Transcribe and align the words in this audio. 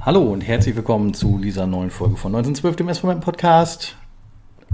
Hallo 0.00 0.22
und 0.32 0.40
herzlich 0.40 0.74
willkommen 0.74 1.12
zu 1.12 1.38
dieser 1.38 1.66
neuen 1.66 1.90
Folge 1.90 2.16
von 2.16 2.34
1912, 2.34 2.76
dem 2.76 2.88
s 2.88 3.00
Podcast. 3.20 3.96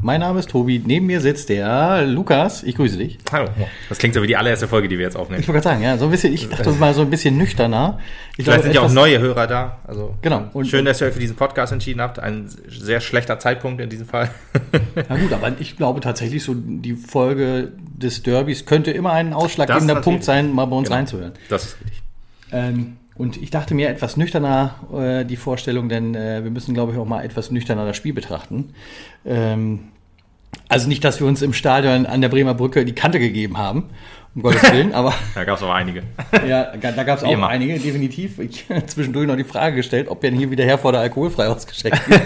Mein 0.03 0.21
Name 0.21 0.39
ist 0.39 0.49
Tobi, 0.51 0.79
neben 0.85 1.07
mir 1.07 1.21
sitzt 1.21 1.51
der 1.51 2.07
Lukas. 2.07 2.63
Ich 2.63 2.75
grüße 2.77 2.97
dich. 2.97 3.19
Hallo. 3.31 3.49
Das 3.91 3.99
klingt 3.99 4.15
so 4.15 4.23
wie 4.23 4.27
die 4.27 4.37
allererste 4.37 4.67
Folge, 4.67 4.89
die 4.89 4.97
wir 4.97 5.05
jetzt 5.05 5.17
aufnehmen. 5.17 5.43
Ich 5.43 5.49
wollte 5.49 5.61
gerade 5.61 5.75
sagen, 5.75 5.83
ja, 5.85 5.99
so 5.99 6.07
ein 6.07 6.11
bisschen, 6.11 6.33
ich 6.33 6.49
dachte 6.49 6.71
mal 6.73 6.95
so 6.95 7.03
ein 7.03 7.11
bisschen 7.11 7.37
nüchterner. 7.37 7.99
Ich 8.39 8.45
Vielleicht 8.47 8.63
glaube, 8.63 8.63
sind 8.63 8.75
ja 8.75 8.81
auch 8.81 8.91
neue 8.93 9.19
Hörer 9.19 9.47
da. 9.47 9.79
Also 9.87 10.15
Genau. 10.23 10.45
Und- 10.55 10.67
schön, 10.69 10.87
dass 10.87 11.03
ihr 11.03 11.09
euch 11.09 11.13
für 11.13 11.21
diesen 11.21 11.37
Podcast 11.37 11.73
entschieden 11.75 12.01
habt. 12.01 12.19
Ein 12.19 12.49
sehr 12.69 13.01
schlechter 13.03 13.39
Zeitpunkt 13.39 13.81
in 13.83 13.91
diesem 13.91 14.07
Fall. 14.07 14.31
Ja 15.09 15.17
gut, 15.17 15.33
aber 15.33 15.53
ich 15.59 15.77
glaube 15.77 16.01
tatsächlich 16.01 16.43
so, 16.43 16.55
die 16.55 16.95
Folge 16.95 17.73
des 17.79 18.23
Derbys 18.23 18.65
könnte 18.67 18.91
immer 18.93 19.13
ein 19.13 19.33
ausschlaggebender 19.35 19.97
Punkt 19.97 20.25
sein, 20.25 20.53
mal 20.53 20.65
bei 20.67 20.77
uns 20.77 20.89
Genau. 20.89 20.97
reinzuhören. 20.99 21.33
Das 21.49 21.65
ist 21.65 21.77
richtig. 21.81 22.03
Ähm, 22.53 22.97
und 23.17 23.37
ich 23.37 23.51
dachte 23.51 23.75
mir 23.75 23.89
etwas 23.89 24.17
nüchterner 24.17 24.75
äh, 24.95 25.25
die 25.25 25.37
Vorstellung, 25.37 25.89
denn 25.89 26.15
äh, 26.15 26.43
wir 26.43 26.51
müssen, 26.51 26.73
glaube 26.75 26.93
ich, 26.93 26.99
auch 26.99 27.05
mal 27.07 27.23
etwas 27.25 27.51
nüchterner 27.51 27.85
das 27.87 27.97
Spiel 27.97 28.13
betrachten. 28.15 28.71
Ähm, 29.27 29.81
also 30.69 30.89
nicht, 30.89 31.05
dass 31.05 31.21
wir 31.21 31.27
uns 31.27 31.43
im 31.43 31.53
Stadion 31.53 32.07
an 32.07 32.21
der 32.21 32.29
Bremer 32.29 32.55
Brücke 32.55 32.85
die 32.85 32.95
Kante 32.95 33.19
gegeben 33.19 33.59
haben, 33.59 33.85
um 34.35 34.43
Gottes 34.43 34.63
Willen, 34.73 34.93
aber 34.95 35.13
Da 35.35 35.45
gab 35.45 35.57
es 35.57 35.63
aber 35.63 35.75
einige. 35.75 36.03
ja, 36.49 36.77
da 36.77 37.03
gab 37.03 37.19
es 37.19 37.25
auch 37.25 37.31
immer. 37.33 37.49
einige, 37.49 37.79
definitiv. 37.79 38.39
Ich 38.39 38.67
habe 38.71 38.87
zwischendurch 38.87 39.27
noch 39.27 39.37
die 39.37 39.45
Frage 39.45 39.77
gestellt, 39.77 40.09
ob 40.09 40.21
denn 40.21 40.35
hier 40.37 40.51
wieder 40.51 40.65
Herforder 40.65 41.01
alkoholfrei 41.01 41.49
ausgeschenkt 41.49 42.09
wird. 42.11 42.23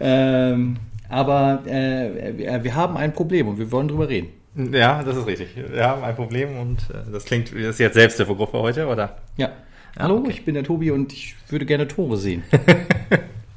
ähm, 0.00 0.76
aber 1.08 1.62
äh, 1.66 2.36
wir- 2.36 2.64
wir 2.64 2.74
haben 2.74 2.96
ein 2.96 3.12
Problem 3.12 3.48
und 3.48 3.58
wir 3.58 3.70
wollen 3.72 3.88
drüber 3.88 4.08
reden. 4.08 4.28
Ja, 4.72 5.02
das 5.04 5.16
ist 5.16 5.26
richtig. 5.26 5.48
Wir 5.56 5.84
haben 5.86 6.02
ein 6.02 6.16
Problem 6.16 6.58
und 6.58 6.78
äh, 6.90 7.10
das 7.12 7.24
klingt, 7.24 7.52
das 7.52 7.60
ist 7.60 7.78
jetzt 7.80 7.94
Selbsthilfegruppe 7.94 8.58
heute, 8.58 8.86
oder? 8.88 9.18
Ja. 9.36 9.50
Hallo, 9.98 10.16
okay. 10.18 10.30
ich 10.30 10.44
bin 10.44 10.54
der 10.54 10.64
Tobi 10.64 10.90
und 10.90 11.12
ich 11.12 11.34
würde 11.48 11.64
gerne 11.66 11.86
Tore 11.88 12.16
sehen. 12.16 12.42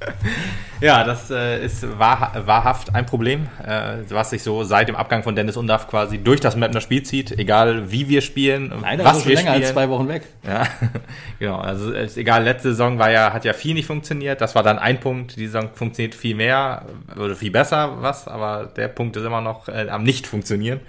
Ja, 0.82 1.04
das 1.04 1.30
äh, 1.30 1.64
ist 1.64 2.00
wahr, 2.00 2.32
wahrhaft 2.46 2.96
ein 2.96 3.06
Problem, 3.06 3.48
äh, 3.64 3.98
was 4.10 4.32
sich 4.32 4.42
so 4.42 4.64
seit 4.64 4.88
dem 4.88 4.96
Abgang 4.96 5.22
von 5.22 5.36
Dennis 5.36 5.56
Undaff 5.56 5.88
quasi 5.88 6.18
durch 6.18 6.40
das 6.40 6.56
Mapner 6.56 6.82
Spiel 6.82 7.04
zieht, 7.04 7.38
egal 7.38 7.92
wie 7.92 8.10
wir 8.10 8.22
spielen, 8.22 8.74
Leider 8.82 9.06
was 9.06 9.28
wir 9.28 9.36
länger 9.36 9.52
spielen. 9.52 9.64
als 9.64 9.74
zwei 9.74 9.90
Wochen 9.90 10.08
weg. 10.08 10.24
Ja, 10.44 10.66
genau. 11.40 11.58
Also 11.58 11.92
ist 11.92 12.18
egal, 12.18 12.44
letzte 12.44 12.70
Saison 12.70 12.98
war 12.98 13.12
ja, 13.12 13.32
hat 13.32 13.46
ja 13.46 13.54
viel 13.54 13.76
nicht 13.76 13.86
funktioniert. 13.86 14.42
Das 14.42 14.56
war 14.56 14.64
dann 14.64 14.80
ein 14.80 15.00
Punkt. 15.00 15.36
Die 15.36 15.46
Saison 15.46 15.70
funktioniert 15.72 16.16
viel 16.16 16.36
mehr 16.36 16.84
oder 17.16 17.36
viel 17.36 17.52
besser 17.52 18.02
was, 18.02 18.28
aber 18.28 18.72
der 18.76 18.88
Punkt 18.88 19.16
ist 19.18 19.24
immer 19.24 19.42
noch 19.42 19.68
äh, 19.68 19.88
am 19.88 20.02
nicht 20.02 20.26
funktionieren. 20.26 20.80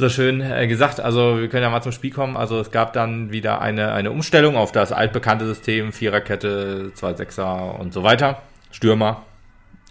So 0.00 0.08
schön 0.08 0.40
äh, 0.40 0.66
gesagt. 0.66 0.98
Also 0.98 1.38
wir 1.40 1.48
können 1.50 1.62
ja 1.62 1.68
mal 1.68 1.82
zum 1.82 1.92
Spiel 1.92 2.10
kommen. 2.10 2.34
Also 2.34 2.58
es 2.58 2.70
gab 2.70 2.94
dann 2.94 3.32
wieder 3.32 3.60
eine, 3.60 3.92
eine 3.92 4.10
Umstellung 4.10 4.56
auf 4.56 4.72
das 4.72 4.92
altbekannte 4.92 5.44
System, 5.44 5.92
Viererkette, 5.92 6.92
zwei 6.94 7.12
Sechser 7.12 7.78
und 7.78 7.92
so 7.92 8.02
weiter. 8.02 8.40
Stürmer, 8.70 9.26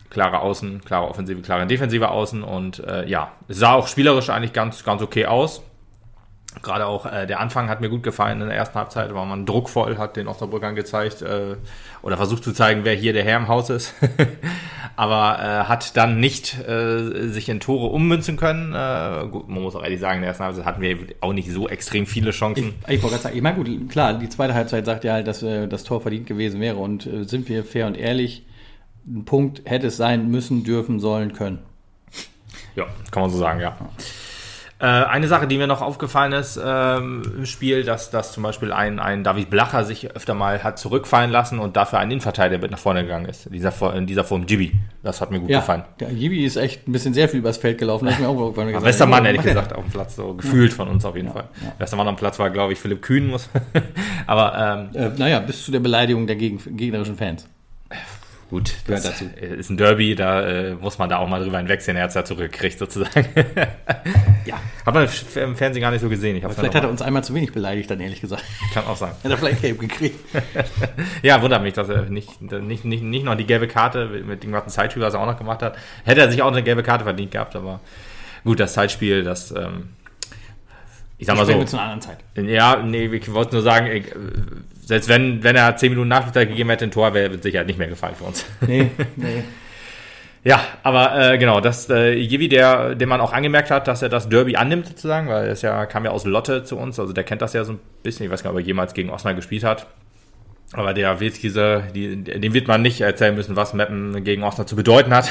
klare 0.09 0.39
Außen, 0.39 0.83
klare 0.83 1.07
Offensive, 1.07 1.43
klare 1.43 1.67
Defensive 1.67 2.09
Außen 2.09 2.41
und 2.41 2.79
äh, 2.79 3.07
ja, 3.07 3.33
es 3.47 3.59
sah 3.59 3.73
auch 3.73 3.87
spielerisch 3.87 4.31
eigentlich 4.31 4.51
ganz, 4.51 4.83
ganz 4.83 5.03
okay 5.03 5.27
aus. 5.27 5.61
Gerade 6.61 6.85
auch 6.85 7.05
äh, 7.05 7.25
der 7.25 7.39
Anfang 7.39 7.69
hat 7.69 7.81
mir 7.81 7.89
gut 7.89 8.03
gefallen 8.03 8.41
in 8.41 8.47
der 8.47 8.57
ersten 8.57 8.77
Halbzeit, 8.77 9.13
war 9.13 9.25
man 9.25 9.45
druckvoll, 9.45 9.97
hat 9.97 10.15
den 10.17 10.27
Osnabrückern 10.27 10.75
gezeigt 10.75 11.21
äh, 11.21 11.55
oder 12.01 12.17
versucht 12.17 12.43
zu 12.43 12.51
zeigen, 12.51 12.81
wer 12.83 12.93
hier 12.95 13.13
der 13.13 13.23
Herr 13.23 13.37
im 13.37 13.47
Haus 13.47 13.69
ist. 13.69 13.93
Aber 14.95 15.39
äh, 15.39 15.67
hat 15.69 15.95
dann 15.95 16.19
nicht 16.19 16.59
äh, 16.67 17.29
sich 17.29 17.47
in 17.47 17.61
Tore 17.61 17.87
ummünzen 17.87 18.35
können. 18.35 18.73
Äh, 18.73 19.27
gut, 19.29 19.47
man 19.47 19.61
muss 19.61 19.75
auch 19.75 19.83
ehrlich 19.83 20.01
sagen, 20.01 20.15
in 20.15 20.21
der 20.21 20.29
ersten 20.29 20.43
Halbzeit 20.43 20.65
hatten 20.65 20.81
wir 20.81 20.97
auch 21.21 21.31
nicht 21.31 21.49
so 21.49 21.69
extrem 21.69 22.05
viele 22.05 22.31
Chancen. 22.31 22.73
Ich 22.87 23.01
wollte 23.01 23.15
gerade 23.15 23.23
sagen, 23.23 23.37
ich 23.37 23.41
meine, 23.41 23.55
gut, 23.55 23.89
klar, 23.89 24.13
die 24.15 24.27
zweite 24.27 24.53
Halbzeit 24.53 24.85
sagt 24.85 25.05
ja 25.05 25.13
halt, 25.13 25.27
dass 25.27 25.41
äh, 25.41 25.67
das 25.67 25.85
Tor 25.85 26.01
verdient 26.01 26.27
gewesen 26.27 26.59
wäre. 26.59 26.75
Und 26.75 27.05
äh, 27.05 27.23
sind 27.23 27.47
wir 27.47 27.63
fair 27.63 27.87
und 27.87 27.97
ehrlich, 27.97 28.45
ein 29.07 29.23
Punkt 29.23 29.61
hätte 29.65 29.87
es 29.87 29.97
sein 29.97 30.29
müssen, 30.29 30.63
dürfen, 30.63 30.99
sollen, 30.99 31.33
können. 31.33 31.59
Ja, 32.75 32.85
kann 33.11 33.21
man 33.23 33.31
so 33.31 33.37
sagen, 33.37 33.61
ja. 33.61 33.75
Äh, 34.81 34.85
eine 34.85 35.27
Sache, 35.27 35.45
die 35.45 35.57
mir 35.57 35.67
noch 35.67 35.81
aufgefallen 35.81 36.31
ist 36.31 36.57
ähm, 36.63 37.21
im 37.35 37.45
Spiel, 37.45 37.83
dass, 37.83 38.11
dass 38.11 38.31
zum 38.31 38.43
Beispiel 38.43 38.71
ein, 38.71 38.99
ein 38.99 39.25
David 39.25 39.49
Blacher 39.49 39.83
sich 39.83 40.15
öfter 40.15 40.33
mal 40.33 40.63
hat 40.63 40.79
zurückfallen 40.79 41.31
lassen 41.31 41.59
und 41.59 41.75
dafür 41.75 41.99
ein 41.99 42.09
Innenverteidiger 42.09 42.61
mit 42.61 42.71
nach 42.71 42.79
vorne 42.79 43.01
gegangen 43.01 43.25
ist. 43.25 43.47
In 43.47 43.51
dieser, 43.51 43.73
Form- 43.73 43.95
in 43.97 44.07
dieser 44.07 44.23
Form 44.23 44.45
Gibi. 44.45 44.71
Das 45.03 45.19
hat 45.19 45.31
mir 45.31 45.39
gut 45.41 45.49
gefallen. 45.59 45.83
der 45.99 46.11
Jibi 46.13 46.45
ist 46.45 46.55
echt 46.55 46.87
ein 46.87 46.93
bisschen 46.93 47.13
sehr 47.13 47.27
viel 47.27 47.39
übers 47.39 47.57
Feld 47.57 47.77
gelaufen. 47.77 48.05
Das 48.05 48.17
mir 48.19 48.29
auch 48.29 48.53
gesagt. 48.53 48.85
bester 48.85 49.05
Mann, 49.05 49.23
Ja, 49.25 49.31
ehrlich 49.31 49.43
gesagt, 49.43 49.75
auf 49.75 49.83
dem 49.83 49.91
Platz, 49.91 50.15
so 50.15 50.33
gefühlt 50.33 50.71
von 50.71 50.87
uns 50.87 51.03
auf 51.03 51.15
jeden 51.17 51.31
Fall. 51.33 51.49
Bester 51.77 51.97
Mann 51.97 52.07
am 52.07 52.15
Platz 52.15 52.39
war, 52.39 52.49
glaube 52.49 52.71
ich, 52.71 52.79
Philipp 52.79 53.01
Kühn 53.01 53.27
muss. 53.27 53.49
Aber 54.27 54.89
ähm, 54.95 54.95
Äh, 55.01 55.09
naja, 55.17 55.39
bis 55.39 55.65
zu 55.65 55.71
der 55.71 55.79
Beleidigung 55.81 56.25
der 56.25 56.37
gegen, 56.37 56.57
gegnerischen 56.77 57.17
Fans. 57.17 57.47
Gut, 58.49 58.73
Gehört 58.85 59.05
das 59.05 59.19
dazu. 59.19 59.25
ist 59.39 59.69
ein 59.69 59.77
Derby, 59.77 60.15
da 60.15 60.47
äh, 60.47 60.73
muss 60.75 60.97
man 60.97 61.09
da 61.09 61.17
auch 61.17 61.27
mal 61.27 61.41
drüber 61.41 61.57
hinwegsehen. 61.57 61.95
Er 61.97 62.03
hat 62.03 62.09
es 62.09 62.15
ja 62.15 62.25
zurückgekriegt, 62.25 62.79
sozusagen. 62.79 63.27
Ja. 64.45 64.59
Hat 64.83 64.93
man 64.93 65.03
im 65.03 65.55
Fernsehen 65.55 65.81
gar 65.81 65.91
nicht 65.91 66.01
so 66.01 66.09
gesehen. 66.09 66.41
Vielleicht 66.41 66.73
hat 66.73 66.83
er 66.83 66.89
uns 66.89 67.03
einmal 67.03 67.23
zu 67.23 67.35
wenig 67.35 67.51
beleidigt, 67.51 67.91
dann 67.91 67.99
ehrlich 67.99 68.21
gesagt. 68.21 68.43
Kann 68.73 68.85
auch 68.85 68.95
sein. 68.95 69.11
Hat 69.23 69.29
er 69.29 69.37
vielleicht 69.37 69.61
gelb 69.61 69.79
gekriegt. 69.79 70.19
Ja, 71.21 71.41
wundert 71.41 71.61
mich, 71.61 71.73
dass 71.73 71.89
er 71.89 72.03
nicht, 72.03 72.41
nicht, 72.41 72.85
nicht, 72.85 73.03
nicht 73.03 73.25
noch 73.25 73.35
die 73.35 73.45
gelbe 73.45 73.67
Karte 73.67 74.07
mit 74.07 74.43
dem 74.43 74.51
ganzen 74.51 74.69
Zeitspiel, 74.69 75.03
was 75.03 75.13
er 75.13 75.19
auch 75.19 75.25
noch 75.25 75.37
gemacht 75.37 75.61
hat. 75.61 75.77
Hätte 76.05 76.21
er 76.21 76.31
sich 76.31 76.41
auch 76.41 76.51
eine 76.51 76.63
gelbe 76.63 76.81
Karte 76.81 77.03
verdient 77.03 77.31
gehabt, 77.31 77.55
aber 77.55 77.81
gut, 78.43 78.59
das 78.59 78.73
Zeitspiel, 78.73 79.23
das, 79.23 79.51
ähm, 79.51 79.89
ich 81.17 81.27
sag 81.27 81.35
mal 81.35 81.45
so, 81.45 81.53
wir 81.53 81.65
zu 81.65 81.77
einer 81.77 81.91
anderen 81.91 82.01
Zeit. 82.01 82.17
ja, 82.35 82.81
nee, 82.81 83.05
ich 83.05 83.31
wollte 83.33 83.53
nur 83.53 83.61
sagen, 83.61 83.87
ich, 83.87 84.07
äh, 84.07 84.15
selbst 84.89 85.07
wenn, 85.07 85.43
wenn 85.43 85.55
er 85.55 85.75
10 85.77 85.91
Minuten 85.91 86.07
Nachspielzeit 86.07 86.49
gegeben 86.49 86.71
hätte, 86.71 86.85
ein 86.85 86.89
Tor, 86.89 87.13
wäre 87.13 87.29
mit 87.29 87.43
Sicherheit 87.43 87.67
nicht 87.67 87.77
mehr 87.77 87.87
gefallen 87.87 88.15
für 88.15 88.23
uns. 88.23 88.43
Nee, 88.61 88.89
nee. 89.15 89.43
Ja, 90.41 90.61
aber 90.83 91.33
äh, 91.33 91.37
genau, 91.37 91.59
das 91.59 91.89
äh, 91.89 92.13
Jevi, 92.13 92.47
der, 92.47 92.95
dem 92.95 93.09
man 93.09 93.19
auch 93.19 93.33
angemerkt 93.33 93.71
hat, 93.71 93.89
dass 93.89 94.01
er 94.01 94.07
das 94.07 94.29
Derby 94.29 94.55
annimmt 94.55 94.87
sozusagen, 94.87 95.27
weil 95.27 95.47
er 95.47 95.51
ist 95.51 95.63
ja, 95.63 95.85
kam 95.85 96.05
ja 96.05 96.11
aus 96.11 96.23
Lotte 96.23 96.63
zu 96.63 96.77
uns, 96.77 96.97
also 96.97 97.11
der 97.11 97.25
kennt 97.25 97.41
das 97.41 97.51
ja 97.51 97.65
so 97.65 97.73
ein 97.73 97.79
bisschen, 98.03 98.25
ich 98.25 98.31
weiß 98.31 98.41
gar 98.41 98.51
nicht, 98.51 98.55
ob 98.55 98.63
er 98.63 98.65
jemals 98.65 98.93
gegen 98.93 99.09
Osnabrück 99.09 99.39
gespielt 99.39 99.65
hat. 99.65 99.87
Aber 100.71 100.93
der 100.93 101.19
wird 101.19 101.43
diese, 101.43 101.83
die, 101.93 102.23
dem 102.23 102.53
wird 102.53 102.69
man 102.69 102.81
nicht 102.81 103.01
erzählen 103.01 103.35
müssen, 103.35 103.57
was 103.57 103.73
Mappen 103.73 104.23
gegen 104.23 104.43
Osnabrück 104.43 104.69
zu 104.69 104.75
bedeuten 104.77 105.13
hat. 105.13 105.29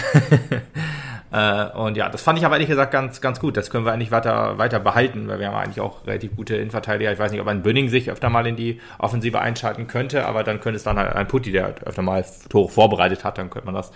äh, 1.31 1.67
und 1.77 1.97
ja, 1.97 2.09
das 2.09 2.23
fand 2.23 2.39
ich 2.39 2.47
aber 2.47 2.55
ehrlich 2.55 2.69
gesagt 2.69 2.91
ganz, 2.91 3.21
ganz 3.21 3.41
gut. 3.41 3.57
Das 3.57 3.71
können 3.71 3.85
wir 3.85 3.93
eigentlich 3.93 4.11
weiter, 4.11 4.59
weiter 4.59 4.81
behalten, 4.81 5.29
weil 5.29 5.39
wir 5.39 5.49
haben 5.49 5.57
eigentlich 5.57 5.81
auch 5.81 6.07
relativ 6.07 6.35
gute 6.37 6.57
Innenverteidiger. 6.57 7.13
Ich 7.13 7.19
weiß 7.19 7.33
nicht, 7.33 7.41
ob 7.41 7.47
ein 7.49 7.63
Bönning 7.63 7.89
sich 7.89 8.11
öfter 8.11 8.31
mal 8.31 8.47
in 8.47 8.57
die 8.57 8.81
Offensive 8.99 9.41
einschalten 9.41 9.87
könnte, 9.87 10.27
aber 10.27 10.43
dann 10.45 10.61
könnte 10.61 10.77
es 10.77 10.85
dann 10.85 10.99
halt 10.99 11.13
ein 11.13 11.29
Putti, 11.29 11.53
der 11.53 11.75
öfter 11.85 12.03
mal 12.03 12.25
Tore 12.49 12.69
vorbereitet 12.69 13.25
hat, 13.25 13.39
dann 13.39 13.51
könnte 13.51 13.67
man 13.67 13.75
das 13.75 13.93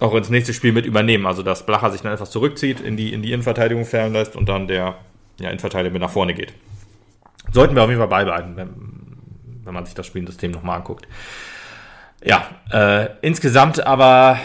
auch 0.00 0.14
ins 0.14 0.28
nächste 0.28 0.52
Spiel 0.52 0.72
mit 0.72 0.86
übernehmen. 0.86 1.26
Also 1.26 1.42
dass 1.42 1.66
Blacher 1.66 1.90
sich 1.90 2.02
dann 2.02 2.12
etwas 2.12 2.30
zurückzieht, 2.30 2.80
in 2.80 2.96
die, 2.96 3.12
in 3.12 3.22
die 3.22 3.32
Innenverteidigung 3.32 3.84
fallen 3.84 4.12
lässt 4.12 4.34
und 4.34 4.48
dann 4.48 4.66
der 4.66 4.96
ja, 5.38 5.48
Innenverteidiger 5.48 5.92
mit 5.92 6.02
nach 6.02 6.10
vorne 6.10 6.34
geht. 6.34 6.52
Sollten 7.52 7.76
wir 7.76 7.82
auf 7.82 7.88
jeden 7.88 8.00
Fall 8.00 8.08
beibehalten, 8.08 8.56
wenn, 8.56 8.70
wenn 9.64 9.74
man 9.74 9.84
sich 9.84 9.94
das 9.94 10.06
Spielsystem 10.06 10.50
nochmal 10.50 10.78
anguckt. 10.78 11.06
Ja, 12.24 12.48
äh, 12.72 13.08
insgesamt 13.20 13.86
aber 13.86 14.38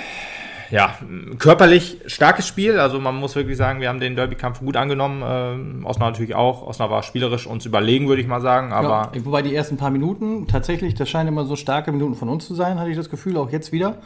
ja, 0.72 0.96
körperlich 1.40 2.02
starkes 2.06 2.48
Spiel. 2.48 2.80
Also 2.80 3.00
man 3.00 3.16
muss 3.16 3.36
wirklich 3.36 3.58
sagen, 3.58 3.82
wir 3.82 3.90
haben 3.90 4.00
den 4.00 4.16
Derby-Kampf 4.16 4.60
gut 4.60 4.78
angenommen. 4.78 5.24
Ähm, 5.26 5.86
Osnabrück 5.86 6.14
natürlich 6.14 6.36
auch. 6.36 6.66
Osnabrück 6.66 6.96
war 6.96 7.04
spielerisch 7.04 7.48
uns 7.48 7.66
überlegen, 7.66 8.08
würde 8.08 8.22
ich 8.22 8.28
mal 8.28 8.42
sagen. 8.42 8.72
Aber 8.72 9.12
ja, 9.14 9.26
wobei 9.26 9.42
die 9.42 9.56
ersten 9.56 9.78
paar 9.78 9.90
Minuten, 9.90 10.48
tatsächlich, 10.48 10.94
das 10.94 11.10
scheinen 11.10 11.30
immer 11.30 11.46
so 11.46 11.56
starke 11.56 11.92
Minuten 11.92 12.16
von 12.16 12.30
uns 12.30 12.46
zu 12.46 12.56
sein, 12.56 12.80
hatte 12.80 12.90
ich 12.90 12.98
das 12.98 13.10
Gefühl, 13.10 13.38
auch 13.38 13.52
jetzt 13.52 13.72
wieder, 13.72 13.98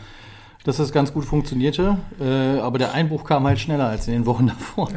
dass 0.63 0.77
das 0.77 0.91
ganz 0.93 1.13
gut 1.13 1.25
funktionierte. 1.25 1.97
Äh, 2.19 2.59
aber 2.59 2.77
der 2.77 2.93
Einbruch 2.93 3.25
kam 3.25 3.45
halt 3.45 3.59
schneller 3.59 3.87
als 3.89 4.07
in 4.07 4.13
den 4.13 4.25
Wochen 4.25 4.47
davor. 4.59 4.89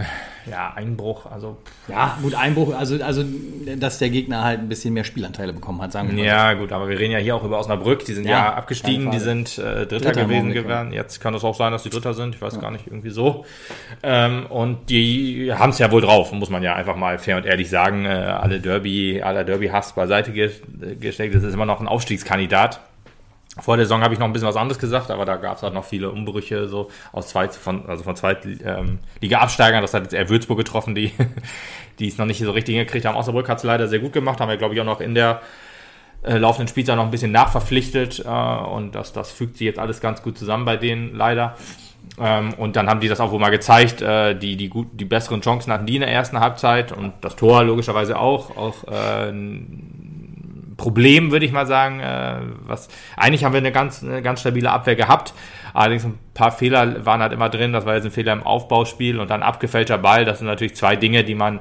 ja, 0.48 0.72
Einbruch, 0.74 1.26
also 1.26 1.56
Ja, 1.88 2.18
gut, 2.22 2.34
Einbruch, 2.34 2.74
also, 2.74 3.02
also 3.02 3.24
dass 3.76 3.98
der 3.98 4.10
Gegner 4.10 4.44
halt 4.44 4.60
ein 4.60 4.68
bisschen 4.68 4.94
mehr 4.94 5.02
Spielanteile 5.02 5.52
bekommen 5.52 5.82
hat, 5.82 5.92
sagen 5.92 6.08
wir 6.08 6.16
mal. 6.16 6.24
Ja, 6.24 6.52
gut, 6.54 6.70
aber 6.70 6.88
wir 6.88 6.98
reden 6.98 7.12
ja 7.12 7.18
hier 7.18 7.34
auch 7.34 7.42
über 7.42 7.58
Osnabrück. 7.58 8.04
Die 8.04 8.14
sind 8.14 8.24
Ja, 8.24 8.30
ja, 8.30 8.54
abgestiegen, 8.54 9.10
die 9.10 9.18
sind 9.18 9.58
äh, 9.58 9.86
Dritter, 9.86 9.86
Dritter 9.98 10.24
gewesen 10.24 10.52
geworden. 10.52 10.92
Jetzt 10.92 11.20
kann 11.20 11.34
es 11.34 11.42
auch 11.42 11.56
sein, 11.56 11.72
dass 11.72 11.82
die 11.82 11.90
Dritter 11.90 12.14
sind. 12.14 12.36
Ich 12.36 12.42
weiß 12.42 12.60
gar 12.60 12.70
nicht, 12.70 12.86
irgendwie 12.86 13.10
so. 13.10 13.44
Ähm, 14.02 14.46
und 14.46 14.88
die 14.88 15.52
haben 15.52 15.70
es 15.70 15.78
ja 15.78 15.90
wohl 15.90 16.00
drauf, 16.00 16.32
muss 16.32 16.50
man 16.50 16.62
ja 16.62 16.74
einfach 16.74 16.96
mal 16.96 17.18
fair 17.18 17.38
und 17.38 17.46
ehrlich 17.46 17.68
sagen. 17.68 18.04
Äh, 18.04 18.08
alle 18.08 18.60
Derby, 18.60 19.20
aller 19.22 19.42
Derby-Hass 19.42 19.94
beiseite 19.94 20.32
ge 20.32 20.50
gesteckt. 21.00 21.34
Das 21.34 21.42
ist 21.42 21.54
immer 21.54 21.66
noch 21.66 21.80
ein 21.80 21.88
Aufstiegskandidat. 21.88 22.80
Vor 23.58 23.76
der 23.76 23.86
Saison 23.86 24.02
habe 24.02 24.12
ich 24.12 24.20
noch 24.20 24.26
ein 24.26 24.32
bisschen 24.32 24.48
was 24.48 24.56
anderes 24.56 24.78
gesagt, 24.78 25.10
aber 25.10 25.24
da 25.24 25.36
gab 25.36 25.56
es 25.56 25.62
halt 25.62 25.72
noch 25.72 25.84
viele 25.84 26.10
Umbrüche 26.10 26.68
so 26.68 26.90
aus 27.12 27.28
zweit, 27.28 27.54
von, 27.54 27.86
also 27.86 28.04
von 28.04 28.14
zweit 28.14 28.44
ähm. 28.44 28.98
Das 29.22 29.94
hat 29.94 30.02
jetzt 30.02 30.12
eher 30.12 30.28
Würzburg 30.28 30.58
getroffen, 30.58 30.94
die, 30.94 31.12
die 31.98 32.08
es 32.08 32.18
noch 32.18 32.26
nicht 32.26 32.38
so 32.38 32.50
richtig 32.50 32.74
hingekriegt 32.74 33.06
haben. 33.06 33.16
Osnabrück 33.16 33.48
hat 33.48 33.58
es 33.58 33.64
leider 33.64 33.88
sehr 33.88 34.00
gut 34.00 34.12
gemacht, 34.12 34.40
haben 34.40 34.50
wir, 34.50 34.58
glaube 34.58 34.74
ich, 34.74 34.80
auch 34.80 34.84
noch 34.84 35.00
in 35.00 35.14
der 35.14 35.40
äh, 36.22 36.36
laufenden 36.36 36.68
Spielzeit 36.68 36.96
noch 36.96 37.04
ein 37.04 37.10
bisschen 37.10 37.32
nachverpflichtet 37.32 38.24
äh, 38.24 38.28
und 38.28 38.94
das, 38.94 39.12
das 39.12 39.30
fügt 39.30 39.56
sich 39.56 39.64
jetzt 39.64 39.78
alles 39.78 40.00
ganz 40.00 40.22
gut 40.22 40.36
zusammen 40.36 40.66
bei 40.66 40.76
denen 40.76 41.14
leider. 41.14 41.56
Ähm, 42.18 42.54
und 42.54 42.76
dann 42.76 42.88
haben 42.88 43.00
die 43.00 43.08
das 43.08 43.20
auch 43.20 43.30
wohl 43.30 43.40
mal 43.40 43.50
gezeigt, 43.50 44.00
äh, 44.02 44.34
die, 44.34 44.56
die, 44.56 44.68
gut, 44.68 44.88
die 44.92 45.04
besseren 45.04 45.40
Chancen 45.40 45.72
hatten 45.72 45.86
die 45.86 45.96
in 45.96 46.00
der 46.00 46.10
ersten 46.10 46.40
Halbzeit 46.40 46.92
und 46.92 47.12
das 47.20 47.36
Tor 47.36 47.64
logischerweise 47.64 48.18
auch. 48.18 48.56
Auch 48.56 48.84
äh, 48.84 49.32
Problem, 50.76 51.30
würde 51.30 51.46
ich 51.46 51.52
mal 51.52 51.66
sagen. 51.66 52.00
Äh, 52.00 52.40
was, 52.66 52.88
eigentlich 53.16 53.44
haben 53.44 53.52
wir 53.52 53.58
eine 53.58 53.72
ganz, 53.72 54.02
eine 54.02 54.22
ganz 54.22 54.40
stabile 54.40 54.70
Abwehr 54.70 54.96
gehabt. 54.96 55.34
Allerdings 55.74 56.04
ein 56.04 56.18
paar 56.34 56.52
Fehler 56.52 57.04
waren 57.04 57.20
halt 57.20 57.32
immer 57.32 57.48
drin. 57.48 57.72
Das 57.72 57.86
war 57.86 57.94
jetzt 57.94 58.04
ein 58.04 58.10
Fehler 58.10 58.32
im 58.32 58.42
Aufbauspiel 58.42 59.18
und 59.18 59.30
dann 59.30 59.42
abgefälschter 59.42 59.98
Ball. 59.98 60.24
Das 60.24 60.38
sind 60.38 60.46
natürlich 60.46 60.76
zwei 60.76 60.96
Dinge, 60.96 61.24
die 61.24 61.34
man 61.34 61.60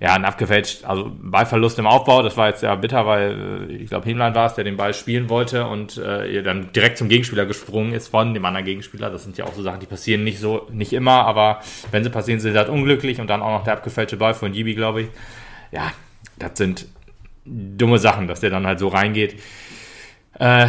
ja, 0.00 0.14
ein 0.14 0.24
abgefälscht, 0.24 0.84
also 0.84 1.10
Ballverlust 1.20 1.78
im 1.78 1.86
Aufbau, 1.86 2.22
das 2.22 2.36
war 2.36 2.48
jetzt 2.48 2.62
ja 2.62 2.74
bitter, 2.74 3.06
weil 3.06 3.68
äh, 3.70 3.72
ich 3.72 3.88
glaube, 3.88 4.06
Himlein 4.06 4.34
war 4.34 4.46
es, 4.46 4.54
der 4.54 4.64
den 4.64 4.76
Ball 4.76 4.94
spielen 4.94 5.28
wollte 5.28 5.66
und 5.66 5.96
äh, 5.98 6.42
dann 6.42 6.72
direkt 6.72 6.98
zum 6.98 7.08
Gegenspieler 7.08 7.46
gesprungen 7.46 7.92
ist 7.92 8.08
von 8.08 8.34
dem 8.34 8.44
anderen 8.44 8.64
Gegenspieler. 8.64 9.10
Das 9.10 9.24
sind 9.24 9.36
ja 9.36 9.44
auch 9.44 9.54
so 9.54 9.62
Sachen, 9.62 9.80
die 9.80 9.86
passieren 9.86 10.24
nicht 10.24 10.38
so, 10.38 10.68
nicht 10.70 10.92
immer, 10.92 11.24
aber 11.24 11.60
wenn 11.90 12.04
sie 12.04 12.10
passieren, 12.10 12.40
sind 12.40 12.52
sie 12.52 12.58
halt 12.58 12.68
unglücklich 12.68 13.20
und 13.20 13.28
dann 13.28 13.42
auch 13.42 13.58
noch 13.58 13.64
der 13.64 13.74
abgefälschte 13.74 14.16
Ball 14.16 14.34
von 14.34 14.52
Jibi, 14.52 14.74
glaube 14.74 15.02
ich. 15.02 15.08
Ja, 15.72 15.92
das 16.38 16.52
sind 16.54 16.86
dumme 17.44 17.98
Sachen, 17.98 18.28
dass 18.28 18.40
der 18.40 18.50
dann 18.50 18.66
halt 18.66 18.78
so 18.78 18.88
reingeht. 18.88 19.40
Äh, 20.38 20.68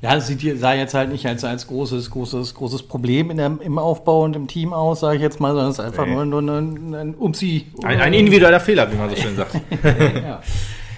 ja, 0.00 0.14
das 0.14 0.28
sieht, 0.28 0.58
sah 0.60 0.74
jetzt 0.74 0.94
halt 0.94 1.10
nicht 1.10 1.26
als, 1.26 1.42
als 1.42 1.66
großes, 1.66 2.10
großes, 2.10 2.54
großes 2.54 2.84
Problem 2.84 3.30
in 3.30 3.36
der, 3.36 3.58
im 3.60 3.78
Aufbau 3.78 4.22
und 4.22 4.36
im 4.36 4.46
Team 4.46 4.72
aus, 4.72 5.00
sage 5.00 5.16
ich 5.16 5.22
jetzt 5.22 5.40
mal, 5.40 5.50
sondern 5.50 5.70
es 5.70 5.78
ist 5.78 5.84
einfach 5.84 6.06
nee. 6.06 6.14
nur, 6.14 6.40
nur 6.40 6.58
ein, 6.58 6.94
ein 6.94 7.14
Umzieh. 7.14 7.66
Ein, 7.82 8.00
ein, 8.00 8.12
individueller 8.12 8.60
Fehler, 8.60 8.90
wie 8.92 8.96
man 8.96 9.10
so 9.10 9.16
schön 9.16 9.34
sagt. 9.34 9.54
ja, 9.82 10.40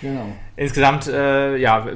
genau. 0.03 0.27
Insgesamt, 0.55 1.07
äh, 1.09 1.57
ja, 1.57 1.87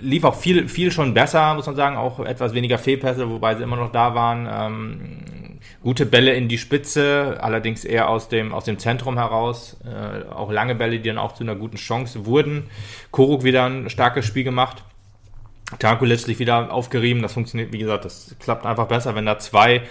lief 0.00 0.22
auch 0.22 0.36
viel, 0.36 0.68
viel 0.68 0.92
schon 0.92 1.14
besser, 1.14 1.54
muss 1.54 1.66
man 1.66 1.74
sagen, 1.74 1.96
auch 1.96 2.20
etwas 2.20 2.54
weniger 2.54 2.78
Fehlpässe, 2.78 3.28
wobei 3.28 3.56
sie 3.56 3.64
immer 3.64 3.76
noch 3.76 3.90
da 3.90 4.14
waren. 4.14 4.48
Ähm, 4.48 5.39
gute 5.82 6.06
Bälle 6.06 6.34
in 6.34 6.48
die 6.48 6.58
Spitze, 6.58 7.38
allerdings 7.40 7.84
eher 7.84 8.08
aus 8.08 8.28
dem, 8.28 8.52
aus 8.52 8.64
dem 8.64 8.78
Zentrum 8.78 9.16
heraus. 9.16 9.78
Äh, 9.84 10.28
auch 10.30 10.50
lange 10.52 10.74
Bälle, 10.74 11.00
die 11.00 11.08
dann 11.08 11.18
auch 11.18 11.32
zu 11.32 11.42
einer 11.42 11.54
guten 11.54 11.76
Chance 11.76 12.26
wurden. 12.26 12.64
Koruk 13.10 13.44
wieder 13.44 13.64
ein 13.64 13.88
starkes 13.90 14.26
Spiel 14.26 14.44
gemacht 14.44 14.84
Tanko 15.78 16.04
letztlich 16.04 16.38
wieder 16.38 16.72
aufgerieben. 16.72 17.22
Das 17.22 17.32
funktioniert, 17.32 17.72
wie 17.72 17.78
gesagt, 17.78 18.04
das 18.04 18.34
klappt 18.40 18.66
einfach 18.66 18.86
besser, 18.86 19.14
wenn 19.14 19.26
da 19.26 19.38
zwei 19.38 19.82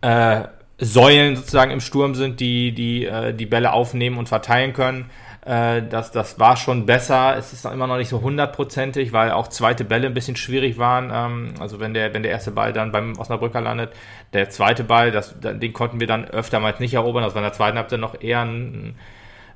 äh, 0.00 0.42
Säulen 0.78 1.36
sozusagen 1.36 1.70
im 1.70 1.80
Sturm 1.80 2.14
sind, 2.14 2.40
die 2.40 2.72
die, 2.72 3.04
äh, 3.04 3.34
die 3.34 3.46
Bälle 3.46 3.72
aufnehmen 3.72 4.18
und 4.18 4.28
verteilen 4.28 4.72
können. 4.72 5.10
Äh, 5.46 5.82
das, 5.88 6.10
das 6.10 6.40
war 6.40 6.56
schon 6.56 6.86
besser. 6.86 7.36
Es 7.36 7.52
ist 7.52 7.64
immer 7.64 7.86
noch 7.86 7.98
nicht 7.98 8.08
so 8.08 8.20
hundertprozentig, 8.20 9.12
weil 9.12 9.30
auch 9.30 9.46
zweite 9.46 9.84
Bälle 9.84 10.08
ein 10.08 10.14
bisschen 10.14 10.34
schwierig 10.34 10.76
waren. 10.76 11.10
Ähm, 11.12 11.54
also 11.60 11.78
wenn 11.78 11.94
der, 11.94 12.12
wenn 12.12 12.24
der 12.24 12.32
erste 12.32 12.50
Ball 12.50 12.72
dann 12.72 12.90
beim 12.90 13.16
Osnabrücker 13.16 13.60
landet, 13.60 13.92
der 14.32 14.50
zweite 14.50 14.82
Ball, 14.82 15.12
das, 15.12 15.36
den 15.38 15.72
konnten 15.72 16.00
wir 16.00 16.08
dann 16.08 16.24
öftermals 16.24 16.80
nicht 16.80 16.94
erobern. 16.94 17.22
Das 17.22 17.34
war 17.34 17.42
in 17.42 17.46
der 17.46 17.52
zweiten 17.52 17.78
Halbzeit 17.78 18.00
noch 18.00 18.20
eher 18.20 18.40
ein, 18.40 18.96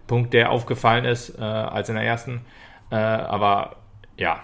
Punkt, 0.07 0.33
der 0.33 0.51
aufgefallen 0.51 1.05
ist 1.05 1.39
äh, 1.39 1.43
als 1.43 1.89
in 1.89 1.95
der 1.95 2.05
ersten. 2.05 2.41
Äh, 2.91 2.97
aber 2.97 3.77
ja, 4.17 4.41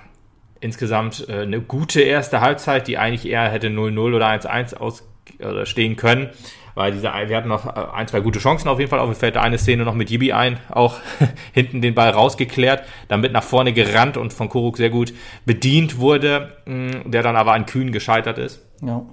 insgesamt 0.61 1.29
eine 1.29 1.61
gute 1.61 2.03
erste 2.03 2.41
Halbzeit, 2.41 2.87
die 2.87 2.99
eigentlich 2.99 3.29
eher 3.29 3.49
hätte 3.49 3.67
0-0 3.67 3.99
oder 4.15 4.29
1-1 4.29 4.77
ausstehen 4.77 5.97
können. 5.97 6.31
Weil 6.76 6.93
diese, 6.93 7.08
wir 7.08 7.37
hatten 7.37 7.49
noch 7.49 7.67
äh, 7.67 7.87
ein, 7.94 8.06
zwei 8.06 8.20
gute 8.20 8.38
Chancen 8.38 8.69
auf 8.69 8.78
jeden 8.78 8.90
Fall. 8.90 9.00
Auf 9.00 9.08
jeden 9.08 9.19
fällt 9.19 9.37
eine 9.37 9.58
Szene 9.58 9.84
noch 9.84 9.94
mit 9.94 10.11
Jibi 10.11 10.32
ein, 10.32 10.61
auch 10.70 10.99
hinten 11.52 11.82
den 11.82 11.94
Ball 11.94 12.11
rausgeklärt, 12.11 12.84
damit 13.08 13.32
nach 13.32 13.43
vorne 13.43 13.73
gerannt 13.73 14.17
und 14.17 14.32
von 14.32 14.49
Kuruk 14.49 14.76
sehr 14.76 14.90
gut 14.90 15.12
bedient 15.44 15.99
wurde, 15.99 16.56
der 16.67 17.23
dann 17.23 17.34
aber 17.34 17.55
an 17.55 17.67
Kühn 17.67 17.93
gescheitert 17.93 18.38
ist. 18.38 18.62
Ja 18.82 19.05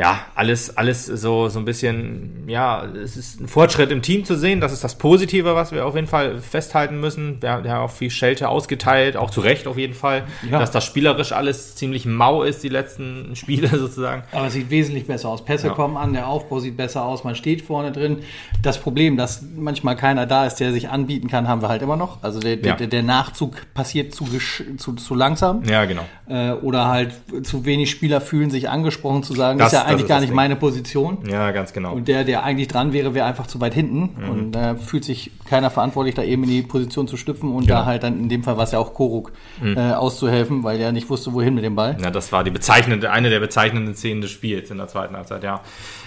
ja, 0.00 0.20
alles, 0.34 0.78
alles 0.78 1.04
so, 1.04 1.50
so 1.50 1.58
ein 1.58 1.66
bisschen, 1.66 2.44
ja, 2.46 2.86
es 2.86 3.18
ist 3.18 3.38
ein 3.38 3.48
Fortschritt 3.48 3.90
im 3.90 4.00
Team 4.00 4.24
zu 4.24 4.34
sehen. 4.34 4.62
Das 4.62 4.72
ist 4.72 4.82
das 4.82 4.94
Positive, 4.94 5.54
was 5.54 5.72
wir 5.72 5.84
auf 5.84 5.94
jeden 5.94 6.06
Fall 6.06 6.38
festhalten 6.38 7.00
müssen. 7.00 7.42
Wir, 7.42 7.50
haben 7.50 7.66
auch 7.66 7.90
viel 7.90 8.08
Schelte 8.10 8.48
ausgeteilt, 8.48 9.18
auch 9.18 9.28
zu 9.28 9.42
Recht 9.42 9.66
auf 9.66 9.76
jeden 9.76 9.92
Fall, 9.92 10.24
ja. 10.50 10.58
dass 10.58 10.70
das 10.70 10.86
spielerisch 10.86 11.32
alles 11.32 11.76
ziemlich 11.76 12.06
mau 12.06 12.42
ist, 12.42 12.62
die 12.62 12.70
letzten 12.70 13.32
Spiele 13.36 13.68
sozusagen. 13.68 14.22
Aber 14.32 14.46
es 14.46 14.54
sieht 14.54 14.70
wesentlich 14.70 15.06
besser 15.06 15.28
aus. 15.28 15.44
Pässe 15.44 15.66
ja. 15.66 15.74
kommen 15.74 15.98
an, 15.98 16.14
der 16.14 16.28
Aufbau 16.28 16.60
sieht 16.60 16.78
besser 16.78 17.04
aus, 17.04 17.22
man 17.22 17.34
steht 17.34 17.60
vorne 17.60 17.92
drin. 17.92 18.20
Das 18.62 18.78
Problem, 18.78 19.18
dass 19.18 19.44
manchmal 19.54 19.96
keiner 19.96 20.24
da 20.24 20.46
ist, 20.46 20.54
der 20.60 20.72
sich 20.72 20.88
anbieten 20.88 21.28
kann, 21.28 21.46
haben 21.46 21.60
wir 21.60 21.68
halt 21.68 21.82
immer 21.82 21.96
noch. 21.96 22.22
Also 22.22 22.40
der, 22.40 22.58
ja. 22.58 22.74
der, 22.74 22.86
der 22.86 23.02
Nachzug 23.02 23.74
passiert 23.74 24.14
zu, 24.14 24.24
zu, 24.78 24.94
zu 24.94 25.14
langsam. 25.14 25.62
Ja, 25.64 25.84
genau. 25.84 26.06
Äh, 26.26 26.52
oder 26.52 26.88
halt 26.88 27.12
zu 27.42 27.66
wenig 27.66 27.90
Spieler 27.90 28.22
fühlen 28.22 28.48
sich 28.48 28.70
angesprochen 28.70 29.24
zu 29.24 29.34
sagen, 29.34 29.58
das, 29.58 29.74
ist 29.74 29.78
ja 29.78 29.89
eigentlich 29.90 30.08
gar 30.08 30.20
nicht 30.20 30.30
Ding. 30.30 30.36
meine 30.36 30.56
Position. 30.56 31.18
Ja, 31.28 31.50
ganz 31.50 31.72
genau. 31.72 31.94
Und 31.94 32.08
der, 32.08 32.24
der 32.24 32.44
eigentlich 32.44 32.68
dran 32.68 32.92
wäre, 32.92 33.14
wäre 33.14 33.26
einfach 33.26 33.46
zu 33.46 33.60
weit 33.60 33.74
hinten. 33.74 34.10
Mhm. 34.16 34.30
Und 34.30 34.52
da 34.52 34.72
äh, 34.72 34.76
fühlt 34.76 35.04
sich 35.04 35.30
keiner 35.48 35.70
verantwortlich, 35.70 36.14
da 36.14 36.22
eben 36.22 36.44
in 36.44 36.50
die 36.50 36.62
Position 36.62 37.08
zu 37.08 37.16
schlüpfen 37.16 37.52
und 37.52 37.66
genau. 37.66 37.80
da 37.80 37.86
halt 37.86 38.02
dann 38.02 38.18
in 38.18 38.28
dem 38.28 38.42
Fall 38.42 38.56
war 38.56 38.64
es 38.64 38.72
ja 38.72 38.78
auch 38.78 38.94
Koruk 38.94 39.32
mhm. 39.60 39.76
äh, 39.76 39.92
auszuhelfen, 39.92 40.62
weil 40.62 40.80
er 40.80 40.92
nicht 40.92 41.10
wusste, 41.10 41.32
wohin 41.32 41.54
mit 41.54 41.64
dem 41.64 41.74
Ball. 41.74 41.96
Ja, 42.02 42.10
das 42.10 42.32
war 42.32 42.44
die 42.44 42.50
bezeichnende, 42.50 43.10
eine 43.10 43.30
der 43.30 43.40
bezeichnenden 43.40 43.94
Szenen 43.94 44.20
des 44.20 44.30
Spiels 44.30 44.70
in 44.70 44.78
der 44.78 44.88
zweiten 44.88 45.16
Halbzeit, 45.16 45.42
ja. 45.42 45.60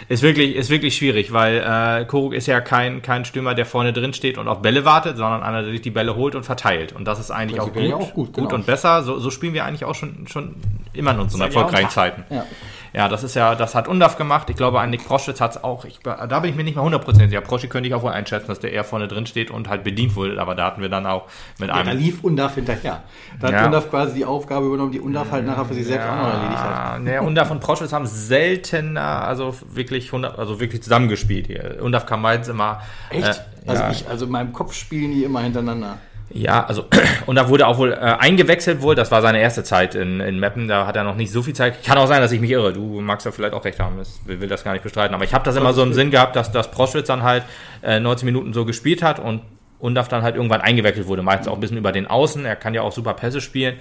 Ist 0.10 0.22
wirklich, 0.22 0.56
ist 0.56 0.70
wirklich 0.70 0.96
schwierig, 0.96 1.32
weil 1.32 1.58
äh, 1.58 2.06
Koruk 2.06 2.34
ist 2.34 2.48
ja 2.48 2.62
kein, 2.62 3.02
kein 3.02 3.26
Stürmer, 3.26 3.56
der 3.56 3.66
vorne 3.66 3.94
drin 3.94 4.14
steht 4.14 4.38
und 4.38 4.48
auf 4.48 4.62
Bälle 4.62 4.86
wartet, 4.86 5.18
sondern 5.18 5.44
einer, 5.44 5.62
der 5.62 5.72
sich 5.72 5.82
die 5.82 5.92
Bälle 5.92 6.16
holt 6.16 6.36
und 6.36 6.44
verteilt. 6.44 6.94
Und 6.94 7.06
das 7.06 7.20
ist 7.20 7.32
eigentlich 7.32 7.60
auch, 7.60 7.72
gut, 7.72 7.94
auch 7.94 8.14
gut, 8.14 8.34
gut 8.34 8.36
genau. 8.36 8.56
und 8.56 8.66
besser. 8.66 9.04
So, 9.04 9.20
so 9.20 9.30
spielen 9.30 9.54
wir 9.54 9.66
eigentlich 9.66 9.86
auch 9.86 9.96
schon, 9.96 10.28
schon 10.28 10.56
immer 10.94 11.12
in 11.12 11.20
unseren 11.20 11.42
erfolgreichen 11.42 11.90
Zeiten. 11.90 12.24
Ja. 12.30 12.46
Ja, 12.94 13.10
das 13.10 13.24
ist 13.24 13.34
ja, 13.34 13.56
das 13.56 13.74
hat 13.74 13.88
Undaf 13.88 14.18
gemacht. 14.18 14.52
Ich 14.52 14.56
glaube, 14.56 14.80
ein 14.80 14.92
Nick 14.92 15.06
Proschwitz 15.06 15.42
hat 15.42 15.56
es 15.56 15.64
auch. 15.64 15.84
Ich, 15.84 16.00
da 16.00 16.40
bin 16.40 16.52
ich 16.52 16.56
mir 16.56 16.64
nicht 16.64 16.76
mehr 16.76 16.84
hundertprozentig 16.84 17.32
sicher. 17.32 17.42
Proschi 17.42 17.68
könnte 17.68 17.90
ich 17.90 17.96
auch 17.96 18.04
wohl 18.04 18.12
einschätzen, 18.12 18.48
dass 18.48 18.60
der 18.60 18.72
eher 18.72 18.84
vorne 18.84 19.08
drin 19.08 19.26
steht 19.26 19.50
und 19.50 19.68
halt 19.68 19.84
bedient 19.84 20.16
wurde. 20.16 20.40
Aber 20.40 20.54
da 20.54 20.66
hatten 20.68 20.82
wir 20.82 20.90
dann 20.90 21.08
auch 21.08 21.28
mit 21.58 21.70
ja, 21.70 21.76
einem. 21.76 21.88
Da 21.88 21.92
lief 21.94 22.24
Undaf 22.24 22.54
hinterher. 22.54 23.02
Da 23.40 23.48
hat 23.48 23.54
ja. 23.54 23.66
Undaf 23.66 23.90
quasi 23.90 24.14
die 24.14 24.26
Aufgabe 24.26 24.68
übernommen, 24.68 24.92
die 24.92 25.00
Undaf 25.00 25.32
halt 25.32 25.46
nachher 25.48 25.66
für 25.66 25.74
sich 25.74 25.88
selbst 25.88 26.06
ja, 26.06 26.14
auch 26.14 26.18
noch 26.18 26.34
erledigt 26.34 26.60
hat. 26.60 27.02
Naja, 27.02 27.22
Undaf 27.22 27.50
und 27.50 27.62
Proschwitz 27.62 27.94
haben 27.94 28.06
seltener, 28.06 29.28
also 29.28 29.56
wirklich 29.66 30.06
100, 30.08 30.38
also 30.38 30.60
wirklich 30.60 30.84
zusammengespielt. 30.84 31.82
Undaf 31.82 32.06
kam 32.06 32.22
meistens 32.22 32.50
immer. 32.50 32.82
Echt? 33.10 33.26
Äh, 33.26 33.70
also 33.70 33.84
ich, 33.92 34.08
also 34.08 34.26
in 34.26 34.32
meinem 34.32 34.54
Kopf 34.54 34.74
spielen 34.74 35.12
die 35.12 35.24
immer 35.24 35.42
hintereinander. 35.42 35.98
Ja, 36.34 36.66
also 36.66 36.86
und 37.28 37.36
da 37.36 37.48
wurde 37.48 37.68
auch 37.68 37.78
wohl 37.78 37.94
äh, 37.94 37.96
eingewechselt 37.96 38.82
wohl. 38.82 38.96
Das 38.96 39.12
war 39.12 39.22
seine 39.22 39.40
erste 39.40 39.64
Zeit 39.64 39.94
in, 39.94 40.20
in 40.20 40.40
Meppen. 40.40 40.68
Da 40.68 40.88
hat 40.88 40.96
er 40.96 41.04
noch 41.04 41.16
nicht 41.16 41.32
so 41.32 41.44
viel 41.44 41.54
Zeit. 41.54 41.84
Kann 41.84 41.98
auch 41.98 42.08
sein, 42.08 42.22
dass 42.22 42.32
ich 42.32 42.42
mich 42.42 42.50
irre. 42.50 42.74
Du 42.74 43.02
magst 43.02 43.26
ja 43.26 43.32
vielleicht 43.32 43.54
auch 43.54 43.64
recht 43.64 43.80
haben. 43.80 44.02
Ich 44.02 44.28
will, 44.28 44.42
will 44.42 44.50
das 44.50 44.64
gar 44.64 44.74
nicht 44.74 44.84
bestreiten. 44.84 45.14
Aber 45.14 45.24
ich 45.24 45.34
habe 45.34 45.46
das 45.46 45.56
immer 45.56 45.74
so 45.74 45.84
im 45.84 45.94
Sinn 45.94 46.10
gehabt, 46.10 46.36
dass, 46.36 46.52
dass 46.52 46.72
Proschwitz 46.72 47.08
dann 47.08 47.22
halt 47.22 47.44
äh, 47.84 48.00
90 48.00 48.26
Minuten 48.26 48.54
so 48.54 48.66
gespielt 48.66 49.04
hat 49.04 49.20
und 49.20 49.42
Undaf 49.80 50.08
dann 50.08 50.24
halt 50.24 50.36
irgendwann 50.36 50.62
eingewechselt 50.62 51.08
wurde. 51.08 51.22
Meistens 51.22 51.48
auch 51.48 51.56
ein 51.56 51.60
bisschen 51.60 51.78
über 51.78 51.92
den 51.92 52.08
Außen. 52.08 52.46
Er 52.46 52.56
kann 52.56 52.74
ja 52.74 52.82
auch 52.82 52.92
super 52.92 53.14
Pässe 53.14 53.42
spielen 53.42 53.76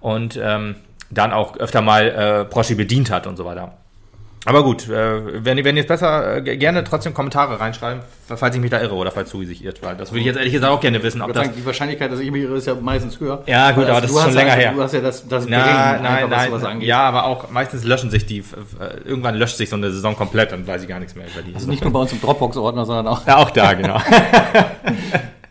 und 0.00 0.38
ähm, 0.42 0.76
dann 1.10 1.32
auch 1.32 1.56
öfter 1.58 1.82
mal 1.82 2.08
äh, 2.08 2.44
Proschi 2.44 2.74
bedient 2.74 3.10
hat 3.10 3.26
und 3.26 3.36
so 3.36 3.44
weiter. 3.44 3.76
Aber 4.44 4.62
gut, 4.62 4.88
äh, 4.88 5.44
wenn, 5.44 5.62
wenn 5.64 5.76
ihr 5.76 5.82
jetzt 5.82 5.88
besser 5.88 6.36
äh, 6.36 6.56
gerne 6.56 6.84
trotzdem 6.84 7.12
Kommentare 7.12 7.58
reinschreiben, 7.58 8.02
falls 8.26 8.54
ich 8.54 8.60
mich 8.60 8.70
da 8.70 8.80
irre 8.80 8.94
oder 8.94 9.10
falls 9.10 9.30
du 9.30 9.44
sich 9.44 9.64
irrt, 9.64 9.82
weil 9.82 9.96
das 9.96 10.10
würde 10.10 10.20
ich 10.20 10.26
jetzt 10.26 10.36
ehrlich 10.36 10.52
gesagt 10.52 10.72
auch 10.72 10.80
gerne 10.80 11.02
wissen. 11.02 11.22
Ob 11.22 11.32
das 11.32 11.52
die 11.52 11.66
Wahrscheinlichkeit, 11.66 12.12
dass 12.12 12.20
ich 12.20 12.30
mich 12.30 12.42
irre, 12.42 12.56
ist 12.56 12.66
ja 12.66 12.74
meistens 12.74 13.18
höher. 13.18 13.42
Ja, 13.46 13.72
gut, 13.72 13.84
aber 13.84 13.96
also 13.96 14.06
das 14.06 14.16
ist 14.16 14.22
schon 14.22 14.34
länger 14.34 14.50
halt, 14.52 14.60
her. 14.60 14.72
Du 14.72 14.82
hast 14.82 14.94
ja 14.94 15.00
das, 15.00 15.26
das 15.26 15.46
Na, 15.48 15.58
Bringen, 15.58 16.02
nein, 16.02 16.06
einfach, 16.06 16.30
nein, 16.30 16.52
was 16.52 16.64
angeht. 16.64 16.88
Ja, 16.88 17.00
aber 17.00 17.24
auch 17.24 17.50
meistens 17.50 17.84
löschen 17.84 18.10
sich 18.10 18.26
die, 18.26 18.38
äh, 18.38 18.42
irgendwann 19.04 19.34
löscht 19.34 19.56
sich 19.56 19.68
so 19.68 19.76
eine 19.76 19.90
Saison 19.90 20.16
komplett, 20.16 20.52
dann 20.52 20.66
weiß 20.66 20.82
ich 20.82 20.88
gar 20.88 21.00
nichts 21.00 21.14
mehr 21.14 21.26
über 21.26 21.42
die. 21.42 21.54
Also 21.54 21.68
nicht 21.68 21.82
nur 21.82 21.92
bei 21.92 22.00
uns 22.00 22.12
im 22.12 22.20
Dropbox-Ordner, 22.20 22.84
sondern 22.84 23.08
auch. 23.08 23.26
Ja, 23.26 23.36
auch 23.38 23.50
da, 23.50 23.74
genau. 23.74 24.00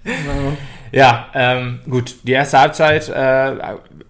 Ja, 0.91 1.27
ähm, 1.34 1.79
gut, 1.89 2.15
die 2.24 2.32
erste 2.32 2.60
Halbzeit, 2.60 3.10
äh, 3.10 3.56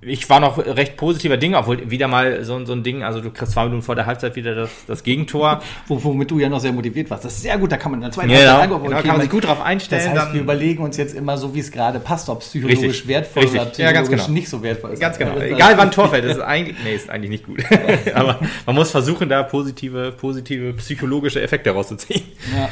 ich 0.01 0.29
war 0.29 0.39
noch 0.39 0.57
recht 0.57 0.95
positiver 0.97 1.37
Ding, 1.37 1.55
obwohl 1.55 1.89
wieder 1.89 2.07
mal 2.07 2.43
so, 2.43 2.63
so 2.65 2.73
ein 2.73 2.83
Ding, 2.83 3.03
also 3.03 3.19
du 3.19 3.31
kriegst 3.31 3.53
zwei 3.53 3.65
Minuten 3.65 3.81
vor 3.81 3.95
der 3.95 4.05
Halbzeit 4.05 4.35
wieder 4.35 4.55
das, 4.55 4.69
das 4.87 5.03
Gegentor. 5.03 5.61
Womit 5.87 6.31
du 6.31 6.39
ja 6.39 6.49
noch 6.49 6.59
sehr 6.59 6.71
motiviert 6.71 7.09
warst. 7.09 7.25
Das 7.25 7.33
ist 7.33 7.41
sehr 7.41 7.57
gut, 7.57 7.71
da 7.71 7.77
kann 7.77 7.91
man 7.91 7.99
in 7.99 8.03
der 8.03 8.11
zweiten 8.11 8.29
ja, 8.29 8.59
Halbzeit 8.59 8.83
genau, 8.83 9.01
kann 9.01 9.07
man 9.07 9.21
sich 9.21 9.29
gut 9.29 9.45
drauf 9.45 9.61
einstellen. 9.61 10.13
Das 10.13 10.25
heißt, 10.25 10.33
wir 10.33 10.41
überlegen 10.41 10.83
uns 10.83 10.97
jetzt 10.97 11.15
immer 11.15 11.37
so, 11.37 11.53
wie 11.53 11.59
es 11.59 11.71
gerade 11.71 11.99
passt, 11.99 12.29
ob 12.29 12.41
es 12.41 12.49
psychologisch 12.49 12.83
richtig, 12.83 13.07
wertvoll 13.07 13.43
richtig. 13.43 13.61
oder 13.61 13.69
psychologisch 13.69 13.95
ja, 13.95 14.01
ganz 14.01 14.09
genau. 14.09 14.33
nicht 14.33 14.49
so 14.49 14.63
wertvoll 14.63 14.91
ist. 14.91 14.99
Ganz 14.99 15.17
genau. 15.17 15.37
Egal 15.37 15.77
wann 15.77 15.91
Tor 15.91 16.09
fällt, 16.09 16.25
das 16.25 16.37
ist 16.37 16.43
eigentlich, 16.43 16.77
nee, 16.83 16.95
ist 16.95 17.09
eigentlich 17.09 17.31
nicht 17.31 17.45
gut. 17.45 17.63
Aber 18.13 18.39
man 18.65 18.75
muss 18.75 18.91
versuchen, 18.91 19.29
da 19.29 19.43
positive, 19.43 20.11
positive 20.11 20.73
psychologische 20.73 21.41
Effekte 21.41 21.71
rauszuziehen. 21.71 22.23
Ja. 22.55 22.69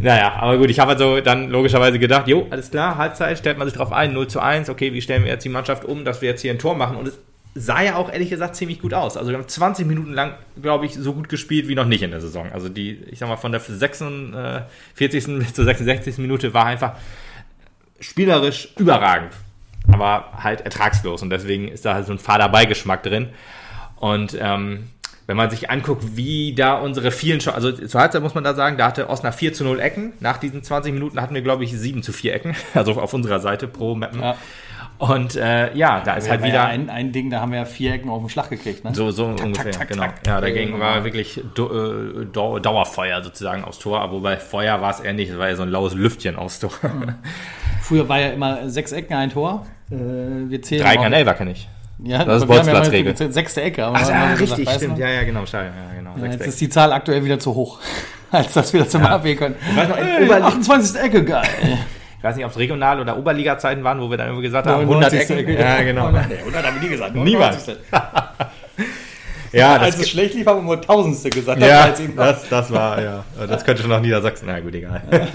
Naja, 0.00 0.34
aber 0.34 0.58
gut, 0.58 0.70
ich 0.70 0.78
habe 0.78 0.92
also 0.92 1.20
dann 1.20 1.48
logischerweise 1.50 1.98
gedacht, 1.98 2.28
jo, 2.28 2.46
alles 2.50 2.70
klar, 2.70 2.98
Halbzeit, 2.98 3.38
stellt 3.38 3.58
man 3.58 3.66
sich 3.66 3.76
drauf 3.76 3.92
ein, 3.92 4.12
0 4.12 4.28
zu 4.28 4.40
1, 4.40 4.68
okay, 4.68 4.92
wie 4.92 5.00
stellen 5.00 5.24
wir 5.24 5.30
jetzt 5.30 5.44
die 5.44 5.48
Mannschaft 5.48 5.84
um, 5.84 6.04
dass 6.04 6.20
wir 6.20 6.28
jetzt 6.28 6.42
hier 6.42 6.50
ein 6.50 6.58
Tor 6.58 6.74
machen 6.74 6.96
und 6.96 7.08
es 7.08 7.18
sah 7.54 7.82
ja 7.82 7.96
auch 7.96 8.12
ehrlich 8.12 8.30
gesagt 8.30 8.56
ziemlich 8.56 8.80
gut 8.80 8.94
aus. 8.94 9.16
Also 9.16 9.30
wir 9.30 9.38
haben 9.38 9.46
20 9.46 9.86
Minuten 9.86 10.12
lang, 10.12 10.34
glaube 10.60 10.86
ich, 10.86 10.94
so 10.94 11.12
gut 11.12 11.28
gespielt 11.28 11.68
wie 11.68 11.76
noch 11.76 11.86
nicht 11.86 12.02
in 12.02 12.10
der 12.10 12.20
Saison. 12.20 12.50
Also 12.52 12.68
die, 12.68 12.94
ich 13.10 13.20
sag 13.20 13.28
mal, 13.28 13.36
von 13.36 13.52
der 13.52 13.60
46. 13.60 15.38
bis 15.38 15.54
zur 15.54 15.64
66. 15.64 16.18
Minute 16.18 16.52
war 16.52 16.66
einfach 16.66 16.94
spielerisch 18.00 18.70
überragend. 18.76 19.32
aber 19.86 20.32
halt 20.42 20.62
ertragslos 20.62 21.22
und 21.22 21.30
deswegen 21.30 21.68
ist 21.68 21.84
da 21.84 21.94
halt 21.94 22.06
so 22.06 22.12
ein 22.12 22.18
fader 22.18 22.48
Beigeschmack 22.48 23.02
drin. 23.04 23.28
Und 23.96 24.36
ähm, 24.40 24.90
wenn 25.26 25.36
man 25.36 25.50
sich 25.50 25.70
anguckt, 25.70 26.16
wie 26.16 26.54
da 26.54 26.74
unsere 26.74 27.10
vielen, 27.10 27.40
Sch 27.40 27.48
also 27.48 27.72
zur 27.72 28.00
Halbzeit 28.00 28.22
muss 28.22 28.34
man 28.34 28.44
da 28.44 28.54
sagen, 28.54 28.76
da 28.76 28.86
hatte 28.88 29.08
Osnabrück 29.08 29.38
4 29.38 29.52
zu 29.54 29.64
0 29.64 29.80
Ecken. 29.80 30.12
Nach 30.20 30.36
diesen 30.36 30.62
20 30.62 30.92
Minuten 30.92 31.20
hatten 31.20 31.34
wir, 31.34 31.42
glaube 31.42 31.64
ich, 31.64 31.72
7 31.72 32.02
zu 32.02 32.12
4 32.12 32.34
Ecken, 32.34 32.54
also 32.74 32.92
auf 33.00 33.14
unserer 33.14 33.40
Seite 33.40 33.66
pro 33.66 33.94
Mappen. 33.94 34.20
Ja. 34.20 34.36
Und 34.96 35.34
äh, 35.34 35.74
ja, 35.74 36.00
da 36.00 36.14
ist 36.14 36.30
halt 36.30 36.42
wieder. 36.42 36.54
Ja 36.54 36.66
ein, 36.66 36.88
ein 36.88 37.10
Ding, 37.10 37.28
da 37.28 37.40
haben 37.40 37.50
wir 37.50 37.58
ja 37.58 37.64
vier 37.64 37.94
Ecken 37.94 38.10
auf 38.10 38.22
den 38.22 38.28
Schlag 38.28 38.48
gekriegt, 38.48 38.84
ne? 38.84 38.94
So, 38.94 39.10
so 39.10 39.32
tak, 39.34 39.46
ungefähr, 39.46 39.72
tak, 39.72 39.80
tak, 39.80 39.88
genau. 39.88 40.04
Ja, 40.24 40.40
dagegen 40.40 40.78
war 40.78 41.02
wirklich 41.04 41.38
äh, 41.38 41.42
Dauerfeuer 42.32 43.22
sozusagen 43.22 43.64
aufs 43.64 43.80
Tor, 43.80 44.00
aber 44.00 44.20
bei 44.20 44.36
Feuer 44.36 44.80
war 44.80 44.90
es 44.90 45.00
eher 45.00 45.12
nicht, 45.12 45.30
es 45.30 45.38
war 45.38 45.48
ja 45.48 45.56
so 45.56 45.64
ein 45.64 45.70
laues 45.70 45.94
Lüftchen 45.94 46.36
aufs 46.36 46.60
Tor. 46.60 46.70
Mhm. 46.82 47.14
Früher 47.82 48.08
war 48.08 48.20
ja 48.20 48.28
immer 48.28 48.68
sechs 48.70 48.92
Ecken 48.92 49.14
ein 49.14 49.30
Tor. 49.30 49.66
Äh, 49.90 49.96
wir 50.48 50.62
zählen 50.62 50.82
Drei 50.82 50.96
kann 50.96 51.12
Elfer 51.12 51.34
kenne 51.34 51.50
ich. 51.50 51.68
Ja, 51.98 52.24
das 52.24 52.42
ist 52.42 52.48
Bolzplatzregel. 52.48 53.14
Ja 53.18 53.30
sechste 53.30 53.62
Ecke. 53.62 53.84
Ach, 53.86 54.08
ja, 54.08 54.34
richtig, 54.34 54.56
gesagt, 54.58 54.76
stimmt. 54.76 54.98
Ja, 54.98 55.08
ja, 55.08 55.22
genau. 55.22 55.44
Ja, 55.44 55.62
genau. 55.96 56.14
Ja, 56.16 56.26
jetzt 56.26 56.46
ist 56.46 56.60
die 56.60 56.68
Zahl 56.68 56.92
aktuell 56.92 57.24
wieder 57.24 57.38
zu 57.38 57.54
hoch, 57.54 57.80
als 58.30 58.52
dass 58.52 58.72
wir 58.72 58.82
das 58.84 58.94
immer 58.94 59.04
ja. 59.04 59.16
abwägen 59.16 59.38
können. 59.38 59.56
Ich 59.70 59.76
weiß 59.76 59.88
noch, 59.88 59.96
in 59.96 60.04
hey, 60.04 60.30
28. 60.30 61.00
Ecke, 61.00 61.24
geil. 61.24 61.48
Ich 62.18 62.24
weiß 62.24 62.36
nicht, 62.36 62.44
ob 62.44 62.50
es 62.50 62.58
Regional- 62.58 63.00
oder 63.00 63.18
Oberliga-Zeiten 63.18 63.84
waren, 63.84 64.00
wo 64.00 64.10
wir 64.10 64.16
dann 64.16 64.30
immer 64.30 64.40
gesagt 64.40 64.66
haben, 64.66 64.80
100 64.80 65.12
Ecken. 65.12 65.38
Ecke. 65.38 65.58
Ja, 65.58 65.82
genau. 65.82 66.06
100 66.06 66.66
haben 66.66 66.74
wir 66.76 66.82
nie 66.82 66.88
gesagt. 66.88 67.14
Niemals. 67.14 67.66
ja, 69.52 69.76
als 69.76 69.98
es 69.98 70.08
schlecht 70.08 70.34
lief, 70.34 70.46
haben 70.46 70.60
wir 70.60 70.62
nur 70.62 70.80
Tausendste 70.80 71.30
gesagt. 71.30 71.60
Ja, 71.60 71.94
das, 72.16 72.48
das 72.48 72.72
war, 72.72 73.02
ja. 73.02 73.24
Das 73.46 73.64
könnte 73.64 73.82
schon 73.82 73.90
noch 73.90 74.00
Niedersachsen. 74.00 74.46
Na 74.46 74.58
gut, 74.60 74.74
egal. 74.74 75.02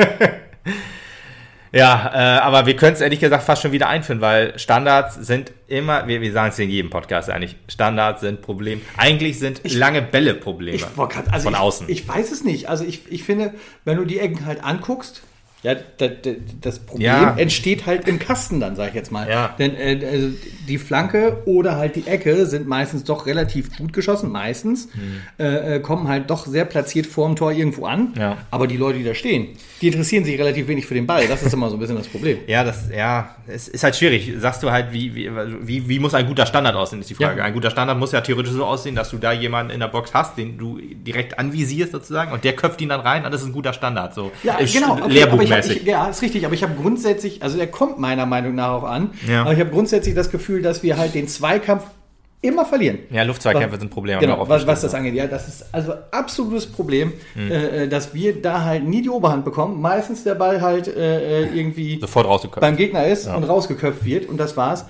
Ja, 1.72 2.12
äh, 2.14 2.40
aber 2.40 2.66
wir 2.66 2.76
können 2.76 2.94
es 2.94 3.02
ehrlich 3.02 3.20
gesagt 3.20 3.44
fast 3.44 3.62
schon 3.62 3.72
wieder 3.72 3.88
einführen, 3.88 4.22
weil 4.22 4.58
Standards 4.58 5.16
sind 5.16 5.52
immer, 5.68 6.08
wir, 6.08 6.22
wir 6.22 6.32
sagen 6.32 6.50
es 6.50 6.60
in 6.60 6.70
jedem 6.70 6.90
Podcast 6.90 7.30
eigentlich, 7.30 7.56
Standards 7.68 8.22
sind 8.22 8.42
Problem. 8.42 8.82
Eigentlich 8.98 9.40
sind 9.40 9.62
ich, 9.64 9.76
lange 9.76 10.02
Bälle 10.02 10.34
Probleme 10.34 10.80
also 11.32 11.44
von 11.44 11.54
ich, 11.54 11.60
außen. 11.60 11.90
Ich 11.90 12.08
weiß 12.08 12.32
es 12.32 12.44
nicht. 12.44 12.70
Also 12.70 12.84
ich, 12.86 13.12
ich 13.12 13.24
finde, 13.24 13.54
wenn 13.86 13.98
du 13.98 14.06
die 14.06 14.20
Ecken 14.20 14.46
halt 14.46 14.64
anguckst, 14.64 15.22
ja, 15.62 15.76
das 16.62 16.80
Problem 16.80 17.06
ja. 17.06 17.36
entsteht 17.38 17.86
halt 17.86 18.08
im 18.08 18.18
Kasten 18.18 18.62
dann, 18.62 18.78
sag 18.78 18.90
ich 18.90 18.94
jetzt 18.96 19.12
mal. 19.12 19.30
Ja. 19.30 19.56
Denn 19.60 19.76
äh, 19.76 20.08
also 20.10 20.30
die 20.70 20.78
Flanke 20.78 21.42
oder 21.46 21.76
halt 21.76 21.98
die 21.98 22.08
Ecke 22.08 22.46
sind 22.46 22.66
meistens 22.66 23.04
doch 23.04 23.26
relativ 23.26 23.76
gut 23.76 23.92
geschossen, 23.92 24.32
meistens. 24.32 24.88
Hm. 24.94 25.22
Äh, 25.38 25.76
äh, 25.76 25.80
kommen 25.82 26.08
halt 26.08 26.30
doch 26.30 26.48
sehr 26.48 26.64
platziert 26.64 27.08
vorm 27.08 27.36
Tor 27.36 27.52
irgendwo 27.52 27.86
an. 27.86 28.14
Ja. 28.18 28.38
Aber 28.52 28.68
die 28.68 28.78
Leute, 28.78 29.00
die 29.00 29.04
da 29.04 29.14
stehen, 29.14 29.50
die 29.82 29.88
interessieren 29.88 30.24
sich 30.24 30.40
relativ 30.40 30.70
wenig 30.70 30.86
für 30.86 30.94
den 30.94 31.06
Ball. 31.06 31.28
Das 31.28 31.44
ist 31.44 31.54
immer 31.54 31.70
so 31.70 31.76
ein 31.76 31.80
bisschen 31.80 31.98
das 31.98 32.08
Problem. 32.08 32.38
ja, 32.48 32.64
das, 32.64 32.86
ja, 32.96 33.36
es 33.46 33.68
ist 33.68 33.84
halt 33.84 33.98
schwierig. 33.98 34.32
Sagst 34.38 34.64
du 34.64 34.72
halt, 34.72 34.94
wie, 34.94 35.14
wie, 35.14 35.30
wie, 35.62 35.90
wie 35.90 36.00
muss 36.00 36.14
ein 36.14 36.26
guter 36.26 36.46
Standard 36.46 36.76
aussehen, 36.76 37.02
ist 37.02 37.10
die 37.10 37.16
Frage. 37.16 37.40
Ja. 37.40 37.44
Ein 37.44 37.54
guter 37.54 37.70
Standard 37.70 38.00
muss 38.00 38.14
ja 38.14 38.22
theoretisch 38.22 38.54
so 38.54 38.64
aussehen, 38.64 38.96
dass 38.96 39.10
du 39.10 39.18
da 39.18 39.34
jemanden 39.34 39.74
in 39.74 39.82
der 39.82 39.90
Box 39.90 40.14
hast, 40.14 40.38
den 40.38 40.58
du 40.58 40.80
direkt 40.80 41.38
anvisierst 41.38 41.92
sozusagen 41.92 42.32
und 42.32 42.46
der 42.46 42.56
köpft 42.56 42.80
ihn 42.80 42.90
dann 42.90 43.02
rein 43.02 43.26
und 43.26 43.34
das 43.34 43.42
ist 43.42 43.48
ein 43.48 43.54
guter 43.54 43.74
Standard. 43.74 44.14
So 44.14 44.32
ja, 44.44 44.58
genau. 44.60 44.94
Okay, 44.94 45.12
Lehrbuch 45.12 45.49
mäßig. 45.50 45.78
Ich, 45.78 45.84
ja, 45.84 46.08
ist 46.08 46.22
richtig, 46.22 46.46
aber 46.46 46.54
ich 46.54 46.64
habe 46.64 46.74
grundsätzlich, 46.80 47.44
also 47.44 47.58
der 47.58 47.68
kommt 47.68 48.00
meiner 48.00 48.26
Meinung 48.26 48.56
nach 48.56 48.72
auch 48.72 48.84
an, 48.84 49.12
ja. 49.28 49.42
aber 49.42 49.54
ich 49.54 49.60
habe 49.60 49.70
grundsätzlich 49.70 50.16
das 50.16 50.32
Gefühl, 50.32 50.62
dass 50.62 50.84
wir 50.84 50.98
halt 50.98 51.16
den 51.16 51.28
Zweikampf 51.28 51.84
immer 52.42 52.66
verlieren. 52.66 53.00
Ja, 53.10 53.24
Luftzweikämpfe 53.24 53.80
sind 53.80 53.90
Probleme. 53.90 54.22
Genau, 54.22 54.48
was, 54.48 54.66
was 54.66 54.82
das 54.82 54.94
angeht. 54.94 55.14
Ja, 55.14 55.28
das 55.28 55.48
ist 55.48 55.66
also 55.74 55.94
absolutes 56.12 56.68
Problem, 56.68 57.14
mhm. 57.36 57.52
äh, 57.52 57.88
dass 57.88 58.14
wir 58.14 58.42
da 58.42 58.64
halt 58.64 58.86
nie 58.86 59.02
die 59.02 59.10
Oberhand 59.10 59.44
bekommen. 59.44 59.82
Meistens 59.82 60.24
der 60.24 60.36
Ball 60.36 60.62
halt 60.62 60.88
äh, 60.88 61.44
äh 61.44 61.48
irgendwie 61.54 62.00
sofort 62.00 62.28
rausgeköpft 62.28 62.62
beim 62.62 62.78
Gegner 62.78 63.06
ist 63.08 63.26
ja. 63.26 63.36
und 63.36 63.44
rausgeköpft 63.44 64.06
wird 64.06 64.28
und 64.28 64.38
das 64.38 64.56
war's. 64.56 64.86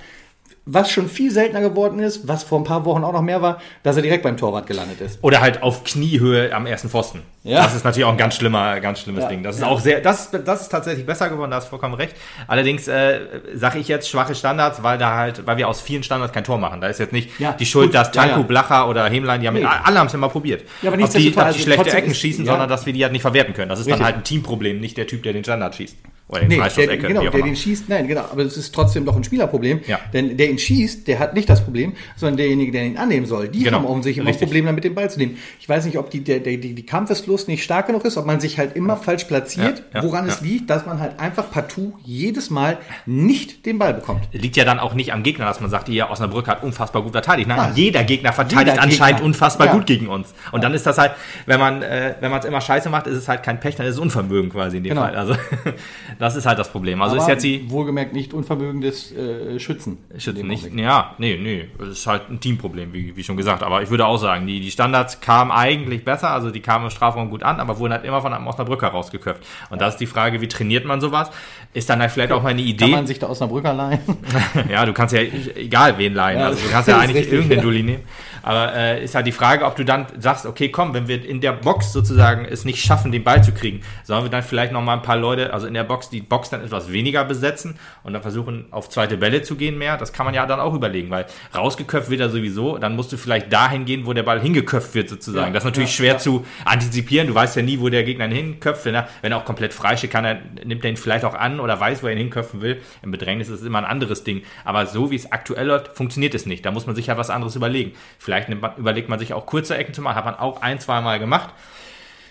Was 0.72 0.92
schon 0.92 1.10
viel 1.10 1.32
seltener 1.32 1.62
geworden 1.62 1.98
ist, 1.98 2.28
was 2.28 2.44
vor 2.44 2.60
ein 2.60 2.64
paar 2.64 2.86
Wochen 2.86 3.04
auch 3.04 3.14
noch 3.14 3.24
mehr 3.24 3.42
war, 3.42 3.60
dass 3.82 3.96
er 3.96 4.04
direkt 4.04 4.22
beim 4.22 4.38
Torwart 4.38 4.68
gelandet 4.68 5.02
ist. 5.02 5.18
Oder 5.24 5.42
halt 5.42 5.64
auf 5.64 5.84
Kniehöhe 5.84 6.54
am 6.54 6.68
ersten 6.68 6.90
Pfosten. 6.90 7.24
Ja. 7.44 7.64
Das 7.64 7.74
ist 7.74 7.86
natürlich 7.86 8.06
auch 8.06 8.12
ein 8.12 8.18
ganz 8.18 8.36
schlimmer, 8.36 8.80
ganz 8.82 9.00
schlimmes 9.00 9.24
ja. 9.24 9.30
Ding. 9.30 9.44
Das 9.44 9.56
ist 9.56 9.62
ja. 9.62 9.68
auch 9.68 9.80
sehr, 9.80 10.02
das, 10.02 10.32
das 10.32 10.62
ist 10.62 10.70
tatsächlich 10.70 11.06
besser 11.06 11.30
geworden, 11.30 11.52
da 11.52 11.58
hast 11.58 11.66
du 11.66 11.70
vollkommen 11.70 11.94
recht. 11.94 12.16
Allerdings 12.48 12.88
äh, 12.90 13.20
sage 13.54 13.80
ich 13.80 13.88
jetzt 13.88 14.10
schwache 14.10 14.36
Standards, 14.36 14.84
weil 14.84 14.98
da 14.98 15.16
halt, 15.16 15.48
weil 15.48 15.56
wir 15.58 15.70
aus 15.70 15.80
vielen 15.80 16.04
Standards 16.04 16.34
kein 16.34 16.44
Tor 16.44 16.58
machen. 16.58 16.82
Da 16.82 16.88
ist 16.88 17.00
jetzt 17.00 17.14
nicht 17.14 17.40
ja. 17.40 17.54
die 17.54 17.66
Schuld, 17.66 17.88
Gut, 17.88 17.96
dass 17.96 18.12
Tanku, 18.12 18.44
Blacher 18.44 18.90
oder 18.90 19.10
Hemlein, 19.10 19.40
die 19.40 19.48
haben 19.48 19.56
nee. 19.56 19.64
alle 19.66 20.00
haben 20.00 20.08
es 20.08 20.14
immer 20.14 20.28
probiert. 20.28 20.64
Ja, 20.82 20.90
aber 20.90 20.98
nicht 20.98 21.08
ob 21.08 21.14
die, 21.16 21.38
ob 21.38 21.52
die 21.54 21.60
schlechte 21.60 21.92
Ecken 21.92 22.14
schießen, 22.14 22.46
sondern 22.46 22.68
dass 22.68 22.86
wir 22.86 22.92
die 22.92 23.04
halt 23.04 23.14
nicht 23.14 23.22
verwerten 23.22 23.54
können. 23.54 23.70
Das 23.70 23.80
ist 23.80 23.86
Richtig. 23.86 24.00
dann 24.00 24.06
halt 24.06 24.18
ein 24.18 24.24
Teamproblem, 24.26 24.80
nicht 24.82 24.98
der 24.98 25.08
Typ, 25.08 25.24
der 25.24 25.32
den 25.32 25.44
Standard 25.44 25.76
schießt. 25.76 25.96
Oder 26.30 26.42
den 26.42 26.50
nee, 26.50 26.58
der, 26.58 26.98
genau, 26.98 27.22
der 27.22 27.32
den 27.32 27.56
schießt, 27.56 27.90
nein, 27.90 28.08
genau, 28.08 28.22
aber 28.32 28.44
es 28.44 28.56
ist 28.56 28.74
trotzdem 28.74 29.04
doch 29.04 29.16
ein 29.16 29.24
Spielerproblem. 29.24 29.82
Ja. 29.88 30.00
Denn 30.14 30.38
der 30.38 30.52
ihn 30.52 30.60
schießt, 30.60 31.08
der 31.08 31.18
hat 31.18 31.34
nicht 31.34 31.50
das 31.50 31.64
Problem, 31.64 31.94
sondern 32.18 32.38
derjenige, 32.38 32.72
der 32.72 32.86
ihn 32.86 32.98
annehmen 32.98 33.26
soll, 33.26 33.48
die 33.48 33.64
genau. 33.64 33.78
haben 33.78 33.86
offensichtlich 33.86 34.22
immer 34.22 34.32
das 34.32 34.40
Problem, 34.40 34.68
damit 34.68 34.84
den 34.84 34.94
Ball 34.94 35.10
zu 35.10 35.18
nehmen. 35.18 35.40
Ich 35.60 35.68
weiß 35.68 35.86
nicht, 35.86 35.98
ob 35.98 36.12
die, 36.12 36.24
der, 36.24 36.40
der, 36.40 36.58
die, 36.58 36.76
die 36.76 36.86
Kampfeslust 37.30 37.48
nicht 37.48 37.64
stark 37.64 37.88
genug 37.88 38.06
ist, 38.06 38.18
ob 38.18 38.26
man 38.26 38.40
sich 38.40 38.58
halt 38.58 38.76
immer 38.76 38.98
falsch 38.98 39.26
platziert, 39.26 39.84
woran 40.02 40.28
es 40.28 40.42
liegt, 40.42 40.70
dass 40.70 40.86
man 40.86 41.00
halt 41.00 41.20
einfach 41.20 41.50
partout 41.52 41.94
jedes 42.04 42.50
Mal 42.50 42.78
nicht 43.06 43.66
den 43.66 43.78
Ball 43.78 43.94
bekommt. 43.94 44.28
Liegt 44.32 44.58
ja 44.58 44.66
dann 44.66 44.80
auch 44.80 44.94
nicht 44.94 45.14
am 45.14 45.24
Gegner, 45.24 45.46
dass 45.46 45.60
man 45.60 45.70
sagt, 45.70 45.90
ja, 45.90 46.10
Osnabrück 46.10 46.48
hat 46.48 46.64
unfassbar 46.64 47.04
gut 47.04 47.12
verteidigt. 47.12 47.48
Nein, 47.48 47.58
Nein. 47.58 47.72
jeder 47.76 48.04
Gegner 48.04 48.34
verteidigt 48.34 48.72
jeder 48.72 48.82
anscheinend 48.82 49.18
Gegner. 49.18 49.26
unfassbar 49.28 49.68
gut 49.68 49.86
gegen 49.86 50.08
uns. 50.08 50.34
Und 50.52 50.64
dann 50.64 50.74
ist 50.74 50.86
das 50.86 50.98
halt, 50.98 51.12
wenn 51.46 51.60
man 51.60 51.82
äh, 51.82 52.16
wenn 52.20 52.32
man 52.32 52.40
es 52.40 52.46
immer 52.46 52.62
scheiße 52.62 52.90
macht, 52.90 53.08
ist 53.08 53.18
es 53.18 53.28
halt 53.28 53.44
kein 53.44 53.60
Pech, 53.60 53.76
dann 53.76 53.86
ist 53.86 53.94
es 53.94 54.00
Unvermögen 54.00 54.50
quasi 54.50 54.78
in 54.78 54.84
dem 54.84 54.90
genau. 54.90 55.02
Fall. 55.02 55.16
Also 55.16 55.36
das 56.20 56.36
ist 56.36 56.46
halt 56.46 56.58
das 56.58 56.72
Problem. 56.72 57.02
Also 57.02 57.16
Aber 57.16 57.24
ist 57.24 57.30
jetzt 57.30 57.44
die. 57.44 57.70
Wohlgemerkt 57.70 58.14
nicht 58.14 58.34
Unvermögen 58.34 58.82
des 58.82 59.12
äh, 59.12 59.60
Schützen. 59.60 59.98
Schützen 60.18 60.48
nicht. 60.48 60.74
Ja, 60.74 61.16
nee, 61.18 61.38
nee. 61.42 61.68
Das 61.78 61.90
ist 61.90 62.08
halt 62.08 62.30
ein 62.30 62.40
Teamproblem, 62.40 62.94
wie, 62.94 63.16
wie 63.16 63.24
schon 63.24 63.38
gesagt. 63.38 63.64
Aber 63.64 63.82
ich 63.82 63.90
würde 63.90 64.06
auch 64.06 64.18
sagen, 64.18 64.48
die, 64.48 64.60
die 64.60 64.72
Standards 64.72 65.22
kamen 65.22 65.52
eigentlich 65.52 66.04
besser, 66.04 66.32
also 66.32 66.50
die 66.50 66.62
kamen 66.62 66.86
im 66.86 66.92
Strafraum 67.20 67.30
gut 67.30 67.44
an, 67.44 67.60
aber 67.60 67.78
wurden 67.78 67.94
halt 67.94 68.06
immer 68.06 68.22
von 68.22 68.34
einem 68.34 68.48
Osnabrücker 68.48 68.88
rausgeköpft. 68.88 69.44
Und 69.70 69.82
da 69.82 69.88
ist 69.88 69.98
die 69.98 70.06
Frage, 70.06 70.42
wie 70.42 70.48
trainiert 70.48 70.86
man 70.86 71.02
sowas? 71.02 71.30
Ist 71.74 71.90
dann 71.90 72.00
halt 72.00 72.12
vielleicht 72.12 72.32
auch 72.32 72.42
mal 72.42 72.50
eine 72.50 72.62
Idee. 72.62 72.86
Kann 72.86 72.92
man 72.92 73.08
sich 73.08 73.20
da 73.20 73.28
Osnabrücker 73.28 73.74
leihen? 73.74 74.00
ja, 74.70 74.86
du 74.86 74.94
kannst 74.94 75.14
ja 75.14 75.22
egal 75.22 75.98
wen 75.98 76.14
leihen. 76.14 76.40
Ja, 76.40 76.48
also 76.48 76.64
du 76.64 76.72
kannst 76.72 76.90
ja 76.90 76.98
eigentlich 76.98 77.18
richtig, 77.18 77.34
irgendeinen 77.34 77.60
ja. 77.60 77.64
Dulli 77.64 77.84
nehmen. 77.84 78.04
Aber 78.42 78.74
äh, 78.74 79.04
ist 79.04 79.16
halt 79.16 79.28
die 79.28 79.32
Frage, 79.32 79.66
ob 79.66 79.76
du 79.76 79.86
dann 79.86 80.08
sagst, 80.18 80.46
okay, 80.46 80.70
komm, 80.70 80.94
wenn 80.94 81.08
wir 81.08 81.24
in 81.24 81.42
der 81.42 81.54
Box 81.54 81.94
sozusagen 81.94 82.46
es 82.46 82.66
nicht 82.66 82.84
schaffen, 82.84 83.12
den 83.12 83.24
Ball 83.24 83.44
zu 83.44 83.52
kriegen, 83.52 83.82
sollen 84.04 84.24
wir 84.24 84.30
dann 84.30 84.44
vielleicht 84.44 84.72
noch 84.72 84.82
mal 84.82 84.94
ein 84.94 85.02
paar 85.02 85.18
Leute, 85.18 85.54
also 85.54 85.68
in 85.68 85.74
der 85.74 85.84
Box, 85.84 86.10
die 86.10 86.22
Box 86.22 86.50
dann 86.50 86.64
etwas 86.64 86.92
weniger 86.92 87.24
besetzen 87.26 87.78
und 88.04 88.14
dann 88.14 88.22
versuchen, 88.22 88.66
auf 88.72 88.90
zweite 88.90 89.18
Bälle 89.18 89.42
zu 89.42 89.56
gehen 89.56 89.78
mehr. 89.78 89.98
Das 89.98 90.14
kann 90.14 90.26
man 90.26 90.34
ja 90.34 90.46
dann 90.46 90.60
auch 90.60 90.74
überlegen, 90.74 91.10
weil 91.10 91.26
rausgeköpft 91.56 92.10
wird 92.10 92.22
er 92.22 92.30
sowieso, 92.30 92.78
dann 92.78 92.96
musst 92.96 93.12
du 93.12 93.18
vielleicht 93.18 93.52
dahin 93.52 93.86
gehen, 93.86 94.06
wo 94.06 94.14
der 94.14 94.24
Ball 94.24 94.40
hingeköpft 94.40 94.96
wird 94.96 95.10
sozusagen. 95.10 95.48
Ja, 95.48 95.54
das 95.54 95.64
ist 95.64 95.66
natürlich 95.66 95.90
ja, 95.92 95.96
schwer 95.96 96.14
ja. 96.14 96.18
zu 96.18 96.46
antizipieren. 96.66 97.28
Du 97.28 97.36
weißt 97.36 97.56
ja 97.56 97.62
nie, 97.62 97.80
wo 97.80 97.90
der 97.90 98.04
Gegner 98.04 98.28
hinköpft. 98.28 98.86
Wenn 98.86 98.96
er, 98.96 99.08
wenn 99.22 99.32
er 99.32 99.38
auch 99.38 99.46
komplett 99.46 99.74
frei 99.74 99.98
steht, 99.98 100.12
kann 100.12 100.26
er, 100.26 100.40
nimmt 100.64 100.84
er 100.84 100.92
ihn 100.92 100.98
vielleicht 100.98 101.26
auch 101.26 101.34
an 101.34 101.60
oder 101.60 101.80
weiß, 101.80 102.04
wo 102.04 102.08
er 102.08 102.14
ihn 102.14 102.20
hinköpfen 102.20 102.62
will. 102.62 102.82
Im 103.02 103.12
Bedrängnis 103.12 103.50
ist 103.50 103.62
es 103.62 103.66
immer 103.66 103.80
ein 103.80 103.86
anderes 103.86 104.24
Ding. 104.24 104.44
Aber 104.66 104.86
so 104.86 105.12
wie 105.12 105.16
es 105.16 105.32
aktuell 105.32 105.68
läuft, 105.68 105.96
funktioniert 105.96 106.36
es 106.36 106.46
nicht. 106.46 106.66
Da 106.66 106.72
muss 106.72 106.86
man 106.86 106.96
sich 106.96 107.08
ja 107.08 107.18
was 107.18 107.30
anderes 107.30 107.56
überlegen. 107.56 107.94
Vielleicht 108.18 108.29
man, 108.30 108.76
überlegt 108.78 109.10
man 109.10 109.20
sich 109.20 109.34
auch 109.34 109.46
kurze 109.46 109.78
Ecken 109.78 109.94
zu 109.94 110.02
machen, 110.02 110.16
hat 110.16 110.26
man 110.26 110.36
auch 110.36 110.62
ein, 110.62 110.80
zwei 110.80 111.02
Mal 111.02 111.20
gemacht. 111.20 111.54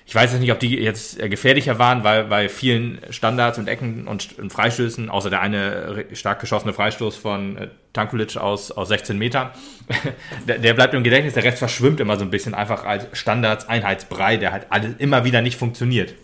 Ich 0.09 0.15
weiß 0.15 0.33
jetzt 0.33 0.41
nicht, 0.41 0.53
ob 0.53 0.59
die 0.59 0.75
jetzt 0.75 1.21
äh, 1.21 1.29
gefährlicher 1.29 1.79
waren, 1.79 2.03
weil 2.03 2.25
bei 2.25 2.49
vielen 2.49 2.99
Standards 3.11 3.59
und 3.59 3.69
Ecken 3.69 4.09
und, 4.09 4.37
Freistößen, 4.51 5.11
außer 5.11 5.29
der 5.29 5.43
eine 5.43 6.07
stark 6.15 6.41
geschossene 6.41 6.73
Freistoß 6.73 7.15
von 7.17 7.59
äh, 7.59 7.69
Tankulic 7.93 8.39
aus, 8.39 8.71
aus 8.71 8.89
16 8.89 9.19
Metern, 9.19 9.51
der, 10.49 10.61
der, 10.61 10.73
bleibt 10.73 10.95
im 10.95 11.05
Gedächtnis, 11.05 11.35
der 11.35 11.45
Rest 11.45 11.59
verschwimmt 11.59 12.01
immer 12.01 12.17
so 12.17 12.25
ein 12.25 12.31
bisschen 12.31 12.55
einfach 12.55 12.87
als 12.87 13.07
Standards-Einheitsbrei, 13.13 14.39
der 14.39 14.53
halt 14.53 14.69
alles 14.71 14.95
immer 14.97 15.27
wieder 15.27 15.43
nicht 15.43 15.59
funktioniert. 15.59 16.15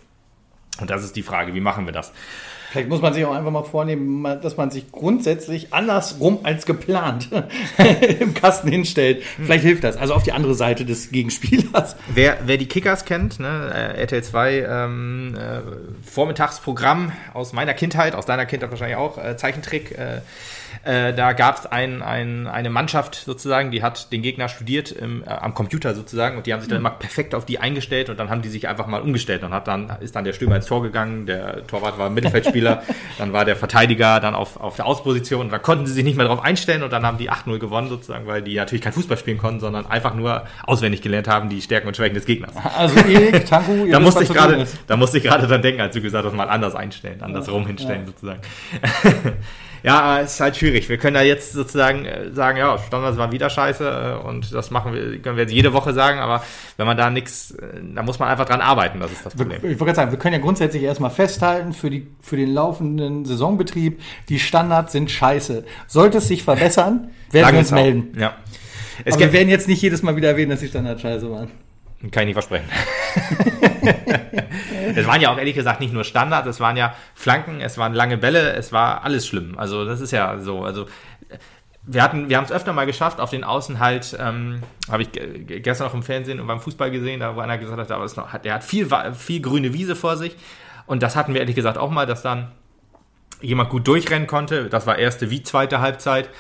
Und 0.81 0.88
das 0.88 1.04
ist 1.04 1.14
die 1.14 1.23
Frage, 1.23 1.54
wie 1.54 1.61
machen 1.61 1.85
wir 1.85 1.93
das? 1.93 2.11
Vielleicht 2.75 2.88
muss 2.88 3.00
man 3.00 3.14
sich 3.14 3.25
auch 3.25 3.33
einfach 3.33 3.52
mal 3.52 3.62
vornehmen, 3.62 4.25
dass 4.43 4.57
man 4.57 4.73
sich 4.73 4.90
grundsätzlich 4.90 5.73
andersrum 5.73 6.40
als 6.43 6.66
geplant 6.66 7.28
im 8.19 8.35
Kasten 8.35 8.69
hinstellt. 8.69 9.23
Vielleicht 9.23 9.62
hilft 9.62 9.85
das. 9.85 9.97
Also 9.97 10.12
auf 10.12 10.25
die 10.25 10.33
andere 10.33 10.57
Seite 10.57 10.85
des 10.85 11.12
Gegenspielers. 11.12 11.95
Wer, 12.12 12.38
wer 12.47 12.57
die 12.57 12.66
Kickers 12.66 13.04
kennt, 13.04 13.38
ne, 13.38 13.71
äh, 13.73 14.00
RTL 14.00 14.25
2 14.25 14.66
ähm, 14.69 15.37
äh, 15.37 15.61
Vormittagsprogramm 16.02 17.12
aus 17.33 17.52
meiner 17.52 17.75
Kindheit, 17.75 18.16
aus 18.16 18.26
deiner 18.26 18.45
Kindheit 18.45 18.71
wahrscheinlich 18.71 18.97
auch, 18.97 19.19
äh, 19.19 19.37
Zeichentrick. 19.37 19.97
Äh, 19.97 20.23
äh, 20.83 21.14
da 21.14 21.33
gab 21.33 21.59
es 21.59 21.66
ein, 21.66 22.02
ein, 22.02 22.47
eine 22.47 22.71
Mannschaft 22.71 23.14
sozusagen, 23.14 23.71
die 23.71 23.83
hat 23.83 24.12
den 24.12 24.23
Gegner 24.23 24.49
studiert 24.49 24.90
im, 24.93 25.23
äh, 25.23 25.28
am 25.28 25.54
Computer 25.54 25.95
sozusagen 25.95 26.37
und 26.37 26.47
die 26.47 26.52
haben 26.52 26.61
sich 26.61 26.69
dann 26.69 26.78
mhm. 26.81 26.87
immer 26.87 26.95
perfekt 26.97 27.35
auf 27.35 27.45
die 27.45 27.59
eingestellt 27.59 28.11
und 28.11 28.19
dann 28.19 28.31
haben 28.31 28.43
die 28.43 28.49
sich 28.49 28.69
einfach 28.69 28.87
mal 28.87 29.00
umgestellt 29.00 29.43
und 29.45 29.52
hat 29.52 29.69
dann 29.69 29.90
ist 30.00 30.16
dann 30.16 30.25
der 30.25 30.33
Stürmer 30.33 30.57
ins 30.57 30.66
Tor 30.66 30.83
gegangen, 30.83 31.26
der 31.26 31.66
Torwart 31.66 31.99
war 31.99 32.11
Mittelfeldspieler, 32.11 32.83
dann 33.19 33.33
war 33.33 33.45
der 33.45 33.57
Verteidiger 33.57 34.21
dann 34.21 34.35
auf, 34.35 34.59
auf 34.59 34.76
der 34.76 34.87
Ausposition 34.87 35.43
und 35.43 35.52
dann 35.52 35.62
konnten 35.62 35.87
sie 35.87 35.93
sich 35.93 36.04
nicht 36.04 36.16
mehr 36.16 36.26
darauf 36.26 36.45
einstellen 36.45 36.83
und 36.83 36.93
dann 36.93 37.07
haben 37.07 37.19
die 37.19 37.31
8-0 37.31 37.59
gewonnen 37.59 37.88
sozusagen, 37.88 38.26
weil 38.26 38.43
die 38.43 38.57
natürlich 38.57 38.83
kein 38.83 38.93
Fußball 38.93 39.16
spielen 39.16 39.38
konnten, 39.38 39.61
sondern 39.61 39.87
einfach 39.87 40.14
nur 40.14 40.45
auswendig 40.64 41.02
gelernt 41.02 41.28
haben, 41.28 41.49
die 41.49 41.62
Stärken 41.62 41.88
und 41.88 41.97
Schwächen 41.97 42.14
des 42.14 42.26
Gegners. 42.26 42.52
Also 42.76 42.99
Erik, 43.00 43.47
Tanku, 43.47 43.87
da 43.90 44.00
musste 44.00 44.25
ich 44.25 44.31
gerade, 44.31 44.66
da 44.87 44.97
musste 44.97 45.19
ich 45.19 45.25
gerade 45.25 45.47
dann 45.47 45.62
denken, 45.62 45.81
als 45.81 45.95
du 45.95 46.00
gesagt 46.00 46.25
hast, 46.25 46.35
mal 46.35 46.49
anders 46.49 46.75
einstellen, 46.75 47.23
andersrum 47.23 47.66
hinstellen 47.66 48.02
ja. 48.02 48.07
sozusagen. 48.07 48.40
Ja, 49.85 50.21
es 50.21 50.35
ist 50.35 50.41
halt 50.41 50.57
schwierig. 50.57 50.88
Wir 50.88 50.97
können 50.97 51.12
da 51.12 51.21
jetzt 51.21 51.53
sozusagen 51.53 52.07
äh, 52.07 52.33
sagen, 52.33 52.57
ja, 52.57 52.79
Standards 52.79 53.19
waren 53.19 53.33
wieder 53.33 53.50
scheiße 53.50 54.19
äh, 54.23 54.26
und 54.26 54.55
das 54.55 54.71
machen 54.71 54.95
wir, 54.95 55.19
können 55.19 55.37
wir 55.37 55.43
jetzt 55.43 55.53
jede 55.53 55.75
Woche 55.75 55.93
sagen, 55.93 56.21
aber 56.21 56.43
wenn 56.79 56.87
man 56.87 56.97
da 56.97 57.11
nichts, 57.11 57.50
äh, 57.50 57.67
da 57.95 58.03
muss 58.03 58.19
man 58.19 58.31
einfach 58.31 58.47
dran 58.47 58.62
arbeiten, 58.62 58.99
das 59.00 59.12
ist 59.12 59.26
das 59.26 59.35
Problem. 59.35 59.59
Ich 59.59 59.62
wollte 59.62 59.85
gerade 59.85 59.97
sagen, 59.97 60.11
wir 60.11 60.19
können 60.19 60.33
ja 60.33 60.41
grundsätzlich 60.41 60.83
erstmal 60.83 61.11
festhalten 61.11 61.75
für, 61.75 61.91
die, 61.91 62.07
für 62.23 62.38
den 62.38 62.55
laufenden 62.55 63.26
Saisonbetrieb, 63.26 64.00
die 64.31 64.38
Standards 64.38 64.93
sind 64.93 65.11
scheiße. 65.11 65.67
Sollte 65.87 66.17
es 66.17 66.29
sich 66.29 66.45
verbessern, 66.45 67.11
werden 67.31 67.53
wir 67.53 67.59
uns 67.59 67.71
auch. 67.71 67.76
melden. 67.76 68.14
Ja. 68.19 68.37
Es 69.05 69.17
Aber 69.17 69.25
wir 69.25 69.33
werden 69.35 69.50
jetzt 69.50 69.69
nicht 69.69 69.83
jedes 69.83 70.03
Mal 70.03 70.17
wieder 70.17 70.29
erwähnen, 70.29 70.49
dass 70.49 70.61
die 70.61 70.69
Standards 70.69 71.03
scheiße 71.03 71.31
waren. 71.31 71.50
kann 72.11 72.23
ich 72.23 72.35
nicht 72.35 72.37
versprechen. 72.37 72.71
es 74.97 75.07
waren 75.07 75.21
ja 75.21 75.33
auch 75.33 75.38
ehrlich 75.38 75.55
gesagt 75.55 75.81
nicht 75.81 75.93
nur 75.93 76.05
Standards, 76.05 76.49
es 76.49 76.61
waren 76.61 76.76
ja 76.76 76.95
Flanken, 77.14 77.61
es 77.61 77.79
waren 77.79 77.95
lange 77.95 78.17
Bälle, 78.17 78.53
es 78.53 78.73
war 78.73 79.05
alles 79.05 79.26
schlimm. 79.26 79.59
Also 79.59 79.85
das 79.85 80.00
ist 80.00 80.11
ja 80.11 80.38
so. 80.38 80.64
Also 80.64 80.87
wir 81.87 82.03
hatten, 82.03 82.29
wir 82.31 82.38
haben 82.38 82.45
es 82.45 82.53
öfter 82.53 82.73
mal 82.73 82.87
geschafft, 82.87 83.21
auf 83.21 83.31
den 83.31 83.45
Außen 83.45 83.79
halt, 83.79 84.17
ähm, 84.19 84.62
habe 84.91 85.03
ich 85.03 85.12
ge- 85.12 85.61
gestern 85.61 85.88
auch 85.88 85.95
im 85.95 86.03
Fernsehen 86.03 86.41
und 86.41 86.47
beim 86.47 86.61
Fußball 86.61 86.91
gesehen, 86.91 87.21
da 87.21 87.37
wo 87.37 87.41
einer 87.41 87.59
gesagt 87.59 87.79
hat, 87.79 87.91
aber 87.91 88.07
noch, 88.17 88.33
hat, 88.33 88.45
der 88.45 88.55
hat 88.55 88.64
viel, 88.64 88.88
viel 89.14 89.41
grüne 89.43 89.75
Wiese 89.75 89.95
vor 89.95 90.17
sich. 90.17 90.35
Und 90.87 91.03
das 91.03 91.14
hatten 91.14 91.35
wir 91.35 91.41
ehrlich 91.41 91.57
gesagt 91.57 91.76
auch 91.76 91.91
mal, 91.91 92.07
dass 92.07 92.23
dann 92.23 92.53
jemand 93.43 93.69
gut 93.69 93.87
durchrennen 93.87 94.26
konnte. 94.26 94.71
Das 94.71 94.87
war 94.87 94.99
erste 94.99 95.31
wie 95.31 95.43
zweite 95.43 95.81
Halbzeit. 95.81 96.31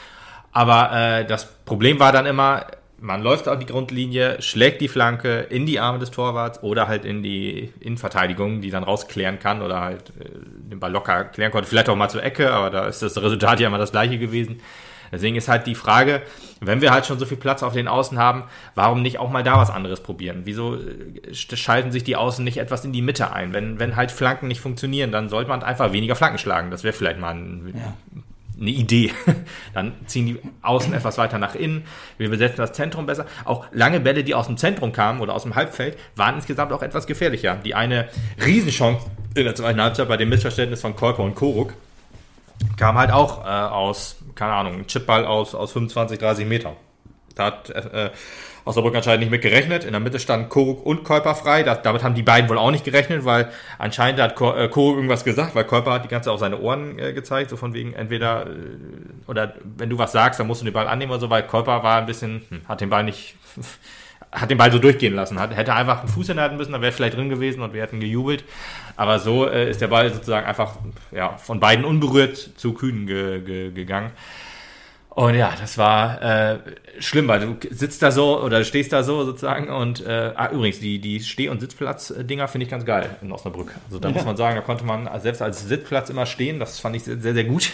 Aber 0.52 0.92
äh, 0.92 1.26
das 1.26 1.46
Problem 1.64 2.00
war 2.00 2.12
dann 2.12 2.24
immer, 2.26 2.66
man 3.00 3.22
läuft 3.22 3.48
auf 3.48 3.58
die 3.58 3.66
Grundlinie, 3.66 4.40
schlägt 4.40 4.80
die 4.80 4.88
Flanke 4.88 5.40
in 5.40 5.66
die 5.66 5.78
Arme 5.80 5.98
des 5.98 6.10
Torwarts 6.10 6.62
oder 6.62 6.88
halt 6.88 7.04
in 7.04 7.22
die 7.22 7.72
Innenverteidigung, 7.80 8.60
die 8.60 8.70
dann 8.70 8.84
rausklären 8.84 9.38
kann 9.38 9.62
oder 9.62 9.80
halt 9.80 10.10
äh, 10.20 10.28
den 10.70 10.80
Ball 10.80 10.92
locker 10.92 11.24
klären 11.24 11.52
konnte. 11.52 11.68
Vielleicht 11.68 11.88
auch 11.88 11.96
mal 11.96 12.08
zur 12.08 12.22
Ecke, 12.22 12.52
aber 12.52 12.70
da 12.70 12.86
ist 12.86 13.02
das 13.02 13.20
Resultat 13.20 13.60
ja 13.60 13.68
immer 13.68 13.78
das 13.78 13.92
gleiche 13.92 14.18
gewesen. 14.18 14.60
Deswegen 15.12 15.36
ist 15.36 15.48
halt 15.48 15.66
die 15.68 15.76
Frage, 15.76 16.22
wenn 16.60 16.80
wir 16.80 16.90
halt 16.92 17.06
schon 17.06 17.18
so 17.20 17.26
viel 17.26 17.36
Platz 17.36 17.62
auf 17.62 17.72
den 17.74 17.86
Außen 17.86 18.18
haben, 18.18 18.44
warum 18.74 19.02
nicht 19.02 19.18
auch 19.18 19.30
mal 19.30 19.44
da 19.44 19.58
was 19.58 19.70
anderes 19.70 20.00
probieren? 20.00 20.40
Wieso 20.44 20.74
äh, 20.76 21.30
sch- 21.30 21.56
schalten 21.56 21.92
sich 21.92 22.02
die 22.04 22.16
Außen 22.16 22.42
nicht 22.42 22.56
etwas 22.56 22.84
in 22.84 22.92
die 22.92 23.02
Mitte 23.02 23.32
ein? 23.32 23.52
Wenn, 23.52 23.78
wenn 23.78 23.94
halt 23.96 24.10
Flanken 24.10 24.48
nicht 24.48 24.60
funktionieren, 24.60 25.12
dann 25.12 25.28
sollte 25.28 25.48
man 25.50 25.62
einfach 25.62 25.92
weniger 25.92 26.16
Flanken 26.16 26.38
schlagen. 26.38 26.70
Das 26.70 26.82
wäre 26.84 26.94
vielleicht 26.94 27.20
mal 27.20 27.34
ein, 27.34 27.74
Ja. 27.76 28.22
Eine 28.60 28.70
Idee. 28.70 29.12
Dann 29.74 29.92
ziehen 30.06 30.26
die 30.26 30.40
Außen 30.62 30.92
etwas 30.94 31.18
weiter 31.18 31.38
nach 31.38 31.54
innen. 31.54 31.84
Wir 32.18 32.30
besetzen 32.30 32.58
das 32.58 32.72
Zentrum 32.72 33.06
besser. 33.06 33.26
Auch 33.44 33.66
lange 33.72 34.00
Bälle, 34.00 34.24
die 34.24 34.34
aus 34.34 34.46
dem 34.46 34.56
Zentrum 34.56 34.92
kamen 34.92 35.20
oder 35.20 35.34
aus 35.34 35.42
dem 35.42 35.54
Halbfeld, 35.54 35.98
waren 36.16 36.36
insgesamt 36.36 36.72
auch 36.72 36.82
etwas 36.82 37.06
gefährlicher. 37.06 37.56
Die 37.64 37.74
eine 37.74 38.08
Riesenchance 38.44 39.06
in 39.34 39.44
der 39.44 39.54
zweiten 39.54 39.80
Halbzeit 39.80 40.08
bei 40.08 40.16
dem 40.16 40.28
Missverständnis 40.28 40.80
von 40.80 40.94
Kolper 40.94 41.22
und 41.22 41.34
Koruk 41.34 41.74
kam 42.76 42.96
halt 42.96 43.10
auch 43.10 43.44
äh, 43.44 43.48
aus, 43.48 44.16
keine 44.34 44.52
Ahnung, 44.52 44.74
ein 44.74 44.86
Chipball 44.86 45.24
aus, 45.24 45.54
aus 45.54 45.72
25, 45.72 46.18
30 46.18 46.46
Metern. 46.46 46.74
Da 47.34 47.46
hat 47.46 47.70
äh, 47.70 48.10
Osnabrück 48.64 48.94
anscheinend 48.96 49.20
nicht 49.20 49.30
mit 49.30 49.42
gerechnet. 49.42 49.84
In 49.84 49.92
der 49.92 50.00
Mitte 50.00 50.18
stand 50.18 50.48
Koruk 50.48 50.84
und 50.86 51.04
Kolper 51.04 51.34
frei. 51.34 51.62
Das, 51.62 51.82
damit 51.82 52.02
haben 52.02 52.14
die 52.14 52.22
beiden 52.22 52.48
wohl 52.48 52.56
auch 52.58 52.70
nicht 52.70 52.84
gerechnet, 52.84 53.24
weil 53.24 53.50
anscheinend 53.78 54.20
hat 54.20 54.34
Ko- 54.36 54.54
äh, 54.54 54.68
Koruk 54.68 54.96
irgendwas 54.96 55.24
gesagt, 55.24 55.54
weil 55.54 55.64
Kolper 55.64 55.92
hat 55.92 56.04
die 56.04 56.08
ganze 56.08 56.26
Zeit 56.26 56.34
auf 56.34 56.40
seine 56.40 56.58
Ohren 56.60 56.98
äh, 56.98 57.12
gezeigt, 57.12 57.50
so 57.50 57.56
von 57.56 57.74
wegen 57.74 57.92
entweder, 57.92 58.46
äh, 58.46 58.50
oder 59.26 59.54
wenn 59.76 59.90
du 59.90 59.98
was 59.98 60.12
sagst, 60.12 60.40
dann 60.40 60.46
musst 60.46 60.62
du 60.62 60.64
den 60.64 60.72
Ball 60.74 60.88
annehmen 60.88 61.12
oder 61.12 61.20
so, 61.20 61.30
weil 61.30 61.42
Kolper 61.42 61.82
war 61.82 61.98
ein 61.98 62.06
bisschen, 62.06 62.42
hm, 62.48 62.62
hat 62.66 62.80
den 62.80 62.88
Ball 62.88 63.04
nicht, 63.04 63.36
hat 64.32 64.50
den 64.50 64.56
Ball 64.58 64.72
so 64.72 64.78
durchgehen 64.78 65.14
lassen. 65.14 65.38
Hat, 65.38 65.54
hätte 65.54 65.74
einfach 65.74 66.00
einen 66.00 66.08
Fuß 66.08 66.28
hinhalten 66.28 66.56
müssen, 66.56 66.72
dann 66.72 66.80
wäre 66.82 66.92
vielleicht 66.92 67.16
drin 67.16 67.28
gewesen 67.28 67.60
und 67.62 67.74
wir 67.74 67.82
hätten 67.82 68.00
gejubelt. 68.00 68.44
Aber 68.96 69.18
so 69.18 69.46
äh, 69.46 69.68
ist 69.70 69.80
der 69.80 69.88
Ball 69.88 70.12
sozusagen 70.12 70.46
einfach 70.46 70.76
ja, 71.12 71.36
von 71.36 71.60
beiden 71.60 71.84
unberührt 71.84 72.36
zu 72.56 72.72
Kühn 72.72 73.06
ge, 73.06 73.40
ge, 73.42 73.70
gegangen. 73.72 74.10
Und 75.14 75.36
ja, 75.36 75.52
das 75.60 75.78
war 75.78 76.20
äh, 76.22 76.58
schlimm, 76.98 77.28
weil 77.28 77.38
du 77.38 77.56
sitzt 77.70 78.02
da 78.02 78.10
so 78.10 78.42
oder 78.42 78.58
du 78.58 78.64
stehst 78.64 78.92
da 78.92 79.04
so 79.04 79.24
sozusagen 79.24 79.68
und 79.68 80.04
äh, 80.04 80.32
ah, 80.34 80.50
übrigens, 80.50 80.80
die, 80.80 80.98
die 80.98 81.20
Steh- 81.20 81.48
und 81.48 81.60
Sitzplatz-Dinger 81.60 82.48
finde 82.48 82.64
ich 82.64 82.70
ganz 82.70 82.84
geil 82.84 83.10
in 83.22 83.30
Osnabrück. 83.30 83.72
Also 83.86 84.00
da 84.00 84.10
muss 84.10 84.24
man 84.24 84.36
sagen, 84.36 84.56
da 84.56 84.62
konnte 84.62 84.84
man 84.84 85.08
selbst 85.20 85.40
als 85.40 85.68
Sitzplatz 85.68 86.10
immer 86.10 86.26
stehen, 86.26 86.58
das 86.58 86.80
fand 86.80 86.96
ich 86.96 87.04
sehr, 87.04 87.34
sehr, 87.34 87.44
gut. 87.44 87.70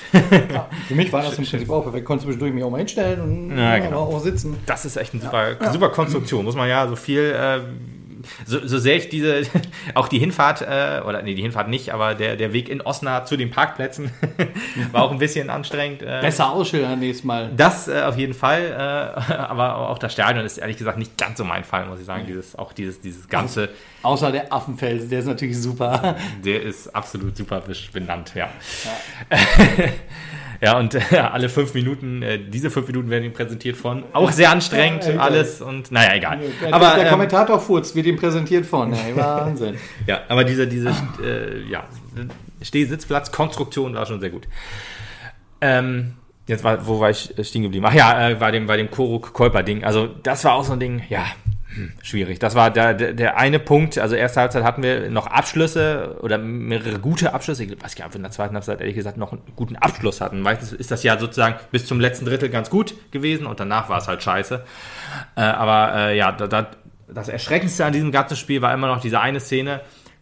Ja, 0.52 0.68
für 0.86 0.94
mich 0.94 1.12
war 1.12 1.22
das 1.22 1.38
im 1.38 1.44
Prinzip 1.44 1.70
auch 1.70 1.82
perfekt. 1.82 2.04
Konnte 2.04 2.24
zwischendurch 2.24 2.52
mich 2.52 2.62
auch 2.62 2.70
mal 2.70 2.78
hinstellen 2.78 3.20
und 3.20 3.56
Ja, 3.56 3.76
ja, 3.76 3.78
genau. 3.78 4.00
auch 4.02 4.20
sitzen. 4.20 4.58
Das 4.66 4.84
ist 4.84 4.96
echt 4.96 5.14
eine 5.14 5.22
super, 5.22 5.56
super 5.72 5.88
Konstruktion, 5.88 6.44
muss 6.44 6.56
man 6.56 6.68
ja 6.68 6.86
so 6.88 6.96
viel, 6.96 7.20
äh, 7.20 7.60
so, 8.46 8.66
so 8.66 8.78
sehr 8.78 8.96
ich 8.96 9.08
diese, 9.08 9.42
auch 9.94 10.08
die 10.08 10.18
Hinfahrt, 10.18 10.62
äh, 10.62 11.02
oder 11.06 11.22
nee, 11.22 11.34
die 11.34 11.42
Hinfahrt 11.42 11.68
nicht, 11.68 11.92
aber 11.92 12.14
der, 12.14 12.36
der 12.36 12.52
Weg 12.52 12.68
in 12.68 12.80
Osnabrück 12.80 13.28
zu 13.28 13.36
den 13.36 13.50
Parkplätzen 13.50 14.10
war 14.92 15.02
auch 15.02 15.10
ein 15.10 15.18
bisschen 15.18 15.50
anstrengend. 15.50 16.02
Äh, 16.02 16.20
Besser 16.20 16.50
ausschildern 16.50 16.98
nächstes 16.98 17.24
Mal. 17.24 17.50
Das 17.56 17.88
äh, 17.88 18.02
auf 18.02 18.16
jeden 18.16 18.34
Fall, 18.34 18.62
äh, 18.62 19.32
aber 19.32 19.88
auch 19.88 19.98
das 19.98 20.12
Stadion 20.12 20.44
ist 20.44 20.58
ehrlich 20.58 20.76
gesagt 20.76 20.98
nicht 20.98 21.16
ganz 21.18 21.38
so 21.38 21.44
mein 21.44 21.64
Fall, 21.64 21.86
muss 21.86 22.00
ich 22.00 22.06
sagen. 22.06 22.24
Dieses, 22.26 22.56
auch 22.56 22.72
dieses, 22.72 23.00
dieses 23.00 23.28
ganze, 23.28 23.70
Außer 24.02 24.32
der 24.32 24.52
Affenfels, 24.52 25.08
der 25.08 25.20
ist 25.20 25.26
natürlich 25.26 25.58
super. 25.58 26.16
der 26.44 26.62
ist 26.62 26.94
absolut 26.94 27.36
super 27.36 27.62
benannt, 27.92 28.32
ja. 28.34 28.48
Ja, 28.84 29.86
und 30.78 30.94
äh, 30.94 31.00
alle 31.32 31.48
fünf 31.48 31.72
Minuten, 31.74 32.22
äh, 32.22 32.38
diese 32.38 32.70
fünf 32.70 32.86
Minuten 32.86 33.08
werden 33.08 33.24
ihm 33.24 33.32
präsentiert 33.32 33.76
von, 33.76 34.04
auch 34.12 34.30
sehr 34.30 34.50
anstrengend, 34.50 35.04
Ja, 35.04 35.12
ja, 35.12 35.20
alles 35.20 35.62
und 35.62 35.90
naja, 35.90 36.14
egal. 36.14 36.40
Der, 36.62 36.74
Aber, 36.74 36.94
der 36.96 37.04
ähm, 37.04 37.10
Kommentator 37.10 37.58
Furz 37.58 37.94
wird 37.94 38.06
ihm 38.06 38.16
präsentiert 38.16 38.66
von. 38.66 38.92
Ey, 38.92 39.16
Wahnsinn. 39.16 39.76
ja, 40.06 40.20
aber 40.28 40.44
diese, 40.44 40.66
diese 40.66 40.90
äh, 41.22 41.62
ja, 41.70 41.84
Steh-Sitzplatz, 42.60 43.32
Konstruktion 43.32 43.94
war 43.94 44.04
schon 44.04 44.20
sehr 44.20 44.30
gut. 44.30 44.46
Ähm, 45.62 46.14
jetzt 46.46 46.62
war, 46.62 46.86
wo 46.86 47.00
war 47.00 47.10
ich 47.10 47.34
stehen 47.42 47.62
geblieben? 47.62 47.86
Ach 47.88 47.94
ja, 47.94 48.28
äh, 48.28 48.34
bei 48.34 48.50
dem, 48.50 48.66
bei 48.66 48.76
dem 48.76 48.90
Koruk-Kolper-Ding. 48.90 49.84
Also, 49.84 50.06
das 50.06 50.44
war 50.44 50.54
auch 50.54 50.64
so 50.64 50.74
ein 50.74 50.80
Ding, 50.80 51.02
ja, 51.08 51.24
schwierig. 52.02 52.38
Das 52.38 52.54
war 52.54 52.70
der, 52.70 52.94
der, 52.94 53.12
der 53.12 53.36
eine 53.36 53.58
Punkt. 53.58 53.98
Also, 53.98 54.16
erste 54.16 54.40
Halbzeit 54.40 54.64
hatten 54.64 54.82
wir 54.82 55.10
noch 55.10 55.26
Abschlüsse 55.26 56.16
oder 56.20 56.38
mehrere 56.38 56.98
gute 56.98 57.32
Abschlüsse. 57.32 57.64
Ich 57.64 57.70
weiß 57.70 57.94
gar 57.94 58.04
nicht, 58.04 58.06
ob 58.06 58.12
wir 58.12 58.16
in 58.16 58.22
der 58.22 58.32
zweiten 58.32 58.54
Halbzeit 58.54 58.80
ehrlich 58.80 58.96
gesagt 58.96 59.16
noch 59.16 59.32
einen 59.32 59.42
guten 59.56 59.76
Abschluss 59.76 60.20
hatten. 60.20 60.40
Meistens 60.40 60.72
ist 60.72 60.90
das 60.90 61.02
ja 61.02 61.18
sozusagen 61.18 61.56
bis 61.70 61.86
zum 61.86 62.00
letzten 62.00 62.24
Drittel 62.24 62.48
ganz 62.48 62.70
gut 62.70 62.94
gewesen 63.10 63.46
und 63.46 63.60
danach 63.60 63.88
war 63.88 63.98
es 63.98 64.08
halt 64.08 64.22
scheiße. 64.22 64.64
Äh, 65.36 65.40
aber 65.40 65.94
äh, 65.94 66.16
ja, 66.16 66.32
da, 66.32 66.46
da, 66.46 66.70
das 67.08 67.28
Erschreckendste 67.28 67.84
an 67.84 67.92
diesem 67.92 68.12
ganzen 68.12 68.36
Spiel 68.36 68.62
war 68.62 68.72
immer 68.72 68.88
noch 68.88 69.00
diese 69.00 69.20
eine 69.20 69.40
Szene. 69.40 69.80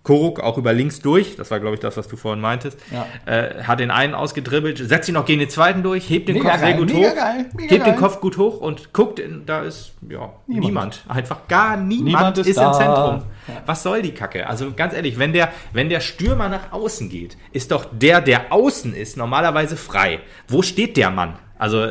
Koruk 0.09 0.41
auch 0.41 0.57
über 0.57 0.73
links 0.73 1.01
durch, 1.01 1.37
das 1.37 1.51
war 1.51 1.61
glaube 1.61 1.75
ich 1.75 1.81
das, 1.81 1.99
was 1.99 2.09
du 2.09 2.17
vorhin 2.17 2.41
meintest, 2.41 2.79
Ja. 2.91 3.07
äh, 3.31 3.63
hat 3.65 3.79
den 3.79 3.91
einen 3.91 4.15
ausgedribbelt, 4.15 4.79
setzt 4.79 5.07
ihn 5.07 5.13
noch 5.13 5.27
gegen 5.27 5.39
den 5.41 5.51
zweiten 5.51 5.83
durch, 5.83 6.09
hebt 6.09 6.29
den 6.31 6.37
Mega 6.37 6.49
Kopf 6.53 6.61
sehr 6.61 6.71
geil, 6.71 6.79
gut 6.79 6.95
mega 6.95 7.09
hoch, 7.11 7.15
geil, 7.15 7.47
hebt 7.59 7.71
den 7.73 7.81
geil. 7.83 7.95
Kopf 7.97 8.21
gut 8.21 8.39
hoch 8.39 8.59
und 8.59 8.95
guckt, 8.95 9.19
in, 9.19 9.45
da 9.45 9.61
ist 9.61 9.93
ja 10.09 10.33
niemand. 10.47 10.65
Niemand. 10.65 11.05
einfach 11.09 11.47
gar 11.47 11.77
niemand, 11.77 12.07
Niemand 12.07 12.39
ist, 12.39 12.47
ist 12.47 12.57
im. 12.57 12.73
Zentrum. 12.73 13.23
Ja. 13.49 13.63
Was 13.67 13.83
soll 13.83 14.01
die 14.01 14.13
Kacke? 14.13 14.47
Also 14.47 14.73
ganz 14.75 14.95
ehrlich, 14.95 15.19
wenn 15.19 15.35
der, 15.35 15.51
wenn 15.75 15.91
der 15.91 16.01
Stürmer 16.01 16.49
nach 16.49 16.73
außen 16.73 17.11
geht, 17.11 17.37
ist 17.53 17.71
doch 17.71 17.85
der, 17.93 18.23
der 18.23 18.51
außen 18.51 18.95
ist, 18.95 19.19
normalerweise 19.19 19.77
frei. 19.77 20.21
Wo 20.49 20.63
steht 20.63 20.97
der 20.97 21.11
Mann? 21.11 21.35
Also 21.59 21.89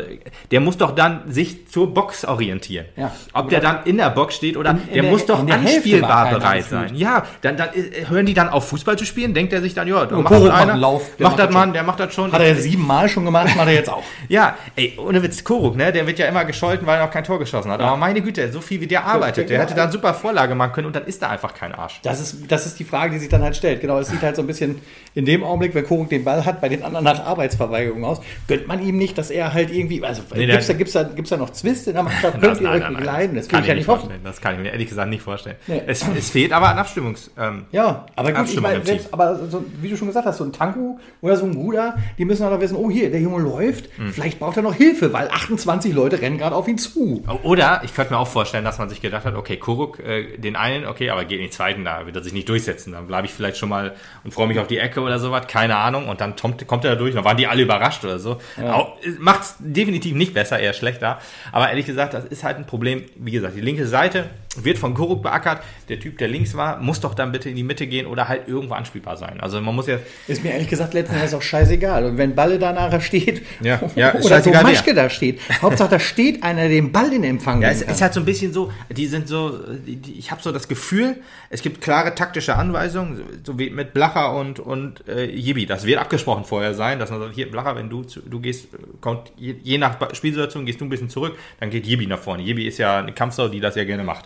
der 0.52 0.60
muss 0.62 0.78
doch 0.78 0.92
dann 0.96 1.30
sich 1.32 1.68
zur 1.70 1.94
Box 1.94 2.26
orientieren. 2.26 2.86
Ja. 2.96 3.12
Ob 3.34 3.50
der 3.50 3.60
dann 3.60 3.80
in 3.86 3.98
der 3.98 4.10
Box 4.10 4.36
steht 4.36 4.56
oder 4.58 4.72
In- 4.72 4.78
in 4.88 4.94
der, 4.94 5.02
der- 5.04 5.12
muss 5.12 5.26
doch 5.26 5.46
der 5.46 5.56
anspielbar 5.56 6.30
bereit 6.30 6.64
sein. 6.66 6.96
Ja, 6.96 7.24
dann, 7.42 7.58
dann 7.58 7.70
äh, 7.74 8.08
hören 8.10 8.26
die 8.26 8.34
dann 8.34 8.50
auf 8.50 8.68
Fußball 8.70 8.98
zu 8.98 9.06
spielen, 9.06 9.34
denkt 9.34 9.54
er 9.54 9.62
sich 9.62 9.74
dann, 9.74 9.88
ja, 9.88 10.06
da 10.06 10.16
Und 10.16 10.24
macht 10.24 10.34
das 10.34 10.44
einer, 10.50 10.72
einen 10.74 10.82
Lauf, 10.82 11.16
der 11.18 11.26
macht 11.28 11.38
macht 11.38 11.48
das 11.48 11.54
Mann, 11.54 11.64
schon. 11.68 11.74
der 11.74 11.84
macht 11.84 12.00
das 12.00 12.14
schon. 12.14 12.32
Hat 12.32 12.42
er 12.42 12.56
siebenmal 12.56 13.10
schon 13.10 13.26
gemacht, 13.26 13.56
macht 13.56 13.68
er 13.68 13.74
jetzt 13.74 13.90
auch. 13.90 14.04
Ja, 14.30 14.56
ey, 14.76 14.98
ohne 14.98 15.22
Witz, 15.24 15.44
Koruk, 15.44 15.76
ne, 15.76 15.92
der 15.92 16.06
wird 16.08 16.20
ja 16.20 16.28
immer 16.28 16.44
gescholten, 16.46 16.86
weil 16.88 17.00
er 17.00 17.06
noch 17.06 17.12
kein 17.14 17.24
Tor 17.24 17.40
geschossen 17.40 17.72
hat. 17.72 17.80
Aber 17.82 17.98
meine 17.98 18.22
Güte, 18.22 18.52
so 18.52 18.62
viel 18.62 18.82
wie 18.82 18.88
der 18.88 19.06
arbeitet, 19.06 19.50
der 19.50 19.60
hätte 19.62 19.74
da 19.76 19.84
eine 19.84 19.92
super 19.92 20.14
Vorlage 20.14 20.56
machen 20.56 20.72
können 20.74 20.88
und 20.88 20.96
dann 20.96 21.06
ist 21.06 21.22
er 21.22 21.30
einfach 21.30 21.54
kein 21.54 21.74
Arsch. 21.74 22.00
Das 22.04 22.20
ist, 22.20 22.50
das 22.52 22.66
ist 22.66 22.80
die 22.80 22.84
Frage, 22.84 23.12
die 23.14 23.20
sich 23.20 23.30
dann 23.30 23.42
halt 23.44 23.56
stellt. 23.56 23.82
Genau, 23.82 24.00
es 24.00 24.08
sieht 24.10 24.22
halt 24.22 24.36
so 24.36 24.42
ein 24.44 24.48
bisschen 24.48 24.82
in 25.14 25.26
dem 25.26 25.44
Augenblick, 25.44 25.74
wenn 25.76 25.86
Koruk 25.86 26.10
den 26.10 26.24
Ball 26.24 26.46
hat, 26.46 26.62
bei 26.62 26.70
den 26.70 26.84
anderen 26.84 27.04
nach 27.06 27.26
Arbeitsverweigerung 27.26 28.04
aus. 28.06 28.20
Gönnt 28.48 28.68
man 28.68 28.82
ihm 28.86 28.98
nicht, 28.98 29.18
dass 29.18 29.30
er 29.30 29.54
halt 29.54 29.57
irgendwie, 29.62 30.04
also 30.04 30.22
Nee, 30.36 30.46
gibt's, 30.48 30.68
der- 30.68 30.76
da, 30.76 30.78
gibt's, 30.78 30.94
da, 30.94 31.04
gibt's 31.04 31.30
da 31.30 31.38
noch 31.38 31.52
Zwist 31.52 31.88
in 31.88 31.94
der 31.94 32.04
Mannschaft? 32.04 32.40
Könnt 32.42 32.60
ihr 32.62 32.70
euch 32.70 32.90
nicht 32.90 33.04
leiden? 33.04 33.36
Das 33.38 33.48
kann 33.48 33.62
ich 33.62 33.68
ja 33.70 33.76
nicht 33.76 33.88
hoffen. 33.88 34.02
vorstellen. 34.02 34.22
Das 34.26 34.42
kann 34.42 34.56
ich 34.56 34.60
mir 34.62 34.72
ehrlich 34.72 34.90
gesagt 34.90 35.10
nicht 35.10 35.22
vorstellen. 35.22 35.56
Nee. 35.68 35.82
Es, 35.88 36.06
es 36.18 36.30
fehlt 36.30 36.52
aber 36.52 36.68
an 36.70 36.78
Abstimmungs... 36.78 37.32
Ähm, 37.40 37.66
Ja, 37.72 38.06
aber 38.18 38.32
gut, 38.34 38.50
ich 38.50 38.60
meine, 38.60 38.84
selbst, 38.84 39.14
aber 39.14 39.48
so, 39.48 39.64
wie 39.82 39.90
du 39.90 39.96
schon 39.96 40.08
gesagt 40.08 40.26
hast, 40.26 40.38
so 40.40 40.44
ein 40.44 40.52
Tanku 40.52 40.98
oder 41.22 41.38
so 41.38 41.46
ein 41.46 41.56
Guda, 41.56 41.98
die 42.18 42.26
müssen 42.26 42.46
auch 42.46 42.52
noch 42.52 42.60
wissen, 42.60 42.76
oh 42.76 42.90
hier, 42.92 43.10
der 43.10 43.22
Junge 43.22 43.42
läuft, 43.42 43.86
Hm. 43.98 44.12
vielleicht 44.12 44.40
braucht 44.40 44.58
er 44.58 44.64
noch 44.64 44.76
Hilfe, 44.76 45.14
weil 45.14 45.30
28 45.30 45.94
Leute 45.94 46.22
rennen 46.22 46.38
gerade 46.38 46.56
auf 46.56 46.68
ihn 46.68 46.78
zu. 46.78 47.24
Oder 47.44 47.82
ich 47.86 47.94
könnte 47.96 48.12
mir 48.14 48.20
auch 48.20 48.28
vorstellen, 48.28 48.66
dass 48.66 48.78
man 48.80 48.90
sich 48.90 49.02
gedacht 49.02 49.24
hat, 49.26 49.36
okay, 49.36 49.56
Koruk, 49.58 50.00
äh, 50.00 50.38
den 50.38 50.56
einen, 50.58 50.86
okay, 50.86 51.10
aber 51.10 51.24
ge 51.24 51.38
geht 51.38 51.40
in 51.40 51.46
die 51.46 51.52
zweiten, 51.52 51.86
da 51.86 52.06
wird 52.06 52.16
er 52.16 52.24
sich 52.24 52.34
nicht 52.34 52.50
durchsetzen. 52.50 52.94
Dann 52.94 53.06
bleibe 53.08 53.28
ich 53.28 53.34
vielleicht 53.34 53.58
schon 53.58 53.70
mal 53.70 53.94
und 54.24 54.34
freue 54.34 54.48
mich 54.48 54.58
auf 54.60 54.66
die 54.68 54.80
Ecke 54.80 55.02
oder 55.02 55.20
sowas, 55.20 55.46
keine 55.48 55.76
Ahnung. 55.78 56.10
Und 56.10 56.20
dann 56.20 56.36
kommt, 56.36 56.66
kommt 56.68 56.84
er 56.84 56.92
da 56.94 56.98
durch, 56.98 57.14
dann 57.14 57.24
waren 57.26 57.38
die 57.38 57.46
alle 57.48 57.62
überrascht 57.62 58.04
oder 58.04 58.18
so. 58.18 58.38
Ja. 58.60 58.88
Macht 59.20 59.44
es 59.50 59.56
definitiv 59.60 60.16
nicht 60.16 60.34
besser, 60.34 60.60
eher 60.60 60.74
schlechter. 60.74 61.20
Aber 61.52 61.70
ehrlich 61.70 61.86
gesagt, 61.86 62.14
das 62.14 62.26
ist 62.26 62.44
halt 62.44 62.58
ein 62.58 62.66
Problem. 62.66 63.06
Wie 63.16 63.32
gesagt, 63.32 63.56
die 63.56 63.62
linke 63.62 63.88
Seite 63.88 64.26
wird 64.64 64.78
von 64.78 64.94
Kuruk 64.94 65.22
beackert. 65.22 65.62
Der 65.90 66.00
Typ, 66.00 66.18
der 66.18 66.28
links 66.28 66.56
war, 66.56 66.80
muss 66.80 67.02
doch 67.02 67.14
dann 67.14 67.32
bitte 67.32 67.50
in 67.50 67.56
die 67.56 67.64
Mitte 67.64 67.88
gehen 67.88 68.08
oder 68.08 68.28
halt 68.28 68.48
irgendwo 68.48 68.76
anspielbar 68.76 69.18
sein. 69.18 69.40
Also 69.42 69.60
man 69.62 69.76
muss 69.76 69.88
ja. 69.88 70.00
Ist 70.28 70.44
mir 70.44 70.52
ehrlich 70.52 70.70
gesagt 70.70 70.94
letztendlich 70.94 71.34
auch 71.36 71.42
scheißegal. 71.42 72.06
Und 72.06 72.18
wenn 72.18 72.34
Balle 72.34 72.60
da 72.60 72.72
nachher 72.72 73.02
steht 73.02 73.44
ja, 73.62 73.82
ja, 73.96 74.16
oder 74.16 74.42
so 74.42 74.52
Maschke 74.52 74.94
da 74.94 75.10
steht, 75.10 75.40
Hauptsache 75.62 75.90
da 75.90 76.00
steht 76.00 76.44
einer, 76.44 76.68
der 76.68 76.78
den 76.82 76.92
Ball 76.92 77.12
in 77.12 77.24
Empfang 77.24 77.62
Ja, 77.62 77.70
es 77.70 77.82
ist 77.82 78.02
halt 78.02 78.14
so 78.14 78.20
ein 78.20 78.26
bisschen 78.26 78.54
so, 78.54 78.72
die 78.90 79.08
sind 79.08 79.28
so, 79.28 79.58
die, 79.86 80.18
ich 80.18 80.32
habe 80.32 80.42
so 80.42 80.52
das 80.52 80.68
Gefühl, 80.68 81.18
es 81.50 81.62
gibt 81.62 81.82
klare 81.82 82.16
taktische 82.16 82.56
Anweisungen, 82.56 83.22
so 83.44 83.58
wie 83.58 83.70
mit 83.70 83.94
Blacher 83.94 84.36
und, 84.36 84.60
und 84.60 85.08
äh, 85.08 85.26
Jibi. 85.26 85.66
Das 85.66 85.86
wird 85.86 86.00
abgesprochen 86.00 86.46
vorher 86.46 86.74
sein, 86.74 87.00
dass 87.00 87.10
man 87.10 87.20
sagt, 87.20 87.36
hier 87.36 87.50
Blacher, 87.50 87.76
wenn 87.76 87.90
du, 87.90 88.04
du 88.04 88.40
gehst, 88.40 88.68
kommt, 89.02 89.32
je, 89.38 89.56
je 89.64 89.78
nach 89.78 89.98
Spielsituation 90.14 90.66
gehst 90.66 90.82
du 90.82 90.86
ein 90.86 90.90
bisschen 90.90 91.10
zurück, 91.10 91.38
dann 91.60 91.70
geht 91.70 91.86
Jibi 91.86 92.08
nach 92.08 92.20
vorne. 92.20 92.44
Jibi 92.44 92.68
ist 92.68 92.78
ja 92.78 93.00
eine 93.00 93.14
Kampfsau, 93.14 93.48
die 93.48 93.60
das 93.60 93.76
ja 93.76 93.84
gerne 93.84 94.04
macht. 94.04 94.26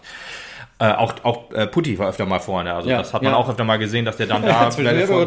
Äh, 0.81 0.93
auch 0.93 1.13
auch 1.21 1.51
äh, 1.51 1.67
Putti 1.67 1.99
war 1.99 2.09
öfter 2.09 2.25
mal 2.25 2.39
vorne. 2.39 2.73
Also 2.73 2.89
ja, 2.89 2.97
das 2.97 3.13
hat 3.13 3.21
man 3.21 3.33
ja. 3.33 3.37
auch 3.37 3.47
öfter 3.47 3.63
mal 3.63 3.77
gesehen, 3.77 4.03
dass 4.03 4.17
der 4.17 4.25
dann 4.25 4.41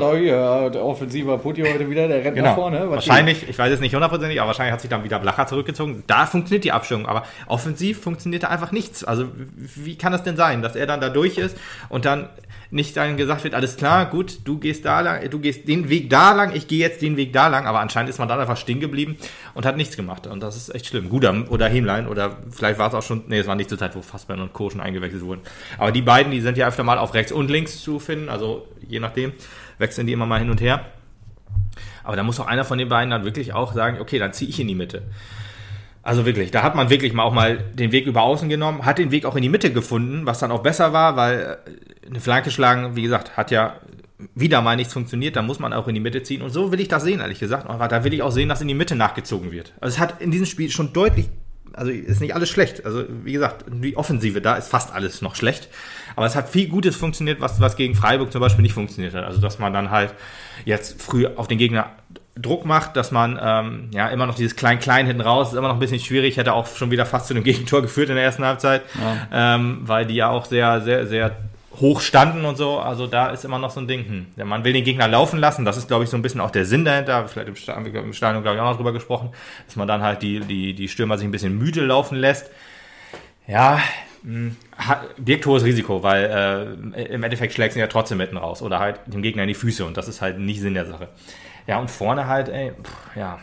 da. 0.00 0.14
ja, 0.16 0.68
der 0.68 0.84
offensiver 0.84 1.38
Putti 1.38 1.62
heute 1.62 1.88
wieder, 1.88 2.08
der 2.08 2.24
rennt 2.24 2.34
genau. 2.34 2.48
nach 2.48 2.54
vorne. 2.56 2.90
wahrscheinlich, 2.90 3.38
geht? 3.38 3.50
ich 3.50 3.58
weiß 3.58 3.72
es 3.72 3.78
nicht 3.78 3.94
hundertprozentig, 3.94 4.40
aber 4.40 4.48
wahrscheinlich 4.48 4.72
hat 4.72 4.80
sich 4.80 4.90
dann 4.90 5.04
wieder 5.04 5.20
Blacher 5.20 5.46
zurückgezogen. 5.46 6.02
Da 6.08 6.26
funktioniert 6.26 6.64
die 6.64 6.72
Abstimmung, 6.72 7.06
aber 7.06 7.22
offensiv 7.46 8.02
funktioniert 8.02 8.42
da 8.42 8.48
einfach 8.48 8.72
nichts. 8.72 9.04
Also 9.04 9.26
wie 9.56 9.96
kann 9.96 10.10
das 10.10 10.24
denn 10.24 10.36
sein, 10.36 10.60
dass 10.60 10.74
er 10.74 10.88
dann 10.88 11.00
da 11.00 11.08
durch 11.08 11.38
ist 11.38 11.56
und 11.88 12.04
dann 12.04 12.30
nicht 12.74 12.96
dann 12.96 13.16
gesagt 13.16 13.44
wird, 13.44 13.54
alles 13.54 13.76
klar, 13.76 14.06
gut, 14.06 14.40
du 14.44 14.58
gehst 14.58 14.84
da 14.84 15.00
lang, 15.00 15.30
du 15.30 15.38
gehst 15.38 15.68
den 15.68 15.88
Weg 15.88 16.10
da 16.10 16.32
lang, 16.32 16.54
ich 16.54 16.68
gehe 16.68 16.80
jetzt 16.80 17.00
den 17.00 17.16
Weg 17.16 17.32
da 17.32 17.46
lang, 17.48 17.66
aber 17.66 17.80
anscheinend 17.80 18.10
ist 18.10 18.18
man 18.18 18.28
dann 18.28 18.40
einfach 18.40 18.56
stehen 18.56 18.80
geblieben 18.80 19.16
und 19.54 19.64
hat 19.64 19.76
nichts 19.76 19.96
gemacht. 19.96 20.26
Und 20.26 20.42
das 20.42 20.56
ist 20.56 20.74
echt 20.74 20.86
schlimm. 20.86 21.08
Guter 21.08 21.44
oder 21.50 21.68
Hemlein 21.68 22.08
oder 22.08 22.38
vielleicht 22.50 22.78
war 22.78 22.88
es 22.88 22.94
auch 22.94 23.02
schon, 23.02 23.24
nee, 23.28 23.38
es 23.38 23.46
war 23.46 23.54
nicht 23.54 23.70
zur 23.70 23.78
Zeit, 23.78 23.94
wo 23.94 24.02
Fassbein 24.02 24.40
und 24.40 24.52
Co. 24.52 24.68
schon 24.70 24.80
eingewechselt 24.80 25.22
wurden. 25.22 25.42
Aber 25.78 25.92
die 25.92 26.02
beiden, 26.02 26.32
die 26.32 26.40
sind 26.40 26.58
ja 26.58 26.66
öfter 26.66 26.82
mal 26.82 26.98
auf 26.98 27.14
rechts 27.14 27.32
und 27.32 27.50
links 27.50 27.80
zu 27.80 27.98
finden, 27.98 28.28
also 28.28 28.66
je 28.86 29.00
nachdem, 29.00 29.32
wechseln 29.78 30.06
die 30.06 30.12
immer 30.12 30.26
mal 30.26 30.40
hin 30.40 30.50
und 30.50 30.60
her. 30.60 30.84
Aber 32.02 32.16
da 32.16 32.22
muss 32.22 32.38
auch 32.40 32.46
einer 32.46 32.64
von 32.64 32.78
den 32.78 32.88
beiden 32.88 33.10
dann 33.10 33.24
wirklich 33.24 33.52
auch 33.52 33.72
sagen, 33.72 33.98
okay, 34.00 34.18
dann 34.18 34.32
ziehe 34.32 34.50
ich 34.50 34.60
in 34.60 34.68
die 34.68 34.74
Mitte. 34.74 35.02
Also 36.04 36.26
wirklich, 36.26 36.50
da 36.50 36.62
hat 36.62 36.74
man 36.74 36.90
wirklich 36.90 37.14
mal 37.14 37.22
auch 37.22 37.32
mal 37.32 37.56
den 37.56 37.90
Weg 37.90 38.06
über 38.06 38.22
außen 38.22 38.50
genommen, 38.50 38.84
hat 38.84 38.98
den 38.98 39.10
Weg 39.10 39.24
auch 39.24 39.36
in 39.36 39.42
die 39.42 39.48
Mitte 39.48 39.72
gefunden, 39.72 40.26
was 40.26 40.38
dann 40.38 40.52
auch 40.52 40.62
besser 40.62 40.92
war, 40.92 41.16
weil 41.16 41.40
äh, 41.66 41.70
eine 42.06 42.20
Flanke 42.20 42.50
schlagen, 42.50 42.96
wie 42.96 43.02
gesagt, 43.02 43.36
hat 43.36 43.50
ja 43.50 43.76
wieder 44.34 44.62
mal 44.62 44.76
nichts 44.76 44.92
funktioniert, 44.92 45.36
da 45.36 45.42
muss 45.42 45.58
man 45.58 45.72
auch 45.72 45.88
in 45.88 45.94
die 45.94 46.00
Mitte 46.00 46.22
ziehen. 46.22 46.42
Und 46.42 46.50
so 46.50 46.72
will 46.72 46.80
ich 46.80 46.88
das 46.88 47.02
sehen, 47.02 47.20
ehrlich 47.20 47.40
gesagt. 47.40 47.68
Aber 47.68 47.88
da 47.88 48.04
will 48.04 48.14
ich 48.14 48.22
auch 48.22 48.30
sehen, 48.30 48.48
dass 48.48 48.60
in 48.60 48.68
die 48.68 48.74
Mitte 48.74 48.94
nachgezogen 48.94 49.52
wird. 49.52 49.72
Also 49.80 49.94
es 49.94 50.00
hat 50.00 50.20
in 50.20 50.30
diesem 50.30 50.46
Spiel 50.46 50.70
schon 50.70 50.92
deutlich, 50.92 51.28
also 51.72 51.90
ist 51.90 52.20
nicht 52.20 52.34
alles 52.34 52.48
schlecht. 52.48 52.86
Also 52.86 53.04
wie 53.24 53.32
gesagt, 53.32 53.64
die 53.68 53.96
Offensive, 53.96 54.40
da 54.40 54.54
ist 54.54 54.68
fast 54.68 54.94
alles 54.94 55.20
noch 55.20 55.34
schlecht. 55.34 55.68
Aber 56.16 56.26
es 56.26 56.36
hat 56.36 56.48
viel 56.48 56.68
Gutes 56.68 56.96
funktioniert, 56.96 57.40
was, 57.40 57.60
was 57.60 57.76
gegen 57.76 57.94
Freiburg 57.94 58.32
zum 58.32 58.40
Beispiel 58.40 58.62
nicht 58.62 58.74
funktioniert 58.74 59.14
hat. 59.14 59.24
Also 59.24 59.40
dass 59.40 59.58
man 59.58 59.72
dann 59.72 59.90
halt 59.90 60.14
jetzt 60.64 61.02
früh 61.02 61.26
auf 61.26 61.48
den 61.48 61.58
Gegner 61.58 61.90
Druck 62.36 62.64
macht, 62.64 62.96
dass 62.96 63.12
man 63.12 63.38
ähm, 63.40 63.90
ja 63.92 64.08
immer 64.08 64.26
noch 64.26 64.34
dieses 64.34 64.56
Klein-Klein 64.56 65.06
hinten 65.06 65.22
raus 65.22 65.52
ist 65.52 65.58
immer 65.58 65.68
noch 65.68 65.74
ein 65.74 65.80
bisschen 65.80 66.00
schwierig, 66.00 66.36
hätte 66.36 66.52
auch 66.52 66.66
schon 66.66 66.90
wieder 66.90 67.06
fast 67.06 67.28
zu 67.28 67.34
einem 67.34 67.44
Gegentor 67.44 67.80
geführt 67.80 68.08
in 68.08 68.16
der 68.16 68.24
ersten 68.24 68.44
Halbzeit, 68.44 68.82
ja. 69.00 69.54
ähm, 69.54 69.82
weil 69.82 70.04
die 70.04 70.16
ja 70.16 70.30
auch 70.30 70.44
sehr, 70.44 70.80
sehr, 70.80 71.06
sehr 71.06 71.36
hoch 71.80 72.00
standen 72.00 72.44
und 72.44 72.56
so. 72.56 72.78
Also 72.78 73.06
da 73.06 73.30
ist 73.30 73.44
immer 73.44 73.58
noch 73.58 73.70
so 73.70 73.80
ein 73.80 73.88
Ding. 73.88 74.06
Hm. 74.06 74.26
Ja, 74.36 74.44
man 74.44 74.64
will 74.64 74.72
den 74.72 74.84
Gegner 74.84 75.08
laufen 75.08 75.38
lassen. 75.38 75.64
Das 75.64 75.76
ist, 75.76 75.88
glaube 75.88 76.04
ich, 76.04 76.10
so 76.10 76.16
ein 76.16 76.22
bisschen 76.22 76.40
auch 76.40 76.50
der 76.50 76.64
Sinn 76.64 76.84
dahinter. 76.84 77.26
Vielleicht 77.28 77.48
im 77.48 78.12
Stadion, 78.12 78.42
glaube 78.42 78.56
ich, 78.56 78.62
auch 78.62 78.70
noch 78.70 78.76
drüber 78.76 78.92
gesprochen, 78.92 79.30
dass 79.66 79.76
man 79.76 79.88
dann 79.88 80.02
halt 80.02 80.22
die, 80.22 80.40
die, 80.40 80.74
die 80.74 80.88
Stürmer 80.88 81.18
sich 81.18 81.26
ein 81.26 81.32
bisschen 81.32 81.56
müde 81.56 81.84
laufen 81.84 82.16
lässt. 82.16 82.50
Ja, 83.46 83.80
hm, 84.24 84.56
birgt 85.18 85.44
hohes 85.44 85.64
Risiko, 85.64 86.02
weil 86.02 86.78
äh, 86.94 87.04
im 87.12 87.22
Endeffekt 87.22 87.52
schlägt 87.52 87.74
sie 87.74 87.80
ja 87.80 87.86
trotzdem 87.88 88.18
mitten 88.18 88.38
raus 88.38 88.62
oder 88.62 88.78
halt 88.78 89.00
dem 89.06 89.20
Gegner 89.20 89.42
in 89.42 89.48
die 89.48 89.54
Füße 89.54 89.84
und 89.84 89.98
das 89.98 90.08
ist 90.08 90.22
halt 90.22 90.38
nicht 90.38 90.60
Sinn 90.60 90.74
der 90.74 90.86
Sache. 90.86 91.08
Ja, 91.66 91.78
und 91.78 91.90
vorne 91.90 92.26
halt, 92.26 92.48
ey, 92.48 92.72
pff, 92.72 93.16
ja, 93.16 93.38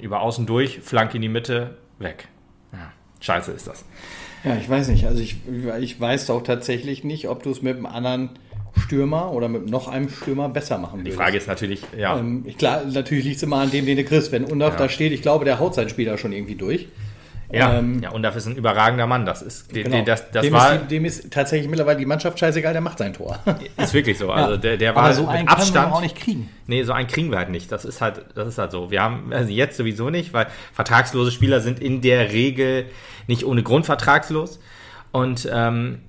über 0.00 0.20
außen 0.20 0.46
durch, 0.46 0.80
Flanke 0.80 1.16
in 1.16 1.22
die 1.22 1.28
Mitte, 1.28 1.78
weg. 1.98 2.28
Ja, 2.72 2.92
scheiße 3.20 3.50
ist 3.52 3.66
das. 3.66 3.84
Ja, 4.44 4.56
ich 4.56 4.68
weiß 4.68 4.88
nicht. 4.88 5.06
Also 5.06 5.20
ich, 5.20 5.36
ich 5.80 6.00
weiß 6.00 6.30
auch 6.30 6.42
tatsächlich 6.42 7.02
nicht, 7.02 7.28
ob 7.28 7.42
du 7.42 7.50
es 7.50 7.62
mit 7.62 7.76
einem 7.76 7.86
anderen 7.86 8.30
Stürmer 8.76 9.32
oder 9.32 9.48
mit 9.48 9.70
noch 9.70 9.88
einem 9.88 10.08
Stürmer 10.08 10.48
besser 10.48 10.78
machen 10.78 11.00
würdest. 11.00 11.12
Die 11.12 11.16
Frage 11.16 11.38
ist 11.38 11.48
natürlich, 11.48 11.82
ja. 11.96 12.18
Ähm, 12.18 12.44
klar, 12.58 12.84
natürlich 12.84 13.24
liegt 13.24 13.36
es 13.36 13.42
immer 13.42 13.56
an 13.56 13.70
dem, 13.70 13.86
den 13.86 13.96
du 13.96 14.04
kriegst. 14.04 14.32
Wenn 14.32 14.44
Undorf 14.44 14.74
ja. 14.74 14.80
da 14.80 14.88
steht, 14.88 15.12
ich 15.12 15.22
glaube, 15.22 15.44
der 15.44 15.60
haut 15.60 15.74
seinen 15.74 15.88
Spieler 15.88 16.18
schon 16.18 16.32
irgendwie 16.32 16.56
durch. 16.56 16.88
Ja, 17.52 17.78
ähm, 17.78 18.02
ja, 18.02 18.10
Undorf 18.10 18.36
ist 18.36 18.46
ein 18.46 18.56
überragender 18.56 19.06
Mann. 19.06 19.26
Das 19.26 19.42
ist, 19.42 19.72
genau. 19.72 20.02
das, 20.02 20.30
das 20.30 20.42
dem, 20.42 20.52
war, 20.52 20.74
ist, 20.74 20.90
dem 20.90 21.04
ist 21.04 21.30
tatsächlich 21.32 21.68
mittlerweile 21.68 21.98
die 21.98 22.06
Mannschaft 22.06 22.38
scheißegal, 22.38 22.72
der 22.72 22.82
macht 22.82 22.98
sein 22.98 23.12
Tor. 23.12 23.38
Ist 23.76 23.94
wirklich 23.94 24.18
so. 24.18 24.30
Also 24.30 24.52
ja. 24.52 24.56
der, 24.56 24.76
der 24.76 24.94
war 24.94 25.12
so 25.12 25.28
einen 25.28 25.48
Abstand. 25.48 25.90
wir 25.90 25.94
auch 25.94 26.00
nicht 26.00 26.16
kriegen. 26.16 26.50
Nee, 26.66 26.82
so 26.82 26.92
einen 26.92 27.06
kriegen 27.06 27.30
wir 27.30 27.38
halt 27.38 27.50
nicht. 27.50 27.70
Das 27.70 27.84
ist 27.84 28.00
halt, 28.00 28.24
das 28.34 28.48
ist 28.48 28.58
halt 28.58 28.72
so. 28.72 28.90
Wir 28.90 29.02
haben, 29.02 29.32
also 29.32 29.50
jetzt 29.50 29.76
sowieso 29.76 30.10
nicht, 30.10 30.32
weil 30.32 30.46
vertragslose 30.72 31.30
Spieler 31.30 31.60
sind 31.60 31.80
in 31.80 32.00
der 32.00 32.32
Regel 32.32 32.86
nicht 33.26 33.44
ohne 33.44 33.62
Grund 33.62 33.86
vertragslos. 33.86 34.58
Und 35.12 35.48
ähm, 35.52 36.00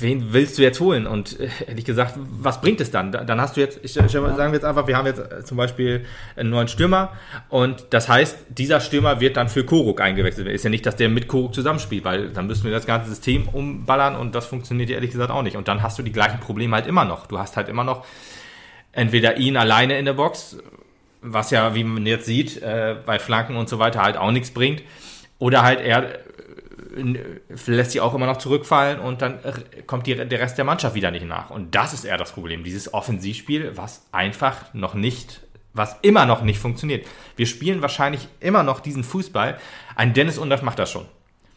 wen 0.00 0.32
willst 0.32 0.58
du 0.58 0.62
jetzt 0.62 0.80
holen? 0.80 1.06
Und 1.06 1.38
äh, 1.40 1.48
ehrlich 1.66 1.84
gesagt, 1.84 2.14
was 2.16 2.60
bringt 2.60 2.80
es 2.80 2.90
dann? 2.90 3.12
Dann 3.12 3.40
hast 3.40 3.56
du 3.56 3.60
jetzt, 3.60 3.80
ich, 3.82 3.92
sagen 3.92 4.12
wir 4.12 4.52
jetzt 4.52 4.64
einfach, 4.64 4.86
wir 4.86 4.96
haben 4.96 5.06
jetzt 5.06 5.18
äh, 5.18 5.44
zum 5.44 5.56
Beispiel 5.56 6.04
einen 6.36 6.50
neuen 6.50 6.68
Stürmer 6.68 7.12
und 7.48 7.86
das 7.90 8.08
heißt, 8.08 8.38
dieser 8.48 8.80
Stürmer 8.80 9.20
wird 9.20 9.36
dann 9.36 9.48
für 9.48 9.64
Koruk 9.64 10.00
eingewechselt. 10.00 10.48
Ist 10.48 10.64
ja 10.64 10.70
nicht, 10.70 10.86
dass 10.86 10.96
der 10.96 11.08
mit 11.08 11.28
Koruk 11.28 11.54
zusammenspielt, 11.54 12.04
weil 12.04 12.30
dann 12.30 12.46
müssen 12.46 12.64
wir 12.64 12.72
das 12.72 12.86
ganze 12.86 13.10
System 13.10 13.48
umballern 13.48 14.16
und 14.16 14.34
das 14.34 14.46
funktioniert 14.46 14.90
ehrlich 14.90 15.10
gesagt 15.10 15.30
auch 15.30 15.42
nicht. 15.42 15.56
Und 15.56 15.68
dann 15.68 15.82
hast 15.82 15.98
du 15.98 16.02
die 16.02 16.12
gleichen 16.12 16.40
Probleme 16.40 16.76
halt 16.76 16.86
immer 16.86 17.04
noch. 17.04 17.26
Du 17.26 17.38
hast 17.38 17.56
halt 17.56 17.68
immer 17.68 17.84
noch 17.84 18.04
entweder 18.92 19.36
ihn 19.36 19.56
alleine 19.56 19.98
in 19.98 20.04
der 20.04 20.14
Box, 20.14 20.58
was 21.20 21.50
ja, 21.50 21.74
wie 21.74 21.84
man 21.84 22.06
jetzt 22.06 22.26
sieht, 22.26 22.62
äh, 22.62 22.96
bei 23.04 23.18
Flanken 23.18 23.56
und 23.56 23.68
so 23.68 23.78
weiter 23.78 24.02
halt 24.02 24.16
auch 24.16 24.30
nichts 24.30 24.50
bringt. 24.50 24.82
Oder 25.38 25.62
halt 25.62 25.80
er 25.80 26.20
lässt 27.66 27.92
sie 27.92 28.00
auch 28.00 28.14
immer 28.14 28.26
noch 28.26 28.38
zurückfallen 28.38 29.00
und 29.00 29.22
dann 29.22 29.38
kommt 29.86 30.06
die, 30.06 30.14
der 30.14 30.40
Rest 30.40 30.58
der 30.58 30.64
Mannschaft 30.64 30.94
wieder 30.94 31.10
nicht 31.10 31.26
nach. 31.26 31.50
Und 31.50 31.74
das 31.74 31.92
ist 31.92 32.04
eher 32.04 32.16
das 32.16 32.32
Problem, 32.32 32.64
dieses 32.64 32.92
Offensivspiel, 32.92 33.76
was 33.76 34.06
einfach 34.12 34.72
noch 34.74 34.94
nicht, 34.94 35.40
was 35.72 35.96
immer 36.02 36.26
noch 36.26 36.42
nicht 36.42 36.58
funktioniert. 36.58 37.06
Wir 37.36 37.46
spielen 37.46 37.82
wahrscheinlich 37.82 38.28
immer 38.40 38.62
noch 38.62 38.80
diesen 38.80 39.04
Fußball. 39.04 39.58
Ein 39.96 40.14
Dennis 40.14 40.38
Undorf 40.38 40.62
macht 40.62 40.78
das 40.78 40.90
schon. 40.90 41.06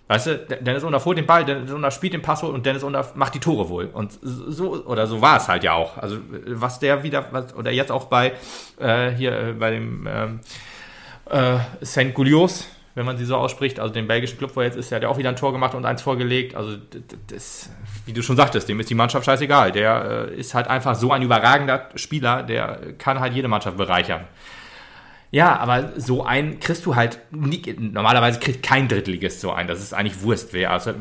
Weißt 0.08 0.28
du, 0.28 0.38
Dennis 0.62 0.84
Undorf 0.84 1.04
holt 1.04 1.17
den 1.17 1.26
Ball, 1.26 1.43
Dennis 1.43 1.71
Undorf 1.71 1.93
spielt 1.93 2.13
den 2.13 2.21
Pass 2.21 2.41
und 2.41 2.65
Dennis 2.65 2.84
Undorf 2.84 3.15
macht 3.15 3.36
die 3.36 3.39
Tore 3.39 3.67
wohl. 3.67 3.88
Und 3.88 4.17
so, 4.21 4.86
oder 4.86 5.06
so 5.06 5.21
war 5.21 5.38
es 5.38 5.50
halt 5.50 5.65
ja 5.65 5.73
auch. 5.73 5.97
Also, 5.97 6.19
was 6.45 6.80
der 6.80 7.04
wieder, 7.04 7.28
was, 7.32 7.54
oder 7.54 7.71
jetzt 7.71 7.91
auch 7.91 8.06
bei, 8.06 8.32
äh, 8.80 9.10
hier, 9.12 9.38
äh, 9.38 9.52
bei 9.54 9.71
dem, 9.71 10.08
ähm, 10.10 10.39
äh, 11.30 11.58
St. 11.84 12.13
Goulios, 12.13 12.69
wenn 12.97 13.05
man 13.05 13.15
sie 13.15 13.25
so 13.25 13.36
ausspricht. 13.36 13.79
Also 13.79 13.93
den 13.93 14.07
belgischen 14.07 14.39
Club, 14.39 14.55
wo 14.55 14.62
er 14.62 14.65
jetzt 14.65 14.75
ist, 14.75 14.89
der 14.89 14.95
hat 14.95 15.03
ja 15.03 15.10
auch 15.10 15.19
wieder 15.19 15.29
ein 15.29 15.36
Tor 15.36 15.53
gemacht 15.53 15.75
und 15.75 15.86
eins 15.86 16.01
vorgelegt. 16.01 16.55
Also 16.55 16.77
das, 17.27 17.69
wie 18.07 18.12
du 18.12 18.23
schon 18.23 18.36
sagtest, 18.36 18.67
dem 18.67 18.79
ist 18.79 18.89
die 18.89 18.95
Mannschaft 18.95 19.23
scheißegal. 19.23 19.71
Der 19.71 20.29
äh, 20.31 20.36
ist 20.36 20.55
halt 20.55 20.67
einfach 20.67 20.95
so 20.95 21.12
ein 21.12 21.21
überragender 21.21 21.89
Spieler, 21.93 22.41
der 22.41 22.95
kann 22.97 23.19
halt 23.19 23.33
jede 23.33 23.47
Mannschaft 23.47 23.77
bereichern. 23.77 24.21
Ja, 25.29 25.57
aber 25.57 25.91
so 25.97 26.25
ein 26.25 26.60
kriegst 26.60 26.88
du 26.88 26.95
halt 26.95 27.19
nie, 27.29 27.62
normalerweise 27.77 28.39
kriegt 28.39 28.63
kein 28.63 28.88
Drittligist 28.88 29.41
so 29.41 29.51
ein. 29.51 29.67
Das 29.67 29.79
ist 29.79 29.93
eigentlich 29.93 30.23
Wurst. 30.23 30.55
Also, 30.55 30.93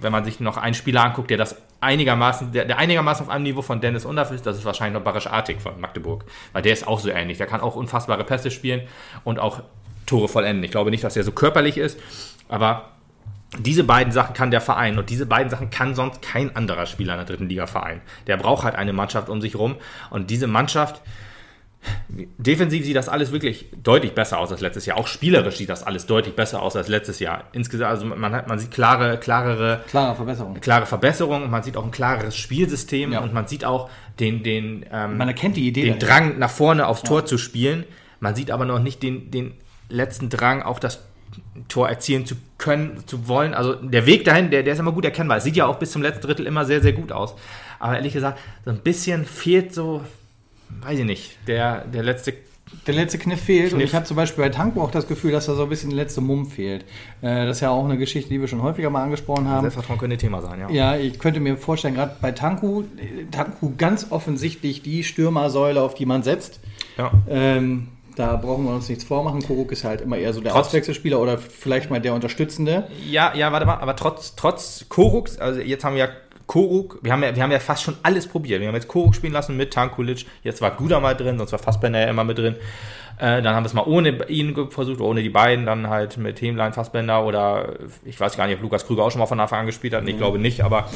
wenn 0.00 0.12
man 0.12 0.24
sich 0.24 0.40
noch 0.40 0.56
einen 0.56 0.74
Spieler 0.74 1.04
anguckt, 1.04 1.28
der 1.28 1.36
das 1.36 1.60
einigermaßen, 1.82 2.52
der, 2.52 2.64
der 2.64 2.78
einigermaßen 2.78 3.26
auf 3.26 3.30
einem 3.30 3.42
Niveau 3.42 3.60
von 3.60 3.82
Dennis 3.82 4.06
Undorf 4.06 4.30
ist, 4.30 4.46
das 4.46 4.56
ist 4.56 4.64
wahrscheinlich 4.64 4.94
noch 4.94 5.04
Barisch 5.04 5.26
Artig 5.26 5.60
von 5.60 5.78
Magdeburg. 5.78 6.24
Weil 6.54 6.62
der 6.62 6.72
ist 6.72 6.86
auch 6.86 7.00
so 7.00 7.10
ähnlich. 7.10 7.36
Der 7.36 7.46
kann 7.46 7.60
auch 7.60 7.76
unfassbare 7.76 8.24
Pässe 8.24 8.50
spielen 8.50 8.88
und 9.24 9.38
auch 9.38 9.62
Tore 10.06 10.28
vollenden. 10.28 10.64
Ich 10.64 10.70
glaube 10.70 10.90
nicht, 10.90 11.04
dass 11.04 11.16
er 11.16 11.24
so 11.24 11.32
körperlich 11.32 11.78
ist, 11.78 11.98
aber 12.48 12.90
diese 13.58 13.84
beiden 13.84 14.12
Sachen 14.12 14.34
kann 14.34 14.50
der 14.50 14.60
Verein 14.60 14.98
und 14.98 15.10
diese 15.10 15.26
beiden 15.26 15.50
Sachen 15.50 15.70
kann 15.70 15.94
sonst 15.94 16.22
kein 16.22 16.56
anderer 16.56 16.86
Spieler 16.86 17.14
in 17.14 17.18
der 17.18 17.26
dritten 17.26 17.48
Liga 17.48 17.66
vereinen. 17.66 18.00
Der 18.26 18.36
braucht 18.36 18.64
halt 18.64 18.74
eine 18.74 18.92
Mannschaft 18.92 19.28
um 19.28 19.40
sich 19.40 19.56
rum 19.56 19.76
und 20.10 20.30
diese 20.30 20.46
Mannschaft, 20.46 21.02
defensiv 22.38 22.84
sieht 22.84 22.96
das 22.96 23.08
alles 23.08 23.32
wirklich 23.32 23.66
deutlich 23.82 24.14
besser 24.14 24.38
aus 24.38 24.52
als 24.52 24.60
letztes 24.60 24.86
Jahr. 24.86 24.96
Auch 24.96 25.06
spielerisch 25.06 25.56
sieht 25.56 25.68
das 25.68 25.82
alles 25.82 26.06
deutlich 26.06 26.34
besser 26.34 26.62
aus 26.62 26.76
als 26.76 26.88
letztes 26.88 27.18
Jahr. 27.18 27.44
Insgesamt, 27.52 27.90
also 27.90 28.06
man 28.06 28.32
hat, 28.32 28.48
man 28.48 28.58
sieht 28.58 28.70
klare, 28.70 29.18
klarere, 29.18 29.82
klare 29.88 30.14
Verbesserungen. 30.14 30.60
Klare 30.60 30.86
Verbesserungen 30.86 31.44
und 31.44 31.50
man 31.50 31.62
sieht 31.62 31.76
auch 31.76 31.84
ein 31.84 31.90
klareres 31.90 32.36
Spielsystem 32.36 33.12
ja. 33.12 33.20
und 33.20 33.34
man 33.34 33.48
sieht 33.48 33.64
auch 33.64 33.90
den, 34.18 34.42
den, 34.42 34.86
ähm, 34.90 35.18
man 35.18 35.28
erkennt 35.28 35.56
die 35.56 35.66
Idee, 35.66 35.82
den 35.82 35.98
Drang 35.98 36.38
nach 36.38 36.50
vorne 36.50 36.86
aufs 36.86 37.02
ja. 37.02 37.08
Tor 37.08 37.26
zu 37.26 37.36
spielen. 37.36 37.84
Man 38.20 38.34
sieht 38.34 38.50
aber 38.50 38.64
noch 38.64 38.78
nicht 38.78 39.02
den, 39.02 39.30
den 39.30 39.54
letzten 39.92 40.28
Drang, 40.28 40.62
auch 40.62 40.78
das 40.78 41.00
Tor 41.68 41.88
erzielen 41.88 42.26
zu 42.26 42.34
können, 42.58 43.02
zu 43.06 43.28
wollen. 43.28 43.54
Also 43.54 43.74
der 43.74 44.06
Weg 44.06 44.24
dahin, 44.24 44.50
der, 44.50 44.62
der 44.62 44.74
ist 44.74 44.78
immer 44.78 44.92
gut 44.92 45.04
erkennbar. 45.04 45.40
Sieht 45.40 45.56
ja 45.56 45.66
auch 45.66 45.78
bis 45.78 45.92
zum 45.92 46.02
letzten 46.02 46.22
Drittel 46.22 46.46
immer 46.46 46.64
sehr, 46.64 46.80
sehr 46.80 46.92
gut 46.92 47.12
aus. 47.12 47.34
Aber 47.78 47.96
ehrlich 47.96 48.12
gesagt, 48.12 48.38
so 48.64 48.70
ein 48.70 48.78
bisschen 48.78 49.24
fehlt 49.24 49.74
so, 49.74 50.02
weiß 50.82 50.98
ich 50.98 51.04
nicht, 51.04 51.36
der, 51.46 51.84
der 51.86 52.02
letzte 52.02 52.34
der 52.86 52.94
letzte 52.94 53.18
Kniff 53.18 53.40
fehlt. 53.40 53.68
Kniff. 53.68 53.74
Und 53.74 53.80
ich 53.80 53.94
habe 53.94 54.04
zum 54.06 54.16
Beispiel 54.16 54.44
bei 54.44 54.48
Tanko 54.50 54.82
auch 54.82 54.90
das 54.90 55.06
Gefühl, 55.06 55.32
dass 55.32 55.46
da 55.46 55.54
so 55.54 55.64
ein 55.64 55.68
bisschen 55.68 55.90
der 55.90 55.98
letzte 55.98 56.20
Mumm 56.20 56.46
fehlt. 56.46 56.84
Äh, 57.20 57.46
das 57.46 57.58
ist 57.58 57.60
ja 57.60 57.70
auch 57.70 57.84
eine 57.84 57.98
Geschichte, 57.98 58.30
die 58.30 58.40
wir 58.40 58.48
schon 58.48 58.62
häufiger 58.62 58.90
mal 58.90 59.02
angesprochen 59.02 59.46
haben. 59.46 59.62
Selbstvertrauen 59.62 59.98
könnte 59.98 60.16
Thema 60.16 60.40
sein, 60.40 60.60
ja. 60.60 60.70
Ja, 60.70 60.96
ich 60.96 61.18
könnte 61.18 61.40
mir 61.40 61.56
vorstellen, 61.56 61.94
gerade 61.94 62.16
bei 62.20 62.32
Tanku, 62.32 62.84
Tanku 63.30 63.74
ganz 63.76 64.06
offensichtlich 64.10 64.82
die 64.82 65.04
Stürmersäule, 65.04 65.82
auf 65.82 65.94
die 65.94 66.06
man 66.06 66.22
setzt. 66.22 66.60
Ja. 66.96 67.12
Ähm, 67.28 67.88
da 68.16 68.36
brauchen 68.36 68.64
wir 68.64 68.74
uns 68.74 68.88
nichts 68.88 69.04
vormachen. 69.04 69.42
Koruk 69.42 69.72
ist 69.72 69.84
halt 69.84 70.00
immer 70.00 70.16
eher 70.16 70.32
so 70.32 70.40
der 70.40 70.52
Trotz- 70.52 70.68
Auswechselspieler 70.68 71.20
oder 71.20 71.38
vielleicht 71.38 71.90
mal 71.90 72.00
der 72.00 72.14
Unterstützende. 72.14 72.88
Ja, 73.08 73.34
ja, 73.34 73.52
warte 73.52 73.66
mal, 73.66 73.78
aber 73.78 73.96
trotz, 73.96 74.34
trotz 74.36 74.86
Koruks, 74.88 75.38
also 75.38 75.60
jetzt 75.60 75.84
haben 75.84 75.94
wir 75.94 76.04
ja 76.06 76.10
Koruk, 76.46 76.98
wir 77.02 77.12
haben 77.12 77.22
ja, 77.22 77.34
wir 77.34 77.42
haben 77.42 77.52
ja 77.52 77.60
fast 77.60 77.82
schon 77.82 77.96
alles 78.02 78.26
probiert. 78.26 78.60
Wir 78.60 78.68
haben 78.68 78.74
jetzt 78.74 78.88
Koruk 78.88 79.14
spielen 79.14 79.32
lassen 79.32 79.56
mit 79.56 79.72
Tankulic, 79.72 80.26
jetzt 80.42 80.60
war 80.60 80.72
Guda 80.72 81.00
mal 81.00 81.14
drin, 81.14 81.38
sonst 81.38 81.52
war 81.52 81.58
Fassbender 81.58 82.00
ja 82.00 82.10
immer 82.10 82.24
mit 82.24 82.36
drin. 82.36 82.56
Äh, 83.18 83.42
dann 83.42 83.54
haben 83.54 83.64
wir 83.64 83.68
es 83.68 83.74
mal 83.74 83.84
ohne 83.86 84.28
ihn 84.28 84.70
versucht, 84.70 85.00
ohne 85.00 85.22
die 85.22 85.28
beiden, 85.28 85.66
dann 85.66 85.88
halt 85.88 86.16
mit 86.16 86.40
Hemlein, 86.40 86.72
Fassbender 86.72 87.24
oder 87.24 87.74
ich 88.04 88.18
weiß 88.18 88.36
gar 88.36 88.46
nicht, 88.46 88.56
ob 88.56 88.62
Lukas 88.62 88.86
Krüger 88.86 89.04
auch 89.04 89.10
schon 89.10 89.20
mal 89.20 89.26
von 89.26 89.40
Anfang 89.40 89.60
an 89.60 89.66
gespielt 89.66 89.94
hat. 89.94 90.06
Ich 90.08 90.16
glaube 90.16 90.38
nicht, 90.38 90.62
aber 90.62 90.88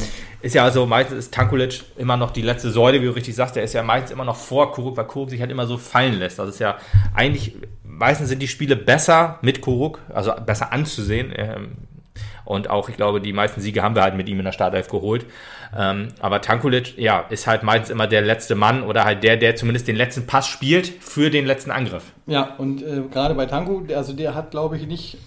ist 0.43 0.55
ja 0.55 0.65
also 0.65 0.87
meistens 0.87 1.19
ist 1.19 1.35
Tankulic 1.35 1.83
immer 1.97 2.17
noch 2.17 2.31
die 2.31 2.43
letzte 2.43 2.71
Säule, 2.71 3.01
wie 3.01 3.07
du 3.07 3.15
richtig 3.15 3.35
sagst. 3.35 3.57
Der 3.57 3.63
ist 3.63 3.73
ja 3.73 3.83
meistens 3.83 4.11
immer 4.11 4.25
noch 4.25 4.37
vor 4.37 4.73
Koruk, 4.73 4.97
weil 4.97 5.07
Koruk 5.07 5.31
sich 5.31 5.41
halt 5.41 5.51
immer 5.51 5.67
so 5.67 5.79
fallen 5.79 6.15
lässt. 6.15 6.41
Also 6.41 6.51
ist 6.51 6.59
ja 6.59 6.79
eigentlich, 7.15 7.55
meistens 7.85 8.29
sind 8.29 8.41
die 8.41 8.49
Spiele 8.49 8.77
besser 8.77 9.39
mit 9.43 9.61
Koruk, 9.61 10.01
also 10.13 10.33
besser 10.45 10.73
anzusehen. 10.73 11.33
Ähm, 11.37 11.77
und 12.47 12.71
auch, 12.71 12.89
ich 12.89 12.97
glaube, 12.97 13.21
die 13.21 13.33
meisten 13.33 13.61
Siege 13.61 13.83
haben 13.83 13.95
wir 13.95 14.03
halt 14.03 14.17
mit 14.17 14.29
ihm 14.29 14.39
in 14.39 14.45
der 14.45 14.53
Startelf 14.53 14.89
geholt. 14.89 15.27
Ähm, 15.77 16.09
aber 16.21 16.41
Tankulic, 16.41 16.97
ja, 16.97 17.27
ist 17.29 17.47
halt 17.47 17.63
meistens 17.63 17.91
immer 17.91 18.07
der 18.07 18.23
letzte 18.23 18.55
Mann 18.55 18.83
oder 18.83 19.05
halt 19.05 19.23
der, 19.23 19.37
der 19.37 19.57
zumindest 19.57 19.89
den 19.89 19.97
letzten 19.97 20.27
Pass 20.27 20.47
spielt 20.47 20.87
für 20.87 21.29
den 21.29 21.45
letzten 21.45 21.71
Angriff. 21.71 22.05
Ja, 22.27 22.55
und 22.57 22.83
äh, 22.83 23.03
gerade 23.13 23.35
bei 23.35 23.47
Tanku, 23.47 23.83
also 23.95 24.13
der 24.13 24.35
hat, 24.35 24.51
glaube 24.51 24.77
ich, 24.77 24.87
nicht 24.87 25.19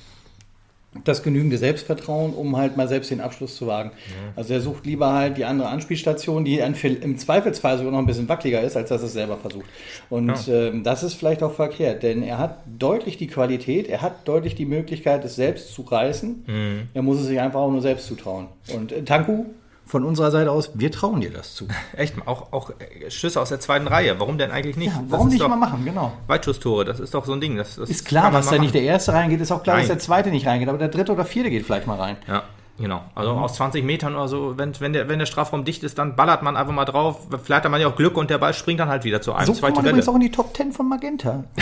das 1.03 1.23
genügende 1.23 1.57
Selbstvertrauen, 1.57 2.33
um 2.33 2.57
halt 2.57 2.77
mal 2.77 2.87
selbst 2.87 3.11
den 3.11 3.21
Abschluss 3.21 3.55
zu 3.55 3.67
wagen. 3.67 3.91
Also 4.35 4.53
er 4.53 4.61
sucht 4.61 4.85
lieber 4.85 5.13
halt 5.13 5.37
die 5.37 5.45
andere 5.45 5.69
Anspielstation, 5.69 6.45
die 6.45 6.59
im 6.59 7.17
Zweifelsfall 7.17 7.77
sogar 7.77 7.91
noch 7.91 7.99
ein 7.99 8.05
bisschen 8.05 8.27
wackeliger 8.29 8.61
ist, 8.61 8.75
als 8.77 8.89
dass 8.89 9.01
er 9.01 9.07
es 9.07 9.13
selber 9.13 9.37
versucht. 9.37 9.65
Und 10.09 10.47
ähm, 10.47 10.83
das 10.83 11.03
ist 11.03 11.13
vielleicht 11.15 11.43
auch 11.43 11.53
verkehrt, 11.53 12.03
denn 12.03 12.23
er 12.23 12.37
hat 12.37 12.59
deutlich 12.65 13.17
die 13.17 13.27
Qualität, 13.27 13.87
er 13.87 14.01
hat 14.01 14.27
deutlich 14.27 14.55
die 14.55 14.65
Möglichkeit, 14.65 15.23
es 15.25 15.35
selbst 15.35 15.73
zu 15.73 15.81
reißen. 15.83 16.45
Er 16.93 17.01
muss 17.01 17.19
es 17.19 17.27
sich 17.27 17.39
einfach 17.39 17.59
auch 17.59 17.71
nur 17.71 17.81
selbst 17.81 18.07
zutrauen. 18.07 18.47
Und 18.73 18.91
äh, 18.91 19.03
Tanku, 19.03 19.45
von 19.89 20.05
unserer 20.05 20.29
Seite 20.29 20.51
aus, 20.51 20.69
wir 20.75 20.91
trauen 20.91 21.19
dir 21.19 21.31
das 21.31 21.55
zu. 21.55 21.67
Echt, 21.97 22.15
auch, 22.27 22.53
auch 22.53 22.69
äh, 22.79 23.09
Schüsse 23.09 23.41
aus 23.41 23.49
der 23.49 23.59
zweiten 23.59 23.87
Reihe. 23.87 24.19
Warum 24.19 24.37
denn 24.37 24.51
eigentlich 24.51 24.77
nicht? 24.77 24.93
Ja, 24.93 25.03
warum 25.09 25.29
nicht 25.29 25.39
mal 25.39 25.55
machen, 25.55 25.83
genau. 25.83 26.13
Weitschusstore, 26.27 26.85
das 26.85 26.99
ist 26.99 27.15
doch 27.15 27.25
so 27.25 27.33
ein 27.33 27.41
Ding. 27.41 27.57
Das, 27.57 27.75
das 27.75 27.89
Ist 27.89 28.05
klar, 28.05 28.29
dass 28.29 28.49
da 28.49 28.59
nicht 28.59 28.75
der 28.75 28.83
erste 28.83 29.13
reingeht, 29.13 29.41
ist 29.41 29.51
auch 29.51 29.63
klar, 29.63 29.77
dass 29.77 29.87
Nein. 29.87 29.97
der 29.97 29.99
zweite 29.99 30.29
nicht 30.29 30.45
reingeht, 30.45 30.69
aber 30.69 30.77
der 30.77 30.89
dritte 30.89 31.11
oder 31.11 31.25
vierte 31.25 31.49
geht 31.49 31.65
vielleicht 31.65 31.87
mal 31.87 31.97
rein. 31.97 32.17
Ja, 32.27 32.43
genau. 32.79 33.01
Also 33.15 33.31
aus 33.31 33.53
20 33.55 33.83
Metern 33.83 34.15
oder 34.15 34.27
so, 34.27 34.57
wenn, 34.57 34.79
wenn, 34.79 34.93
der, 34.93 35.09
wenn 35.09 35.19
der 35.19 35.25
Strafraum 35.25 35.63
dicht 35.65 35.83
ist, 35.83 35.97
dann 35.97 36.15
ballert 36.15 36.43
man 36.43 36.57
einfach 36.57 36.73
mal 36.73 36.85
drauf. 36.85 37.27
Vielleicht 37.43 37.63
hat 37.63 37.71
man 37.71 37.81
ja 37.81 37.87
auch 37.87 37.95
Glück 37.95 38.17
und 38.17 38.29
der 38.29 38.37
Ball 38.37 38.53
springt 38.53 38.79
dann 38.79 38.89
halt 38.89 39.03
wieder 39.03 39.21
zu 39.21 39.33
einem. 39.33 39.53
So 39.53 39.61
kommt 39.61 39.75
man 39.75 39.85
übrigens 39.85 40.07
auch 40.07 40.15
in 40.15 40.21
die 40.21 40.31
Top 40.31 40.55
10 40.55 40.71
von 40.71 40.87
Magenta. 40.89 41.43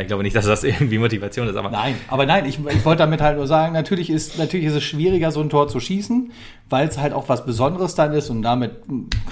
Ich 0.00 0.06
glaube 0.06 0.22
nicht, 0.22 0.34
dass 0.34 0.46
das 0.46 0.64
irgendwie 0.64 0.98
Motivation 0.98 1.48
ist, 1.48 1.56
aber 1.56 1.70
Nein, 1.70 1.96
aber 2.08 2.24
nein, 2.24 2.46
ich, 2.46 2.58
ich 2.58 2.84
wollte 2.84 3.00
damit 3.00 3.20
halt 3.20 3.36
nur 3.36 3.46
sagen, 3.46 3.72
natürlich 3.72 4.08
ist, 4.08 4.38
natürlich 4.38 4.66
ist 4.66 4.74
es 4.74 4.82
schwieriger, 4.82 5.30
so 5.30 5.40
ein 5.40 5.50
Tor 5.50 5.68
zu 5.68 5.78
schießen, 5.80 6.32
weil 6.70 6.88
es 6.88 6.98
halt 6.98 7.12
auch 7.12 7.28
was 7.28 7.44
Besonderes 7.44 7.94
dann 7.96 8.12
ist 8.14 8.30
und 8.30 8.42
damit 8.42 8.72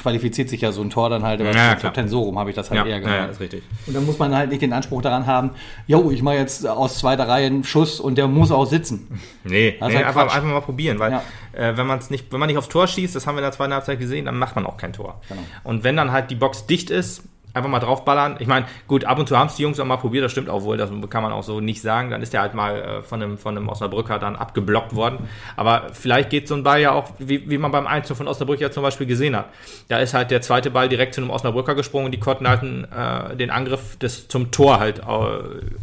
qualifiziert 0.00 0.48
sich 0.48 0.60
ja 0.60 0.72
so 0.72 0.82
ein 0.82 0.90
Tor 0.90 1.08
dann 1.10 1.22
halt 1.22 1.40
über 1.40 1.52
Ja. 1.52 1.76
Top 1.76 1.94
10 1.94 2.08
so 2.08 2.22
rum, 2.22 2.38
habe 2.38 2.50
ich 2.50 2.56
das 2.56 2.70
halt 2.70 2.80
ja, 2.80 2.86
eher 2.86 3.00
gemeint. 3.00 3.18
ja, 3.18 3.26
ist 3.26 3.40
richtig. 3.40 3.62
Und 3.86 3.94
dann 3.94 4.04
muss 4.04 4.18
man 4.18 4.34
halt 4.34 4.50
nicht 4.50 4.62
den 4.62 4.72
Anspruch 4.72 5.00
daran 5.02 5.26
haben, 5.26 5.50
jo, 5.86 6.10
ich 6.10 6.22
mache 6.22 6.36
jetzt 6.36 6.66
aus 6.66 6.98
zweiter 6.98 7.28
Reihe 7.28 7.46
einen 7.46 7.64
Schuss 7.64 8.00
und 8.00 8.18
der 8.18 8.26
muss 8.28 8.50
auch 8.50 8.66
sitzen. 8.66 9.06
Nee, 9.44 9.76
nee 9.80 9.80
halt 9.80 10.04
einfach, 10.04 10.34
einfach 10.34 10.42
mal 10.42 10.60
probieren, 10.68 10.98
weil 10.98 11.12
Ja. 11.12 11.22
äh, 11.52 11.76
wenn 11.78 11.87
man 11.87 11.98
es 11.98 12.11
nicht, 12.11 12.31
wenn 12.31 12.38
man 12.40 12.46
nicht 12.48 12.59
aufs 12.59 12.68
Tor 12.68 12.87
schießt, 12.87 13.16
das 13.16 13.26
haben 13.26 13.37
wir 13.37 13.40
in 13.40 13.44
der 13.44 13.52
zweiten 13.52 13.72
Halbzeit 13.72 13.98
gesehen, 13.98 14.26
dann 14.26 14.38
macht 14.38 14.54
man 14.54 14.66
auch 14.66 14.76
kein 14.76 14.92
Tor. 14.92 15.20
Genau. 15.28 15.40
Und 15.64 15.83
wenn 15.83 15.96
dann 15.96 16.12
halt 16.12 16.31
die 16.31 16.35
Box 16.35 16.66
dicht 16.66 16.90
ist, 16.90 17.22
einfach 17.58 17.70
mal 17.70 17.80
draufballern. 17.80 18.36
Ich 18.38 18.46
meine, 18.46 18.66
gut, 18.86 19.04
ab 19.04 19.18
und 19.18 19.28
zu 19.28 19.36
haben 19.36 19.48
es 19.48 19.56
die 19.56 19.62
Jungs 19.62 19.78
auch 19.78 19.84
mal 19.84 19.96
probiert, 19.96 20.24
das 20.24 20.32
stimmt 20.32 20.48
auch 20.48 20.62
wohl, 20.62 20.76
das 20.76 20.90
kann 21.10 21.22
man 21.22 21.32
auch 21.32 21.42
so 21.42 21.60
nicht 21.60 21.82
sagen. 21.82 22.10
Dann 22.10 22.22
ist 22.22 22.32
der 22.32 22.40
halt 22.40 22.54
mal 22.54 22.76
äh, 22.76 23.02
von 23.02 23.22
einem, 23.22 23.38
von 23.38 23.56
einem 23.56 23.68
Osnabrücker 23.68 24.18
dann 24.18 24.36
abgeblockt 24.36 24.94
worden. 24.94 25.28
Aber 25.56 25.88
vielleicht 25.92 26.30
geht 26.30 26.48
so 26.48 26.54
ein 26.54 26.62
Ball 26.62 26.80
ja 26.80 26.92
auch, 26.92 27.10
wie, 27.18 27.48
wie 27.48 27.58
man 27.58 27.70
beim 27.70 27.86
Einzug 27.86 28.16
von 28.16 28.28
Osnabrück 28.28 28.60
ja 28.60 28.70
zum 28.70 28.82
Beispiel 28.82 29.06
gesehen 29.06 29.36
hat. 29.36 29.46
Da 29.88 29.98
ist 29.98 30.14
halt 30.14 30.30
der 30.30 30.40
zweite 30.40 30.70
Ball 30.70 30.88
direkt 30.88 31.14
zu 31.14 31.20
einem 31.20 31.30
Osnabrücker 31.30 31.74
gesprungen 31.74 32.06
und 32.06 32.12
die 32.12 32.20
konnten 32.20 32.48
halt 32.48 32.62
äh, 32.62 33.36
den 33.36 33.50
Angriff 33.50 33.96
des, 33.98 34.28
zum 34.28 34.50
Tor 34.50 34.80
halt 34.80 35.00
äh, 35.00 35.02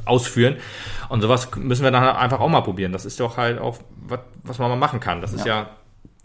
ausführen. 0.05 0.55
Und 1.09 1.21
sowas 1.21 1.49
müssen 1.55 1.83
wir 1.83 1.91
dann 1.91 2.03
halt 2.03 2.15
einfach 2.15 2.39
auch 2.39 2.49
mal 2.49 2.61
probieren. 2.61 2.91
Das 2.91 3.05
ist 3.05 3.19
doch 3.19 3.37
halt 3.37 3.59
auch, 3.59 3.77
was, 4.07 4.19
was 4.43 4.59
man 4.59 4.69
mal 4.69 4.75
machen 4.75 4.99
kann. 4.99 5.21
Das 5.21 5.33
ist 5.33 5.45
ja 5.45 5.69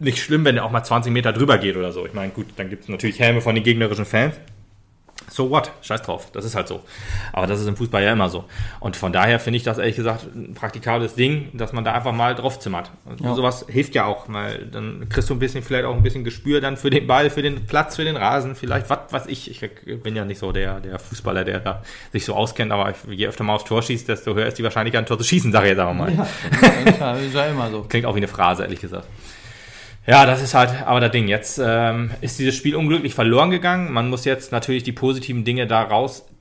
nicht 0.01 0.19
schlimm, 0.19 0.43
wenn 0.45 0.55
der 0.55 0.65
auch 0.65 0.71
mal 0.71 0.83
20 0.83 1.13
Meter 1.13 1.31
drüber 1.31 1.57
geht 1.57 1.77
oder 1.77 1.91
so. 1.91 2.05
Ich 2.05 2.13
meine, 2.13 2.31
gut, 2.31 2.47
dann 2.57 2.69
gibt 2.69 2.83
es 2.83 2.89
natürlich 2.89 3.19
Helme 3.19 3.41
von 3.41 3.55
den 3.55 3.63
gegnerischen 3.63 4.05
Fans. 4.05 4.35
So 5.33 5.49
what? 5.49 5.71
Scheiß 5.81 6.01
drauf. 6.01 6.27
Das 6.33 6.43
ist 6.43 6.55
halt 6.55 6.67
so. 6.67 6.81
Aber 7.31 7.47
das 7.47 7.61
ist 7.61 7.67
im 7.67 7.77
Fußball 7.77 8.03
ja 8.03 8.11
immer 8.11 8.27
so. 8.29 8.43
Und 8.81 8.97
von 8.97 9.13
daher 9.13 9.39
finde 9.39 9.55
ich 9.57 9.63
das 9.63 9.77
ehrlich 9.77 9.95
gesagt 9.95 10.25
ein 10.35 10.53
praktikables 10.53 11.15
Ding, 11.15 11.49
dass 11.53 11.71
man 11.71 11.85
da 11.85 11.93
einfach 11.93 12.11
mal 12.11 12.35
drauf 12.35 12.59
zimmert. 12.59 12.91
Und 13.05 13.21
Ja. 13.21 13.33
sowas 13.33 13.65
hilft 13.69 13.95
ja 13.95 14.05
auch, 14.05 14.25
weil 14.27 14.65
dann 14.65 15.07
kriegst 15.07 15.29
du 15.29 15.33
ein 15.33 15.39
bisschen, 15.39 15.63
vielleicht 15.63 15.85
auch 15.85 15.95
ein 15.95 16.03
bisschen 16.03 16.25
Gespür 16.25 16.59
dann 16.59 16.75
für 16.75 16.89
den 16.89 17.07
Ball, 17.07 17.29
für 17.29 17.41
den 17.41 17.65
Platz, 17.65 17.95
für 17.95 18.03
den 18.03 18.17
Rasen, 18.17 18.55
vielleicht 18.55 18.89
was 18.89 18.99
weiß 19.09 19.27
ich. 19.27 19.49
Ich 19.63 20.03
bin 20.03 20.15
ja 20.17 20.25
nicht 20.25 20.39
so 20.39 20.51
der, 20.51 20.81
der 20.81 20.99
Fußballer, 20.99 21.45
der 21.45 21.61
da 21.61 21.81
sich 22.11 22.25
so 22.25 22.33
auskennt, 22.35 22.73
aber 22.73 22.93
je 23.09 23.27
öfter 23.27 23.45
mal 23.45 23.55
aufs 23.55 23.63
Tor 23.65 23.81
schießt, 23.81 24.09
desto 24.09 24.33
höher 24.35 24.47
ist 24.47 24.57
die 24.57 24.63
Wahrscheinlichkeit, 24.63 25.03
ein 25.03 25.05
Tor 25.05 25.17
zu 25.17 25.23
schießen, 25.23 25.51
sage 25.53 25.67
ich 25.67 25.71
jetzt 25.71 25.79
aber 25.79 25.93
mal. 25.93 26.13
Ja, 26.13 26.27
ja, 26.99 27.13
ist 27.15 27.33
ja 27.33 27.45
immer 27.45 27.69
so. 27.71 27.83
Klingt 27.83 28.05
auch 28.05 28.15
wie 28.15 28.19
eine 28.19 28.27
Phrase, 28.27 28.63
ehrlich 28.63 28.81
gesagt. 28.81 29.07
Ja, 30.11 30.25
das 30.25 30.41
ist 30.41 30.53
halt 30.53 30.85
aber 30.85 30.99
das 30.99 31.11
Ding. 31.11 31.29
Jetzt 31.29 31.57
ähm, 31.63 32.11
ist 32.19 32.37
dieses 32.37 32.53
Spiel 32.53 32.75
unglücklich 32.75 33.13
verloren 33.13 33.49
gegangen. 33.49 33.93
Man 33.93 34.09
muss 34.09 34.25
jetzt 34.25 34.51
natürlich 34.51 34.83
die 34.83 34.91
positiven 34.91 35.45
Dinge 35.45 35.67
da 35.67 35.83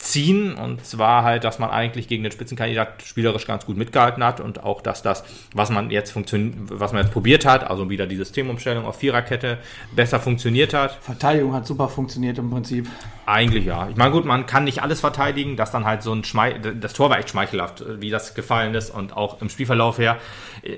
rausziehen. 0.00 0.54
Und 0.54 0.84
zwar 0.84 1.24
halt, 1.24 1.44
dass 1.44 1.58
man 1.58 1.70
eigentlich 1.70 2.08
gegen 2.08 2.22
den 2.22 2.32
Spitzenkandidat 2.32 3.02
spielerisch 3.04 3.46
ganz 3.46 3.66
gut 3.66 3.76
mitgehalten 3.76 4.24
hat 4.24 4.40
und 4.40 4.64
auch, 4.64 4.80
dass 4.82 5.02
das, 5.02 5.24
was 5.54 5.70
man 5.70 5.90
jetzt 5.90 6.10
funktioniert, 6.10 6.54
was 6.70 6.92
man 6.92 7.02
jetzt 7.02 7.12
probiert 7.12 7.44
hat, 7.44 7.68
also 7.68 7.90
wieder 7.90 8.06
die 8.06 8.16
Systemumstellung 8.16 8.84
auf 8.84 8.96
Viererkette, 8.96 9.58
besser 9.94 10.20
funktioniert 10.20 10.74
hat. 10.74 10.98
Verteidigung 11.00 11.54
hat 11.54 11.66
super 11.66 11.88
funktioniert 11.88 12.38
im 12.38 12.50
Prinzip. 12.50 12.88
Eigentlich 13.26 13.64
ja. 13.64 13.88
Ich 13.88 13.96
meine, 13.96 14.10
gut, 14.10 14.24
man 14.24 14.46
kann 14.46 14.64
nicht 14.64 14.82
alles 14.82 15.00
verteidigen, 15.00 15.56
dass 15.56 15.70
dann 15.70 15.84
halt 15.84 16.02
so 16.02 16.12
ein 16.12 16.24
Schmei 16.24 16.54
das 16.58 16.92
Tor 16.92 17.10
war 17.10 17.18
echt 17.18 17.30
schmeichelhaft, 17.30 17.84
wie 18.00 18.10
das 18.10 18.34
gefallen 18.34 18.74
ist 18.74 18.90
und 18.90 19.16
auch 19.16 19.40
im 19.40 19.48
Spielverlauf 19.48 19.98
her. 19.98 20.18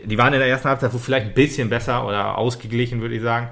Die 0.05 0.19
waren 0.19 0.33
in 0.35 0.39
der 0.39 0.49
ersten 0.49 0.69
Halbzeit 0.69 0.93
vielleicht 0.93 1.27
ein 1.29 1.35
bisschen 1.35 1.71
besser 1.71 2.07
oder 2.07 2.37
ausgeglichen, 2.37 3.01
würde 3.01 3.15
ich 3.15 3.23
sagen. 3.23 3.49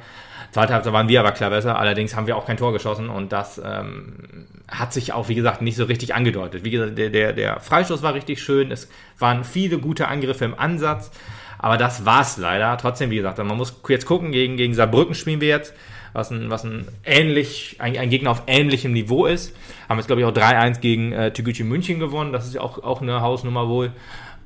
Zweite 0.52 0.74
Halbzeit 0.74 0.92
waren 0.92 1.08
wir 1.08 1.20
aber 1.20 1.32
klar 1.32 1.50
besser, 1.50 1.78
allerdings 1.78 2.16
haben 2.16 2.26
wir 2.26 2.36
auch 2.36 2.46
kein 2.46 2.56
Tor 2.56 2.72
geschossen 2.72 3.08
und 3.08 3.32
das 3.32 3.60
ähm, 3.64 4.46
hat 4.68 4.92
sich 4.92 5.12
auch, 5.12 5.28
wie 5.28 5.34
gesagt, 5.34 5.62
nicht 5.62 5.76
so 5.76 5.84
richtig 5.84 6.14
angedeutet. 6.14 6.64
Wie 6.64 6.70
gesagt, 6.70 6.98
der, 6.98 7.10
der, 7.10 7.32
der 7.32 7.60
Freistoß 7.60 8.02
war 8.02 8.14
richtig 8.14 8.42
schön, 8.42 8.72
es 8.72 8.88
waren 9.18 9.44
viele 9.44 9.78
gute 9.78 10.08
Angriffe 10.08 10.44
im 10.44 10.58
Ansatz, 10.58 11.10
aber 11.58 11.76
das 11.76 12.04
war's 12.04 12.36
leider. 12.36 12.76
Trotzdem, 12.78 13.10
wie 13.10 13.16
gesagt, 13.16 13.38
man 13.38 13.56
muss 13.56 13.80
jetzt 13.88 14.06
gucken, 14.06 14.32
gegen, 14.32 14.56
gegen 14.56 14.74
Saarbrücken 14.74 15.14
spielen 15.14 15.40
wir 15.40 15.48
jetzt 15.48 15.74
was 16.12 16.30
ein, 16.30 16.50
was 16.50 16.64
ein 16.64 16.88
ähnlich, 17.04 17.76
ein, 17.78 17.96
ein 17.96 18.10
Gegner 18.10 18.30
auf 18.30 18.42
ähnlichem 18.46 18.92
Niveau 18.92 19.26
ist. 19.26 19.54
Haben 19.88 19.98
jetzt, 19.98 20.06
glaube 20.06 20.20
ich, 20.22 20.26
auch 20.26 20.32
3-1 20.32 20.80
gegen 20.80 21.12
äh, 21.12 21.32
Tegucci 21.32 21.64
München 21.64 22.00
gewonnen. 22.00 22.32
Das 22.32 22.46
ist 22.46 22.54
ja 22.54 22.60
auch, 22.60 22.82
auch 22.82 23.02
eine 23.02 23.20
Hausnummer 23.20 23.68
wohl. 23.68 23.92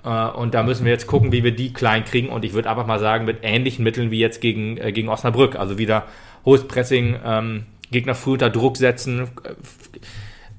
Äh, 0.04 0.08
und 0.08 0.54
da 0.54 0.62
müssen 0.62 0.84
wir 0.84 0.92
jetzt 0.92 1.06
gucken, 1.06 1.32
wie 1.32 1.44
wir 1.44 1.54
die 1.54 1.72
klein 1.72 2.04
kriegen. 2.04 2.28
Und 2.28 2.44
ich 2.44 2.52
würde 2.52 2.70
einfach 2.70 2.86
mal 2.86 3.00
sagen, 3.00 3.24
mit 3.24 3.38
ähnlichen 3.42 3.82
Mitteln 3.84 4.10
wie 4.10 4.18
jetzt 4.18 4.40
gegen, 4.40 4.76
äh, 4.76 4.92
gegen 4.92 5.08
Osnabrück. 5.08 5.56
Also 5.56 5.78
wieder 5.78 6.04
hohes 6.44 6.66
Pressing, 6.68 7.16
ähm, 7.24 7.66
Gegner 7.90 8.14
früh 8.14 8.32
unter 8.32 8.50
Druck 8.50 8.76
setzen, 8.76 9.22
äh, 9.44 9.54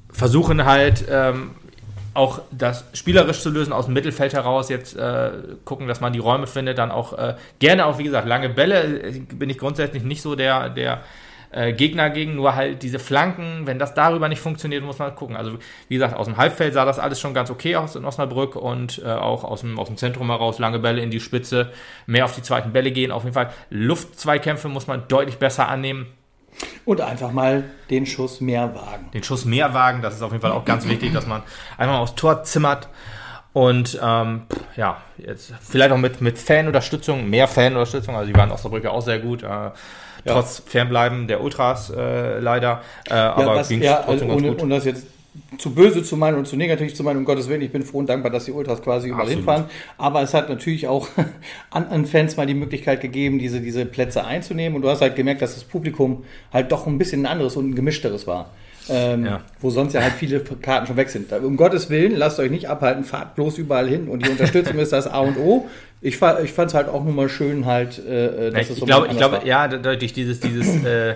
versuchen 0.10 0.65
halt 0.65 1.05
ähm, 1.10 1.51
auch 2.13 2.41
das 2.51 2.86
spielerisch 2.93 3.41
zu 3.41 3.49
lösen 3.49 3.73
aus 3.73 3.86
dem 3.86 3.93
Mittelfeld 3.93 4.34
heraus, 4.34 4.69
jetzt 4.69 4.95
äh, 4.95 5.31
gucken, 5.65 5.88
dass 5.88 5.99
man 5.99 6.13
die 6.13 6.19
Räume 6.19 6.47
findet, 6.47 6.77
dann 6.77 6.89
auch 6.89 7.13
äh, 7.13 7.36
gerne 7.60 7.86
auch, 7.86 7.97
wie 7.97 8.05
gesagt, 8.05 8.25
lange 8.25 8.47
Bälle, 8.47 9.01
äh, 9.01 9.19
bin 9.19 9.49
ich 9.49 9.58
grundsätzlich 9.58 10.03
nicht 10.03 10.21
so 10.21 10.36
der, 10.36 10.69
der 10.69 11.03
äh, 11.56 11.74
Gegner 11.74 12.10
gegen, 12.10 12.36
nur 12.36 12.56
halt 12.56 12.84
diese 12.84 13.00
Flanken, 13.00 13.65
wenn 13.65 13.80
das 13.80 13.94
darüber 13.94 14.28
nicht 14.28 14.41
funktioniert, 14.41 14.84
muss 14.84 15.00
man 15.00 15.15
gucken. 15.15 15.36
Also 15.36 15.58
wie 15.88 15.96
gesagt, 15.96 16.15
aus 16.15 16.26
dem 16.26 16.38
Halbfeld 16.38 16.74
sah 16.74 16.84
das 16.86 17.00
alles 17.00 17.20
schon 17.20 17.34
ganz 17.34 17.50
okay 17.50 17.78
aus 17.78 17.96
in 17.96 18.04
Osnabrück 18.04 18.56
und 18.56 19.02
äh, 19.04 19.08
auch 19.10 19.44
aus 19.44 19.62
dem, 19.62 19.80
aus 19.80 19.88
dem 19.88 19.98
Zentrum 19.98 20.30
heraus 20.30 20.60
lange 20.60 20.80
Bälle 20.80 21.02
in 21.02 21.12
die 21.12 21.20
Spitze, 21.20 21.72
mehr 22.06 22.26
auf 22.26 22.36
die 22.36 22.41
zweiten 22.41 22.74
Bälle 22.74 22.91
gehen, 22.91 23.12
auf 23.12 23.24
jeden 23.24 23.34
Fall. 23.34 23.52
Luftzweikämpfe 23.70 24.68
muss 24.68 24.88
man 24.88 25.08
deutlich 25.08 25.38
besser 25.38 25.70
annehmen. 25.70 26.08
Und 26.86 27.02
einfach 27.02 27.32
mal 27.32 27.63
den 27.89 28.06
Schuss 28.06 28.39
mehr 28.41 28.76
wagen. 28.76 29.12
den 29.13 29.24
Schuss 29.24 29.46
mehr 29.46 29.74
wagen. 29.74 30.02
Das 30.02 30.13
ist 30.13 30.22
auf 30.22 30.32
jeden 30.32 30.41
Fall 30.41 30.52
auch 30.52 30.65
ganz 30.65 30.88
wichtig, 30.88 31.13
dass 31.13 31.28
man 31.28 31.41
einmal 31.78 32.00
aufs 32.00 32.15
Tor 32.15 32.44
zimmert. 32.44 32.88
Und 33.52 34.00
ähm, 34.04 34.44
ja, 34.76 35.02
jetzt 35.18 35.54
vielleicht 35.62 35.91
auch 35.91 35.98
mit, 35.98 36.20
mit 36.20 36.38
Fanunterstützung, 36.38 37.30
mehr 37.30 37.48
Fanunterstützung. 37.48 38.15
Also 38.15 38.28
die 38.28 38.38
waren 38.38 38.52
Osnabrücker 38.52 38.91
auch 38.91 39.02
sehr 39.02 39.20
gut. 39.20 39.44
Äh, 39.44 39.72
trotz 40.25 40.63
Fernbleiben 40.65 41.27
der 41.27 41.41
Ultras 41.41 41.89
äh, 41.89 42.39
leider. 42.39 42.81
Äh, 43.09 43.13
aber 43.13 43.55
was, 43.55 43.69
ging's 43.69 43.85
ja, 43.85 44.03
trotzdem 44.05 44.29
also 44.29 44.39
ohne, 44.41 44.49
gut. 44.49 44.61
und 44.61 44.69
das 44.69 44.85
jetzt 44.85 45.07
zu 45.57 45.73
böse 45.73 46.03
zu 46.03 46.17
meinen 46.17 46.38
und 46.38 46.47
zu 46.47 46.55
negativ 46.55 46.93
zu 46.93 47.03
meinen, 47.03 47.17
um 47.17 47.25
Gottes 47.25 47.49
Willen, 47.49 47.61
ich 47.61 47.71
bin 47.71 47.83
froh 47.83 47.99
und 47.99 48.07
dankbar, 48.07 48.31
dass 48.31 48.45
die 48.45 48.51
Ultras 48.51 48.81
quasi 48.81 49.09
überall 49.09 49.27
hinfahren. 49.27 49.65
Aber 49.97 50.21
es 50.21 50.33
hat 50.33 50.49
natürlich 50.49 50.88
auch 50.88 51.07
anderen 51.71 52.05
Fans 52.05 52.38
mal 52.38 52.45
die 52.45 52.53
Möglichkeit 52.53 53.01
gegeben, 53.01 53.39
diese, 53.39 53.61
diese 53.61 53.85
Plätze 53.85 54.25
einzunehmen. 54.25 54.75
Und 54.75 54.81
du 54.81 54.89
hast 54.89 55.01
halt 55.01 55.15
gemerkt, 55.15 55.41
dass 55.41 55.53
das 55.53 55.63
Publikum 55.63 56.23
halt 56.53 56.71
doch 56.71 56.88
ein 56.88 56.97
bisschen 56.97 57.23
ein 57.23 57.31
anderes 57.31 57.55
und 57.57 57.69
ein 57.69 57.75
gemischteres 57.75 58.27
war. 58.27 58.51
Ähm, 58.89 59.25
Ja. 59.25 59.41
Wo 59.59 59.69
sonst 59.69 59.93
ja 59.93 60.01
halt 60.01 60.13
viele 60.13 60.39
Karten 60.39 60.88
schon 60.88 60.97
weg 60.97 61.09
sind. 61.09 61.31
Um 61.33 61.57
Gottes 61.57 61.89
Willen, 61.89 62.15
lasst 62.15 62.39
euch 62.39 62.51
nicht 62.51 62.69
abhalten, 62.69 63.03
fahrt 63.03 63.35
bloß 63.35 63.57
überall 63.57 63.88
hin. 63.88 64.07
Und 64.07 64.25
die 64.25 64.29
Unterstützung 64.29 64.77
ist 64.79 64.93
das 64.93 65.07
A 65.07 65.19
und 65.19 65.38
O. 65.38 65.67
Ich, 66.06 66.22
ich 66.22 66.54
fand 66.54 66.70
es 66.70 66.74
halt 66.76 66.88
auch 66.88 67.04
nur 67.04 67.13
mal 67.13 67.30
schön, 67.30 67.65
halt, 67.65 67.98
äh, 67.98 68.52
dass 68.52 68.62
ich, 68.62 68.70
es 68.70 68.78
so 68.78 68.86
glaube, 68.86 69.06
ein 69.06 69.12
ich 69.12 69.18
glaube, 69.18 69.41
ja, 69.44 69.68
durch 69.68 70.13
dieses, 70.13 70.39
dieses 70.39 70.84
äh, 70.86 71.12
äh, 71.12 71.15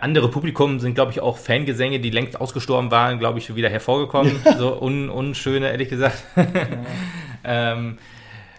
andere 0.00 0.30
Publikum 0.30 0.80
sind, 0.80 0.94
glaube 0.94 1.12
ich, 1.12 1.20
auch 1.20 1.36
Fangesänge, 1.36 2.00
die 2.00 2.08
längst 2.10 2.40
ausgestorben 2.40 2.90
waren, 2.90 3.18
glaube 3.18 3.38
ich, 3.38 3.54
wieder 3.54 3.68
hervorgekommen. 3.68 4.32
So 4.58 4.80
un, 4.80 5.10
unschöne, 5.10 5.70
ehrlich 5.70 5.90
gesagt. 5.90 6.24
ähm, 7.44 7.98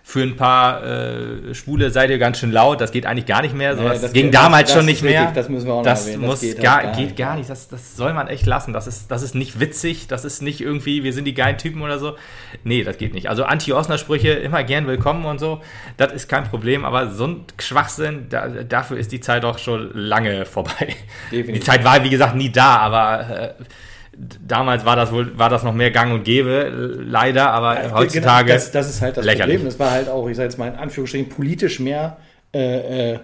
für 0.10 0.22
ein 0.22 0.38
paar 0.38 0.86
äh, 0.86 1.54
Schwule 1.54 1.92
seid 1.92 2.10
ihr 2.10 2.18
ganz 2.18 2.40
schön 2.40 2.54
laut. 2.54 2.80
Das 2.80 2.94
geht 2.94 3.06
eigentlich 3.06 3.26
gar 3.26 3.42
nicht 3.42 3.54
mehr. 3.54 3.76
So, 3.76 3.84
Ja, 3.84 3.90
das, 3.90 4.04
das 4.04 4.14
ging 4.14 4.28
geht- 4.28 4.36
damals 4.36 4.70
das 4.70 4.72
schon 4.72 4.80
ist 4.86 4.86
nicht 4.86 5.04
mehr. 5.04 5.20
wirklich- 5.24 5.36
das 5.36 5.50
müssen 5.50 5.66
wir 5.68 5.74
auch 5.74 5.78
noch 5.80 5.84
das 5.84 6.06
erwähnen. 6.08 6.22
Das 6.22 6.30
muss 6.32 6.40
geht 6.40 6.62
gar, 6.62 6.82
gar 6.84 6.92
geht 6.94 7.04
nicht. 7.08 7.18
gar 7.18 7.36
nicht. 7.36 7.50
Das, 7.50 7.68
das 7.68 7.98
soll 7.98 8.14
man 8.14 8.30
echt 8.30 8.46
lassen. 8.46 8.72
Das 8.72 8.88
ist, 8.88 9.12
das 9.12 9.22
ist 9.22 9.36
nicht 9.36 9.60
witzig. 9.60 10.08
Das 10.08 10.24
ist 10.24 10.42
nicht 10.42 10.62
irgendwie, 10.62 11.04
wir 11.04 11.12
sind 11.12 11.26
die 11.26 11.34
geilen 11.34 11.58
Typen 11.58 11.82
oder 11.82 12.00
so. 12.00 12.16
Nee, 12.64 12.86
das 12.86 12.98
geht 12.98 13.14
nicht. 13.14 13.28
Also 13.28 13.44
Anti-Osner-Sprüche 13.44 14.30
immer 14.30 14.64
gern 14.64 14.88
willkommen 14.88 15.26
und 15.26 15.40
so. 15.40 15.60
Das 15.98 16.14
ist 16.14 16.30
kein 16.30 16.46
Problem. 16.46 16.86
Aber 16.86 17.10
so 17.12 17.28
ein 17.28 17.44
Schwachsinn, 17.60 18.28
da, 18.30 18.48
dafür 18.48 18.96
ist 18.98 19.12
die 19.12 19.20
Zeit 19.20 19.44
doch 19.44 19.60
schon 19.60 19.92
lange 19.94 20.46
vorbei. 20.46 20.96
Definitiv. 21.34 21.54
Die 21.54 21.60
Zeit 21.60 21.84
war, 21.84 22.02
wie 22.06 22.10
gesagt, 22.10 22.34
nie 22.34 22.50
da, 22.50 22.78
aber 22.78 23.56
äh, 23.60 23.64
damals 24.48 24.86
war 24.86 24.96
das 24.96 25.12
wohl, 25.12 25.38
war 25.38 25.50
das 25.50 25.64
noch 25.64 25.74
mehr 25.74 25.92
gang 25.92 26.14
und 26.14 26.24
gäbe, 26.24 26.98
leider, 27.04 27.52
aber 27.52 27.84
Ja, 27.84 27.92
heutzutage. 27.94 28.54
Das, 28.54 28.72
das 28.72 28.90
ist 28.90 29.02
halt 29.02 29.18
das 29.18 29.26
lächerlich. 29.26 29.58
Problem. 29.58 29.70
Das 29.70 29.80
war 29.80 29.92
halt 29.92 30.10
auch, 30.10 30.28
ich 30.28 30.38
sage 30.38 30.50
jetzt 30.50 30.58
mal 30.58 30.68
in 30.68 30.76
Anführungsstrichen, 30.76 31.30
politisch 31.30 31.80
mehr 31.80 32.18
äh, 32.54 33.14
äh, 33.14 33.20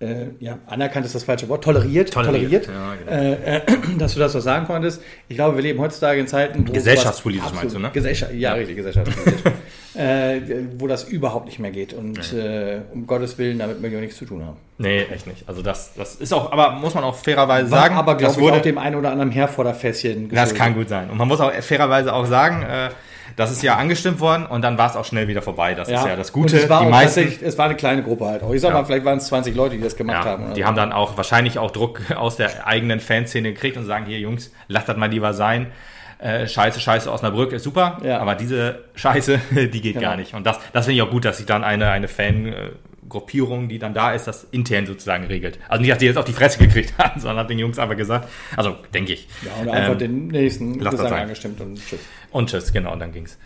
äh, 0.00 0.26
ja, 0.38 0.58
anerkannt 0.66 1.06
ist 1.06 1.14
das 1.14 1.24
falsche 1.24 1.48
Wort, 1.48 1.64
toleriert, 1.64 2.12
Toleriert, 2.12 2.66
toleriert, 2.66 3.06
ja, 3.08 3.12
äh, 3.12 3.56
äh, 3.56 3.62
dass 3.98 4.14
du 4.14 4.20
das 4.20 4.32
so 4.32 4.40
sagen 4.40 4.66
konntest. 4.66 5.02
Ich 5.28 5.36
glaube, 5.36 5.56
wir 5.56 5.62
leben 5.62 5.80
heutzutage 5.80 6.20
in 6.20 6.28
Zeiten, 6.28 6.68
wo 6.68 6.72
Gesellschaftspolitisch 6.72 7.52
meinst 7.52 7.74
du, 7.74 7.80
ne? 7.80 7.90
Gesellschaft, 7.92 8.32
ja, 8.32 8.52
richtig, 8.52 8.76
gesellschaftspolitisch. 8.76 9.42
äh, 9.98 10.40
wo 10.78 10.86
das 10.86 11.04
überhaupt 11.04 11.46
nicht 11.46 11.58
mehr 11.58 11.72
geht 11.72 11.92
und 11.92 12.32
äh, 12.32 12.82
um 12.94 13.06
Gottes 13.08 13.36
Willen, 13.36 13.58
damit 13.58 13.80
möchte 13.80 13.94
ich 13.94 13.98
auch 13.98 14.02
nichts 14.02 14.16
zu 14.16 14.26
tun 14.26 14.44
haben. 14.46 14.56
Nee, 14.78 15.02
echt 15.12 15.26
nicht. 15.26 15.48
Also 15.48 15.60
das, 15.60 15.92
das 15.94 16.14
ist 16.14 16.32
auch, 16.32 16.52
aber 16.52 16.70
muss 16.72 16.94
man 16.94 17.02
auch 17.02 17.16
fairerweise 17.16 17.68
War 17.70 17.80
sagen, 17.80 17.96
aber, 17.96 18.14
das 18.14 18.34
glaube 18.34 18.40
ich, 18.40 18.54
wurde, 18.54 18.62
dem 18.62 18.78
einen 18.78 18.94
oder 18.94 19.10
anderen 19.10 19.32
Herforderfässchen 19.32 20.28
das 20.28 20.50
geschuldet. 20.50 20.56
kann 20.56 20.74
gut 20.74 20.88
sein. 20.88 21.10
Und 21.10 21.18
man 21.18 21.26
muss 21.26 21.40
auch 21.40 21.52
fairerweise 21.52 22.12
auch 22.12 22.26
sagen, 22.26 22.62
äh, 22.62 22.90
das 23.34 23.50
ist 23.50 23.62
ja 23.62 23.76
angestimmt 23.76 24.20
worden 24.20 24.46
und 24.46 24.62
dann 24.62 24.78
war 24.78 24.88
es 24.88 24.94
auch 24.96 25.04
schnell 25.04 25.26
wieder 25.26 25.42
vorbei. 25.42 25.74
Das 25.74 25.88
ist 25.88 25.94
ja 25.94 26.14
das 26.16 26.32
Gute. 26.32 26.56
Und 26.56 26.62
es 26.62 26.68
war 26.68 26.84
die 26.84 26.90
meisten, 26.90 27.32
es 27.42 27.58
war 27.58 27.66
eine 27.66 27.74
kleine 27.74 28.02
Gruppe 28.04 28.26
halt 28.26 28.42
auch. 28.44 28.52
Ich 28.52 28.60
sag 28.60 28.70
Ja. 28.70 28.74
mal, 28.76 28.84
vielleicht 28.84 29.04
waren 29.04 29.18
es 29.18 29.26
20 29.26 29.54
Leute, 29.54 29.76
die 29.76 29.82
das 29.82 29.96
gemacht 29.96 30.24
ja, 30.24 30.30
haben. 30.30 30.54
die 30.54 30.60
so. 30.60 30.66
haben 30.66 30.76
dann 30.76 30.92
auch 30.92 31.16
wahrscheinlich 31.16 31.58
auch 31.58 31.72
Druck 31.72 32.00
aus 32.16 32.36
der 32.36 32.66
eigenen 32.68 33.00
Fanszene 33.00 33.52
gekriegt 33.52 33.76
und 33.76 33.84
sagen, 33.84 34.06
hier 34.06 34.18
Jungs, 34.20 34.52
lasst 34.68 34.88
das 34.88 34.96
mal 34.96 35.10
lieber 35.10 35.34
sein. 35.34 35.72
Äh, 36.18 36.48
scheiße, 36.48 36.80
scheiße, 36.80 37.10
Osnabrück 37.12 37.52
ist 37.52 37.62
super, 37.62 37.98
Ja. 38.02 38.18
aber 38.18 38.34
diese 38.34 38.84
Scheiße, 38.96 39.38
die 39.50 39.80
geht 39.80 39.94
Genau. 39.94 40.00
gar 40.00 40.16
nicht. 40.16 40.34
Und 40.34 40.44
das, 40.46 40.58
das 40.72 40.86
finde 40.86 40.96
ich 40.96 41.02
auch 41.02 41.10
gut, 41.10 41.24
dass 41.24 41.36
sich 41.36 41.46
dann 41.46 41.62
eine, 41.62 41.90
eine 41.90 42.08
Fan-Gruppierung, 42.08 43.68
die 43.68 43.78
dann 43.78 43.94
da 43.94 44.12
ist, 44.12 44.24
das 44.26 44.44
intern 44.50 44.86
sozusagen 44.86 45.24
regelt. 45.26 45.58
Also 45.68 45.80
nicht, 45.80 45.90
dass 45.92 45.98
die 45.98 46.06
jetzt 46.06 46.16
auf 46.16 46.24
die 46.24 46.32
Fresse 46.32 46.58
gekriegt 46.58 46.94
haben, 46.98 47.20
sondern 47.20 47.38
hat 47.38 47.50
den 47.50 47.58
Jungs 47.58 47.78
einfach 47.78 47.96
gesagt, 47.96 48.28
also 48.56 48.76
denke 48.92 49.12
ich. 49.12 49.28
Ja, 49.44 49.52
und 49.62 49.68
einfach 49.68 49.92
Ähm, 49.92 49.98
den 49.98 50.26
nächsten 50.28 50.74
lass 50.80 50.92
das 50.92 51.02
Gesang 51.02 51.08
sein. 51.10 51.22
angestimmt 51.22 51.60
und 51.60 51.76
tschüss. 51.76 52.00
Und 52.30 52.50
tschüss, 52.50 52.72
genau, 52.72 52.92
und 52.92 53.00
dann 53.00 53.12
ging's. 53.12 53.38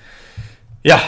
Ja, 0.83 1.01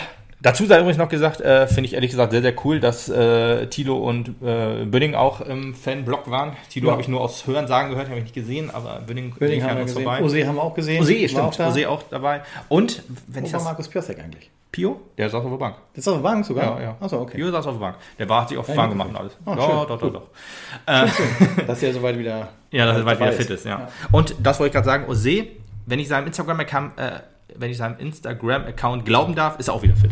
dazu 0.44 0.64
sei 0.66 0.78
übrigens 0.78 0.98
noch 0.98 1.09
gesagt, 1.09 1.40
äh, 1.40 1.66
finde 1.66 1.87
ich 1.88 1.94
ehrlich 1.94 2.12
gesagt 2.12 2.30
sehr, 2.30 2.42
sehr 2.42 2.54
cool, 2.64 2.78
dass 2.78 3.09
äh, 3.09 3.66
Tilo 3.66 3.96
und 3.96 4.28
äh, 4.42 4.85
Bünding 4.85 5.16
auch 5.16 5.40
im 5.40 5.74
Fanblock 5.74 6.30
waren. 6.30 6.52
Tilo 6.70 6.87
Ja. 6.87 6.92
habe 6.92 7.02
ich 7.02 7.09
nur 7.09 7.20
aus 7.20 7.46
Hören 7.48 7.66
sagen 7.66 7.90
gehört, 7.90 8.07
habe 8.09 8.18
ich 8.18 8.24
nicht 8.24 8.35
gesehen, 8.35 8.70
aber 8.72 9.00
Bünding, 9.04 9.35
Bünding 9.35 9.61
kam 9.61 9.70
haben 9.70 9.76
wir 9.78 9.83
uns 9.83 9.92
gesehen. 9.92 10.04
vorbei. 10.04 10.22
Ose 10.22 10.46
haben 10.46 10.54
wir 10.54 10.62
auch 10.62 10.74
gesehen. 10.74 11.02
Ose, 11.02 11.28
stimmt, 11.28 11.61
auch. 11.61 11.68
Ose 11.68 11.88
auch 11.90 12.02
dabei. 12.09 12.42
Und, 12.68 13.02
wenn 13.26 13.42
Wo 13.42 13.46
ich 13.48 13.52
war 13.52 13.59
das... 13.59 13.64
Markus 13.64 13.88
Piosek 13.88 14.18
eigentlich? 14.20 14.50
Pio? 14.70 15.00
Der 15.16 15.30
saß 15.30 15.44
auf 15.44 15.50
der 15.50 15.57
Bank. 15.57 15.76
Das 15.94 16.02
ist 16.04 16.09
auf 16.09 16.16
der 16.16 16.22
Bank 16.22 16.44
sogar? 16.44 16.78
Ja, 16.80 16.83
ja. 16.83 16.96
Achso, 17.00 17.20
okay. 17.20 17.37
Pio 17.37 17.50
saß 17.50 17.66
auf 17.66 17.74
der 17.74 17.80
Bank. 17.80 17.96
Der 18.18 18.28
war, 18.28 18.42
hat 18.42 18.48
sich 18.48 18.59
auf 18.59 18.68
Ja, 18.68 18.76
warm 18.76 18.87
ja. 18.87 18.92
gemacht 18.92 19.09
und 19.11 19.16
alles. 19.16 19.37
Ja, 19.46 19.52
schön. 19.52 19.61
doch, 19.70 19.87
doch, 19.87 20.00
Gut. 20.00 20.14
doch. 20.14 20.26
Äh, 20.87 21.07
Dass 21.66 21.83
er 21.83 21.92
soweit 21.92 22.18
wieder. 22.18 22.48
Ja, 22.72 22.87
dass 22.87 22.96
er 22.96 23.04
dabei 23.04 23.16
wieder 23.20 23.33
fit 23.33 23.50
ist, 23.50 23.64
ja. 23.66 23.88
Und 24.11 24.35
das 24.42 24.59
wollte 24.59 24.68
ich 24.68 24.72
gerade 24.74 24.87
sagen, 24.87 25.04
Ose, 25.09 25.46
wenn 25.87 25.98
ich 26.00 26.09
seinem 26.09 26.26
Instagram-Account 26.26 26.98
äh, 26.98 27.11
wenn 27.57 27.70
ich 27.70 27.76
seinem 27.76 27.98
Instagram-Account 27.98 29.04
glauben 29.04 29.35
darf, 29.37 29.59
ist 29.61 29.68
er 29.68 29.74
auch 29.74 29.83
wieder 29.83 29.94
fit. 29.94 30.11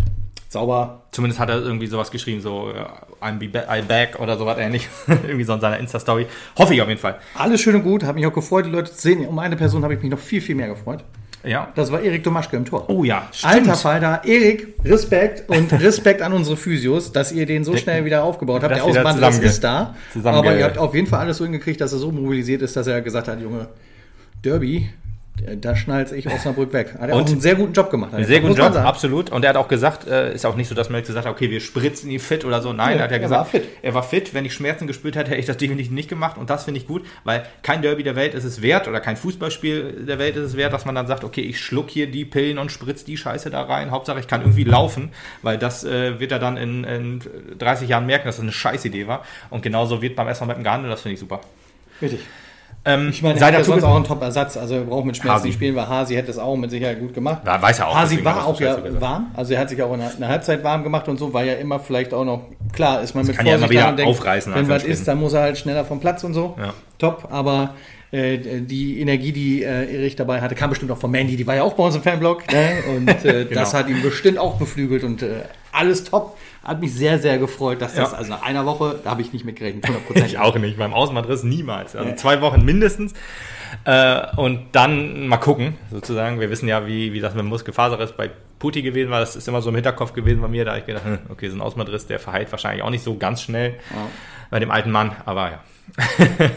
Sauber. 0.52 1.02
Zumindest 1.12 1.40
hat 1.40 1.48
er 1.48 1.60
irgendwie 1.60 1.86
sowas 1.86 2.10
geschrieben, 2.10 2.40
so 2.40 2.70
äh, 2.70 3.24
I'm 3.24 3.38
be 3.38 3.48
ba 3.48 3.64
I 3.74 3.82
back 3.82 4.20
oder 4.20 4.36
sowas 4.36 4.58
ähnlich. 4.58 4.88
irgendwie 5.08 5.44
so 5.44 5.54
in 5.54 5.60
seiner 5.60 5.78
Insta-Story. 5.78 6.26
Hoffe 6.58 6.74
ich 6.74 6.82
auf 6.82 6.88
jeden 6.88 7.00
Fall. 7.00 7.18
Alles 7.34 7.60
schön 7.62 7.74
und 7.74 7.82
gut. 7.82 8.04
Habe 8.04 8.16
mich 8.16 8.26
auch 8.26 8.32
gefreut, 8.32 8.66
die 8.66 8.70
Leute 8.70 8.92
zu 8.92 9.00
sehen. 9.00 9.26
Um 9.26 9.38
eine 9.38 9.56
Person 9.56 9.82
habe 9.82 9.94
ich 9.94 10.02
mich 10.02 10.10
noch 10.10 10.18
viel, 10.18 10.42
viel 10.42 10.54
mehr 10.54 10.68
gefreut. 10.68 11.04
Ja. 11.44 11.72
Das 11.74 11.90
war 11.90 12.00
Erik 12.00 12.22
Domaschke 12.22 12.56
im 12.56 12.64
Tor. 12.64 12.88
Oh 12.88 13.02
ja, 13.02 13.28
Alter 13.42 13.74
Falter, 13.74 14.22
Erik, 14.24 14.74
Respekt 14.84 15.48
und 15.48 15.72
Respekt 15.80 16.22
an 16.22 16.32
unsere 16.32 16.56
Physios, 16.56 17.10
dass 17.10 17.32
ihr 17.32 17.46
den 17.46 17.64
so 17.64 17.76
schnell 17.76 18.04
wieder 18.04 18.22
aufgebaut 18.22 18.62
habt. 18.62 18.72
Das 18.72 18.84
Der 18.84 19.04
Ausband, 19.04 19.42
ist 19.42 19.64
da. 19.64 19.94
Aber 20.22 20.56
ihr 20.56 20.64
habt 20.64 20.78
auf 20.78 20.94
jeden 20.94 21.08
Fall 21.08 21.20
alles 21.20 21.38
so 21.38 21.44
hingekriegt, 21.44 21.80
dass 21.80 21.92
er 21.92 21.98
so 21.98 22.12
mobilisiert 22.12 22.62
ist, 22.62 22.76
dass 22.76 22.86
er 22.86 23.00
gesagt 23.00 23.26
hat, 23.26 23.40
Junge, 23.40 23.66
Derby, 24.44 24.90
da 25.56 25.74
schnallt 25.74 26.12
ich 26.12 26.28
Osnabrück 26.28 26.72
weg. 26.72 26.94
Hat 27.00 27.08
er 27.08 27.16
Und- 27.16 27.22
auch 27.24 27.26
einen 27.26 27.40
sehr 27.40 27.54
guten 27.56 27.72
Job 27.72 27.90
gemacht. 27.90 28.14
Einen 28.14 28.26
sehr 28.26 28.40
guten 28.40 28.54
Job, 28.54 28.76
absolut. 28.76 29.30
Und 29.30 29.42
er 29.44 29.48
hat 29.50 29.56
auch 29.56 29.66
gesagt, 29.66 30.06
äh, 30.06 30.34
ist 30.34 30.44
auch 30.46 30.54
nicht 30.56 30.68
so, 30.68 30.74
dass 30.74 30.88
man 30.90 30.98
jetzt 30.98 31.08
gesagt 31.08 31.26
hat, 31.26 31.32
okay, 31.32 31.50
wir 31.50 31.60
spritzen 31.60 32.10
ihn 32.10 32.20
fit 32.20 32.44
oder 32.44 32.60
so. 32.62 32.72
Nein, 32.72 32.90
Nee, 32.94 33.00
er 33.00 33.04
hat 33.04 33.10
ja 33.10 33.16
er 33.16 33.20
gesagt, 33.22 33.38
war 33.38 33.44
fit. 33.46 33.64
er 33.80 33.94
war 33.94 34.02
fit. 34.02 34.34
Wenn 34.34 34.44
ich 34.44 34.52
Schmerzen 34.52 34.86
gespürt 34.86 35.16
hätte, 35.16 35.30
hätte 35.30 35.40
ich 35.40 35.46
das 35.46 35.56
definitiv 35.56 35.90
nicht 35.90 36.08
gemacht. 36.08 36.36
Und 36.38 36.50
das 36.50 36.64
finde 36.64 36.78
ich 36.78 36.86
gut, 36.86 37.04
weil 37.24 37.44
kein 37.62 37.82
Derby 37.82 38.02
der 38.02 38.14
Welt 38.14 38.34
ist 38.34 38.44
es 38.44 38.62
wert 38.62 38.86
oder 38.88 39.00
kein 39.00 39.16
Fußballspiel 39.16 40.04
der 40.06 40.18
Welt 40.18 40.36
ist 40.36 40.44
es 40.44 40.56
wert, 40.56 40.72
dass 40.72 40.84
man 40.84 40.94
dann 40.94 41.06
sagt, 41.06 41.24
okay, 41.24 41.40
ich 41.40 41.58
schluck 41.60 41.90
hier 41.90 42.06
die 42.08 42.24
Pillen 42.24 42.58
und 42.58 42.70
spritz 42.70 43.02
die 43.04 43.16
Scheiße 43.16 43.50
da 43.50 43.62
rein. 43.62 43.90
Hauptsache, 43.90 44.20
ich 44.20 44.28
kann 44.28 44.42
irgendwie 44.42 44.64
laufen, 44.64 45.10
weil 45.42 45.58
das 45.58 45.82
äh, 45.82 46.20
wird 46.20 46.30
er 46.30 46.38
dann 46.38 46.56
in, 46.56 46.84
in 46.84 47.20
30 47.58 47.88
Jahren 47.88 48.06
merken, 48.06 48.26
dass 48.26 48.36
das 48.36 48.42
eine 48.42 48.52
Scheißidee 48.52 49.06
war. 49.08 49.24
Und 49.50 49.62
genauso 49.62 50.02
wird 50.02 50.14
beim 50.14 50.28
SV 50.28 50.44
Meppen 50.44 50.62
gehandelt. 50.62 50.92
Das 50.92 51.00
finde 51.00 51.14
ich 51.14 51.20
super. 51.20 51.40
Richtig. 52.00 52.20
Ähm, 52.84 53.10
Ich 53.10 53.22
meine, 53.22 53.38
er 53.38 53.46
hat 53.46 53.54
ja 53.54 53.62
sonst 53.64 53.84
auch 53.84 53.94
einen 53.94 54.04
Top-Ersatz. 54.04 54.56
Also 54.56 54.74
er 54.74 54.80
braucht 54.82 55.04
mit 55.04 55.16
Schmerzen 55.16 55.44
Hasi. 55.44 55.52
spielen, 55.52 55.76
weil 55.76 55.88
Hasi 55.88 56.14
hätte 56.14 56.30
es 56.30 56.38
auch 56.38 56.56
mit 56.56 56.70
Sicherheit 56.70 56.98
gut 56.98 57.14
gemacht. 57.14 57.42
Ja, 57.46 57.60
weiß 57.62 57.78
er 57.78 57.88
auch, 57.88 57.94
Hasi 57.94 58.24
war 58.24 58.44
auch 58.46 58.60
ja 58.60 58.74
gesagt. 58.74 59.00
warm. 59.00 59.30
Also 59.34 59.54
er 59.54 59.60
hat 59.60 59.68
sich 59.68 59.80
auch 59.82 59.92
in 59.94 60.00
der, 60.00 60.12
in 60.12 60.20
der 60.20 60.28
Halbzeit 60.28 60.64
warm 60.64 60.82
gemacht 60.82 61.08
und 61.08 61.16
so, 61.18 61.32
war 61.32 61.44
ja 61.44 61.54
immer 61.54 61.78
vielleicht 61.78 62.12
auch 62.12 62.24
noch, 62.24 62.42
klar, 62.72 63.00
ist 63.02 63.14
man 63.14 63.24
mit 63.26 63.36
kann 63.36 63.46
ja 63.46 63.54
immer 63.56 63.70
wieder 63.70 63.92
denkt, 63.92 64.10
aufreißen, 64.10 64.52
Wenn 64.54 64.68
was 64.68 64.82
ist, 64.84 65.06
dann 65.06 65.18
muss 65.20 65.32
er 65.32 65.42
halt 65.42 65.58
schneller 65.58 65.84
vom 65.84 66.00
Platz 66.00 66.24
und 66.24 66.34
so. 66.34 66.56
Ja. 66.58 66.74
Top, 66.98 67.28
aber 67.30 67.74
äh, 68.10 68.38
die 68.60 69.00
Energie, 69.00 69.32
die 69.32 69.62
äh, 69.62 69.94
Erich 69.96 70.16
dabei 70.16 70.40
hatte, 70.40 70.54
kam 70.54 70.70
bestimmt 70.70 70.90
auch 70.90 70.98
von 70.98 71.10
Mandy, 71.10 71.36
die 71.36 71.46
war 71.46 71.54
ja 71.54 71.62
auch 71.62 71.74
bei 71.74 71.84
uns 71.84 71.94
im 71.94 72.02
Fanblog. 72.02 72.50
Ne? 72.52 72.70
Und 72.96 73.08
äh, 73.24 73.44
Genau. 73.48 73.60
das 73.60 73.74
hat 73.74 73.88
ihn 73.88 74.02
bestimmt 74.02 74.38
auch 74.38 74.56
beflügelt 74.56 75.04
und 75.04 75.22
äh, 75.22 75.42
alles 75.72 76.04
top. 76.04 76.36
Hat 76.62 76.80
mich 76.80 76.94
sehr, 76.94 77.18
sehr 77.18 77.38
gefreut, 77.38 77.82
dass 77.82 77.94
das, 77.94 78.12
Ja. 78.12 78.18
also 78.18 78.30
nach 78.30 78.42
einer 78.42 78.64
Woche, 78.66 79.00
da 79.02 79.10
habe 79.10 79.22
ich 79.22 79.32
nicht 79.32 79.44
mit 79.44 79.56
gerechnet, 79.56 79.84
100%. 80.14 80.24
Ich 80.26 80.38
auch 80.38 80.54
nicht, 80.56 80.78
beim 80.78 80.94
Außenbandriss 80.94 81.42
niemals. 81.42 81.96
Also 81.96 82.08
Nee. 82.10 82.16
zwei 82.16 82.40
Wochen 82.40 82.64
mindestens. 82.64 83.14
Äh, 83.84 84.20
und 84.36 84.66
dann 84.72 85.26
mal 85.26 85.38
gucken, 85.38 85.76
sozusagen. 85.90 86.38
Wir 86.40 86.50
wissen 86.50 86.68
ja, 86.68 86.86
wie, 86.86 87.12
wie 87.12 87.20
das 87.20 87.34
mit 87.34 87.40
dem 87.40 87.48
Muskelfaserriss 87.48 88.12
bei 88.12 88.30
Putti 88.58 88.82
gewesen 88.82 89.10
war. 89.10 89.18
Das 89.20 89.34
ist 89.34 89.48
immer 89.48 89.60
so 89.62 89.70
im 89.70 89.74
Hinterkopf 89.74 90.12
gewesen 90.12 90.40
bei 90.40 90.46
mir. 90.48 90.64
Da 90.64 90.72
habe 90.72 90.80
ich 90.80 90.86
gedacht, 90.86 91.04
hm, 91.04 91.18
okay, 91.30 91.48
so 91.48 91.56
ein 91.56 91.60
Außenbandriss, 91.62 92.06
der 92.06 92.20
verheilt 92.20 92.52
wahrscheinlich 92.52 92.82
auch 92.84 92.90
nicht 92.90 93.02
so 93.02 93.16
ganz 93.16 93.42
schnell 93.42 93.74
bei 94.50 94.60
dem 94.60 94.70
alten 94.70 94.90
Mann. 94.92 95.16
Aber 95.24 95.50
ja. 95.50 95.60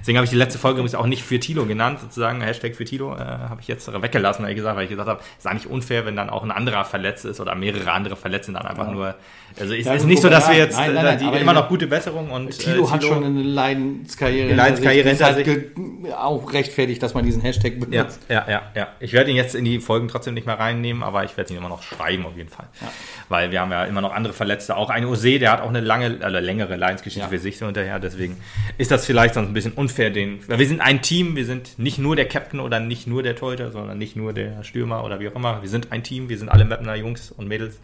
Deswegen 0.00 0.18
habe 0.18 0.24
ich 0.24 0.30
die 0.30 0.36
letzte 0.36 0.58
Folge 0.58 0.80
übrigens 0.80 0.94
auch 0.94 1.06
nicht 1.06 1.22
für 1.22 1.40
Tilo 1.40 1.64
genannt, 1.64 2.00
sozusagen. 2.00 2.40
Hashtag 2.42 2.76
für 2.76 2.84
Tilo 2.84 3.14
äh, 3.14 3.18
habe 3.18 3.60
ich 3.60 3.68
jetzt 3.68 3.90
weggelassen, 4.02 4.42
ehrlich 4.42 4.56
gesagt, 4.56 4.76
weil 4.76 4.84
ich 4.84 4.90
gesagt 4.90 5.08
habe, 5.08 5.20
ist 5.38 5.46
eigentlich 5.46 5.70
unfair, 5.70 6.04
wenn 6.04 6.16
dann 6.16 6.28
auch 6.28 6.42
ein 6.42 6.50
anderer 6.50 6.84
verletzt 6.84 7.24
ist 7.24 7.40
oder 7.40 7.54
mehrere 7.54 7.90
andere 7.92 8.16
verletzt 8.16 8.46
sind 8.46 8.54
dann 8.54 8.66
einfach 8.66 8.90
nur. 8.90 9.14
Also 9.58 9.74
ist, 9.74 9.86
Ja, 9.86 9.94
ist 9.94 10.04
nicht 10.04 10.20
so, 10.20 10.28
dass 10.28 10.48
wir 10.48 10.56
ja, 10.56 10.64
jetzt 10.64 10.76
nein, 10.76 10.90
äh, 10.90 10.94
nein, 10.94 11.04
nein, 11.04 11.18
die, 11.18 11.24
aber 11.26 11.40
immer 11.40 11.52
noch 11.52 11.68
gute 11.68 11.86
Besserung 11.86 12.30
und 12.30 12.50
Tilo 12.58 12.86
äh, 12.86 12.90
hat 12.90 13.04
schon 13.04 13.22
eine 13.24 13.42
Leidenskarriere, 13.42 14.48
Eine 14.48 14.56
Leidenskarriere 14.56 15.08
hinter 15.08 15.34
sich. 15.34 15.46
ist 15.46 15.76
halt 16.06 16.14
auch 16.16 16.52
rechtfertigt, 16.52 17.02
dass 17.02 17.14
man 17.14 17.24
diesen 17.24 17.40
Hashtag 17.42 17.74
Ja, 17.74 17.84
benutzt. 18.02 18.20
ja, 18.28 18.44
ja, 18.48 18.62
ja. 18.74 18.88
Ich 19.00 19.12
werde 19.12 19.30
ihn 19.30 19.36
jetzt 19.36 19.54
in 19.54 19.64
die 19.64 19.78
Folgen 19.78 20.08
trotzdem 20.08 20.34
nicht 20.34 20.46
mehr 20.46 20.58
reinnehmen, 20.58 21.02
aber 21.02 21.24
ich 21.24 21.36
werde 21.36 21.52
ihn 21.52 21.58
immer 21.58 21.68
noch 21.68 21.82
schreiben 21.82 22.26
auf 22.26 22.36
jeden 22.36 22.48
Fall. 22.48 22.66
Ja. 22.80 22.88
Weil 23.28 23.50
wir 23.52 23.60
haben 23.60 23.70
ja 23.70 23.84
immer 23.84 24.00
noch 24.00 24.12
andere 24.12 24.34
Verletzte. 24.34 24.76
Auch 24.76 24.90
ein 24.90 25.04
Ose, 25.04 25.38
der 25.38 25.52
hat 25.52 25.60
auch 25.60 25.68
eine 25.68 25.80
lange, 25.80 26.18
also 26.20 26.38
längere 26.38 26.76
Lions-Geschichte 26.76 27.20
ja. 27.20 27.28
für 27.28 27.38
sich 27.38 27.58
so 27.58 27.66
hinterher. 27.66 28.00
Deswegen 28.00 28.36
ist 28.78 28.90
das 28.90 29.06
vielleicht 29.06 29.34
sonst 29.34 29.48
ein 29.48 29.54
bisschen 29.54 29.72
unfair. 29.72 30.10
Den, 30.10 30.40
weil 30.48 30.58
wir 30.58 30.66
sind 30.66 30.80
ein 30.80 31.00
Team, 31.02 31.36
wir 31.36 31.44
sind 31.44 31.78
nicht 31.78 31.98
nur 31.98 32.16
der 32.16 32.26
Captain 32.26 32.60
oder 32.60 32.80
nicht 32.80 33.06
nur 33.06 33.22
der 33.22 33.36
Torhüter, 33.36 33.70
sondern 33.70 33.98
nicht 33.98 34.16
nur 34.16 34.32
der 34.32 34.64
Stürmer 34.64 35.04
oder 35.04 35.20
wie 35.20 35.28
auch 35.28 35.34
immer. 35.36 35.62
Wir 35.62 35.68
sind 35.68 35.92
ein 35.92 36.02
Team, 36.02 36.28
wir 36.28 36.38
sind 36.38 36.48
alle 36.48 36.64
Mapner 36.64 36.94
Jungs 36.96 37.30
und 37.30 37.46
Mädels. 37.48 37.78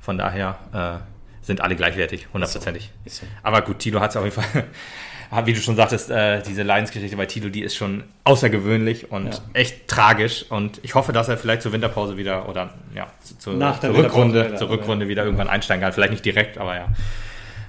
Von 0.00 0.18
daher 0.18 0.58
äh, 0.74 1.13
sind 1.44 1.60
alle 1.60 1.76
gleichwertig, 1.76 2.26
hundertprozentig. 2.32 2.90
So. 3.06 3.20
So. 3.20 3.26
Aber 3.42 3.62
gut, 3.62 3.78
Tilo 3.78 4.00
hat 4.00 4.10
es 4.10 4.16
auf 4.16 4.24
jeden 4.24 4.34
Fall 4.34 4.64
wie 5.44 5.52
du 5.52 5.60
schon 5.60 5.76
sagtest, 5.76 6.10
äh, 6.10 6.42
diese 6.42 6.62
Lions-Geschichte 6.62 7.16
bei 7.16 7.26
Tilo, 7.26 7.48
die 7.48 7.62
ist 7.62 7.74
schon 7.74 8.04
außergewöhnlich 8.24 9.10
und 9.10 9.34
ja. 9.34 9.40
echt 9.52 9.88
tragisch. 9.88 10.46
Und 10.48 10.80
ich 10.82 10.94
hoffe, 10.94 11.12
dass 11.12 11.28
er 11.28 11.36
vielleicht 11.36 11.62
zur 11.62 11.72
Winterpause 11.72 12.16
wieder 12.16 12.48
oder 12.48 12.70
ja, 12.94 13.08
zu, 13.22 13.38
zur, 13.38 13.54
Nach 13.54 13.80
zur 13.80 13.94
Rückrunde, 13.94 14.46
wieder, 14.46 14.56
zur 14.56 14.70
Rückrunde 14.70 15.08
wieder 15.08 15.24
irgendwann 15.24 15.48
einsteigen 15.48 15.82
kann. 15.82 15.92
Vielleicht 15.92 16.12
nicht 16.12 16.24
direkt, 16.24 16.58
aber 16.58 16.76
ja, 16.76 16.88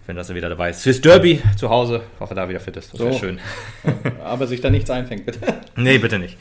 wenn 0.06 0.16
das 0.16 0.30
er 0.30 0.36
wieder 0.36 0.50
dabei 0.50 0.70
ist. 0.70 0.84
Fürs 0.84 1.02
Derby 1.02 1.42
zu 1.58 1.70
Hause, 1.70 2.04
hoffe, 2.20 2.36
da 2.36 2.48
wieder 2.48 2.60
fit 2.60 2.78
ist. 2.78 2.94
Das 2.94 3.00
so. 3.00 3.06
wäre 3.06 3.18
schön. 3.18 3.40
aber 4.24 4.48
sich 4.48 4.62
da 4.62 4.70
nichts 4.70 4.90
einfängt, 4.90 5.26
bitte. 5.26 5.40
nee, 5.76 5.98
bitte 5.98 6.20
nicht. 6.20 6.38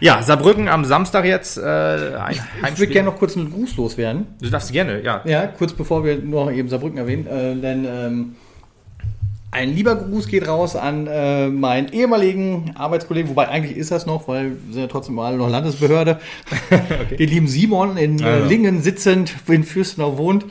Ja, 0.00 0.22
Saarbrücken 0.22 0.68
am 0.68 0.84
Samstag 0.84 1.24
jetzt. 1.24 1.58
Äh, 1.58 1.60
ein 1.60 2.36
ich 2.72 2.78
würde 2.78 2.92
gerne 2.92 3.10
noch 3.10 3.18
kurz 3.18 3.36
einen 3.36 3.52
Gruß 3.52 3.76
loswerden. 3.76 4.26
Du 4.40 4.48
darfst 4.50 4.72
gerne, 4.72 5.02
ja. 5.02 5.22
Ja, 5.24 5.46
kurz 5.46 5.72
bevor 5.72 6.04
wir 6.04 6.18
noch 6.18 6.50
eben 6.50 6.68
Saarbrücken 6.68 6.98
erwähnen. 6.98 7.26
Äh, 7.26 7.56
denn 7.56 7.84
ähm, 7.84 8.36
ein 9.50 9.74
lieber 9.74 9.96
Gruß 9.96 10.28
geht 10.28 10.46
raus 10.46 10.76
an 10.76 11.06
äh, 11.06 11.48
meinen 11.48 11.88
ehemaligen 11.92 12.72
Arbeitskollegen, 12.76 13.30
wobei 13.30 13.48
eigentlich 13.48 13.76
ist 13.76 13.90
das 13.90 14.04
noch, 14.06 14.28
weil 14.28 14.50
wir 14.66 14.72
sind 14.72 14.82
ja 14.82 14.88
trotzdem 14.88 15.18
alle 15.18 15.36
noch 15.36 15.48
Landesbehörde. 15.48 16.20
okay. 16.70 17.16
Den 17.16 17.28
lieben 17.28 17.48
Simon 17.48 17.96
in 17.96 18.20
äh, 18.20 18.40
Lingen 18.46 18.82
sitzend, 18.82 19.34
in 19.48 19.64
Fürstenau 19.64 20.18
wohnt, 20.18 20.44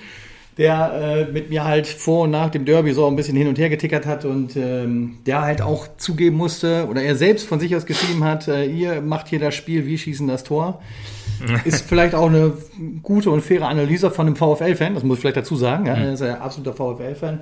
der 0.57 1.27
äh, 1.27 1.31
mit 1.31 1.49
mir 1.49 1.63
halt 1.63 1.87
vor 1.87 2.23
und 2.23 2.31
nach 2.31 2.49
dem 2.49 2.65
Derby 2.65 2.91
so 2.93 3.05
ein 3.05 3.15
bisschen 3.15 3.37
hin 3.37 3.47
und 3.47 3.59
her 3.59 3.69
getickert 3.69 4.05
hat 4.05 4.25
und 4.25 4.55
ähm, 4.55 5.17
der 5.25 5.41
halt 5.41 5.61
auch 5.61 5.87
zugeben 5.97 6.37
musste, 6.37 6.87
oder 6.89 7.01
er 7.03 7.15
selbst 7.15 7.47
von 7.47 7.59
sich 7.59 7.75
aus 7.75 7.85
geschrieben 7.85 8.23
hat, 8.23 8.47
äh, 8.47 8.65
ihr 8.65 9.01
macht 9.01 9.27
hier 9.27 9.39
das 9.39 9.53
Spiel, 9.53 9.85
wir 9.85 9.97
schießen 9.97 10.27
das 10.27 10.43
Tor. 10.43 10.81
ist 11.65 11.87
vielleicht 11.87 12.15
auch 12.15 12.27
eine 12.27 12.53
gute 13.03 13.29
und 13.29 13.41
faire 13.41 13.67
Analyse 13.67 14.09
von 14.09 14.25
einem 14.25 14.35
VfL-Fan, 14.35 14.95
das 14.95 15.03
muss 15.03 15.17
ich 15.17 15.21
vielleicht 15.21 15.37
dazu 15.37 15.55
sagen. 15.55 15.85
Ja, 15.85 15.93
er 15.93 16.13
ist 16.13 16.21
ein 16.23 16.41
absoluter 16.41 16.73
VfL-Fan. 16.73 17.41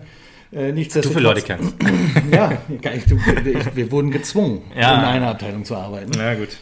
Äh, 0.51 0.73
du 0.73 0.83
viele 0.83 1.19
Leute 1.21 1.41
kennst. 1.41 1.75
ja, 2.31 2.51
ich, 2.69 3.05
ich, 3.05 3.75
wir 3.75 3.91
wurden 3.91 4.11
gezwungen, 4.11 4.61
ja. 4.77 4.97
in 4.97 5.05
einer 5.05 5.29
Abteilung 5.29 5.63
zu 5.63 5.75
arbeiten. 5.75 6.11
Ja, 6.17 6.33
gut. 6.33 6.57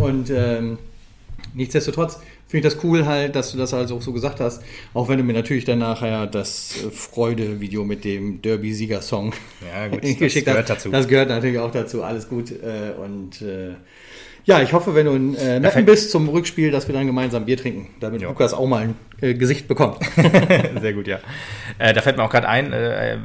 Und 0.00 0.30
ähm, 0.30 0.78
nichtsdestotrotz 1.54 2.20
finde 2.50 2.66
ich 2.66 2.74
das 2.74 2.82
cool 2.82 3.06
halt, 3.06 3.36
dass 3.36 3.52
du 3.52 3.58
das 3.58 3.72
also 3.72 3.96
auch 3.96 4.02
so 4.02 4.12
gesagt 4.12 4.40
hast. 4.40 4.60
Auch 4.92 5.08
wenn 5.08 5.18
du 5.18 5.22
mir 5.24 5.34
natürlich 5.34 5.64
dann 5.64 5.78
nachher 5.78 6.26
das 6.26 6.74
äh, 6.84 6.90
Freude-Video 6.90 7.84
mit 7.84 8.04
dem 8.04 8.42
Derby-Sieger-Song 8.42 9.32
ja, 9.64 9.86
geschickt 9.96 10.20
das 10.20 10.44
gehört 10.44 10.70
hast. 10.70 10.70
Dazu. 10.70 10.90
Das 10.90 11.06
gehört 11.06 11.28
natürlich 11.28 11.60
auch 11.60 11.70
dazu. 11.70 12.02
Alles 12.02 12.28
gut. 12.28 12.50
Äh, 12.50 13.00
und 13.00 13.40
äh, 13.40 13.74
ja, 14.44 14.60
ich 14.62 14.72
hoffe, 14.72 14.96
wenn 14.96 15.06
du 15.06 15.12
in 15.12 15.36
äh, 15.36 15.60
Meppen 15.60 15.84
bist 15.84 16.10
zum 16.10 16.28
Rückspiel, 16.28 16.72
dass 16.72 16.88
wir 16.88 16.92
dann 16.92 17.06
gemeinsam 17.06 17.44
Bier 17.44 17.56
trinken, 17.56 17.90
damit 18.00 18.20
jo. 18.20 18.30
Lukas 18.30 18.52
auch 18.52 18.66
mal 18.66 18.82
ein 18.82 18.96
äh, 19.20 19.34
Gesicht 19.34 19.68
bekommt. 19.68 19.98
Sehr 20.80 20.92
gut, 20.92 21.06
ja. 21.06 21.20
Äh, 21.78 21.92
da 21.92 22.02
fällt 22.02 22.16
mir 22.16 22.24
auch 22.24 22.30
gerade 22.30 22.48
ein, 22.48 22.72
äh, 22.72 23.18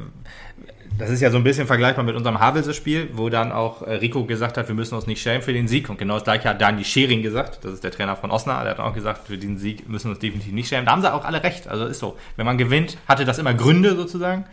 das 0.97 1.09
ist 1.09 1.21
ja 1.21 1.29
so 1.29 1.37
ein 1.37 1.43
bisschen 1.43 1.67
vergleichbar 1.67 2.05
mit 2.05 2.15
unserem 2.15 2.39
Havelse-Spiel, 2.39 3.09
wo 3.13 3.29
dann 3.29 3.51
auch 3.51 3.81
äh, 3.81 3.95
Rico 3.95 4.23
gesagt 4.23 4.57
hat, 4.57 4.67
wir 4.67 4.75
müssen 4.75 4.95
uns 4.95 5.07
nicht 5.07 5.21
schämen 5.21 5.41
für 5.41 5.51
den 5.51 5.67
Sieg. 5.67 5.89
Und 5.89 5.97
genau 5.97 6.15
das 6.15 6.23
gleiche 6.23 6.49
hat 6.49 6.61
Dani 6.61 6.83
Schering 6.83 7.21
gesagt, 7.21 7.59
das 7.63 7.73
ist 7.73 7.83
der 7.83 7.91
Trainer 7.91 8.15
von 8.15 8.31
Osnabrück, 8.31 8.63
der 8.63 8.71
hat 8.71 8.79
auch 8.79 8.93
gesagt, 8.93 9.27
für 9.27 9.37
den 9.37 9.57
Sieg 9.57 9.89
müssen 9.89 10.05
wir 10.05 10.11
uns 10.11 10.19
definitiv 10.19 10.53
nicht 10.53 10.69
schämen. 10.69 10.85
Da 10.85 10.93
haben 10.93 11.01
sie 11.01 11.13
auch 11.13 11.25
alle 11.25 11.43
recht. 11.43 11.67
Also 11.67 11.85
ist 11.85 11.99
so. 11.99 12.15
Wenn 12.37 12.45
man 12.45 12.57
gewinnt, 12.57 12.97
hatte 13.07 13.25
das 13.25 13.39
immer 13.39 13.53
Gründe 13.53 13.95
sozusagen. 13.95 14.45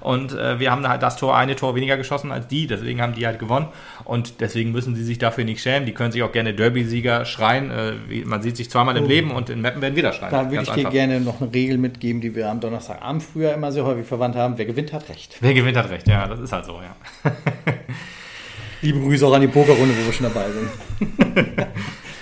Und 0.00 0.32
äh, 0.32 0.60
wir 0.60 0.70
haben 0.70 0.86
halt 0.88 1.02
das 1.02 1.16
Tor, 1.16 1.36
eine 1.36 1.56
Tor 1.56 1.74
weniger 1.74 1.96
geschossen 1.96 2.30
als 2.30 2.46
die, 2.46 2.66
deswegen 2.68 3.02
haben 3.02 3.14
die 3.14 3.26
halt 3.26 3.40
gewonnen. 3.40 3.66
Und 4.04 4.40
deswegen 4.40 4.70
müssen 4.70 4.94
sie 4.94 5.02
sich 5.02 5.18
dafür 5.18 5.44
nicht 5.44 5.60
schämen. 5.60 5.86
Die 5.86 5.94
können 5.94 6.12
sich 6.12 6.22
auch 6.22 6.32
gerne 6.32 6.54
Derby-Sieger 6.54 7.24
schreien. 7.24 7.70
Äh, 7.70 8.24
man 8.24 8.42
sieht 8.42 8.56
sich 8.56 8.70
zweimal 8.70 8.96
im 8.96 9.04
oh. 9.04 9.08
Leben 9.08 9.30
und 9.32 9.50
in 9.50 9.60
Mappen 9.62 9.82
werden 9.82 9.96
wieder 9.96 10.12
schreien. 10.12 10.30
Da 10.30 10.50
würde 10.50 10.62
ich 10.62 10.70
dir 10.70 10.90
gerne 10.90 11.20
noch 11.20 11.40
eine 11.40 11.52
Regel 11.52 11.76
mitgeben, 11.78 12.20
die 12.20 12.36
wir 12.36 12.48
am 12.48 12.60
Donnerstagabend 12.60 13.24
früher 13.24 13.52
immer 13.52 13.72
sehr 13.72 13.84
häufig 13.84 14.06
verwandt 14.06 14.36
haben. 14.36 14.58
Wer 14.58 14.66
gewinnt, 14.66 14.92
hat 14.92 15.08
recht. 15.08 15.36
Wer 15.40 15.54
gewinnt, 15.54 15.76
hat 15.76 15.87
recht. 15.90 16.08
Ja, 16.08 16.26
das 16.26 16.40
ist 16.40 16.52
halt 16.52 16.64
so, 16.64 16.80
ja. 16.80 16.96
Liebe 18.82 19.00
Grüße 19.00 19.26
auch 19.26 19.34
an 19.34 19.40
die 19.40 19.48
Pokerrunde, 19.48 19.94
wo 19.96 20.06
wir 20.06 20.12
schon 20.12 20.26
dabei 20.26 20.46
sind. 20.50 20.70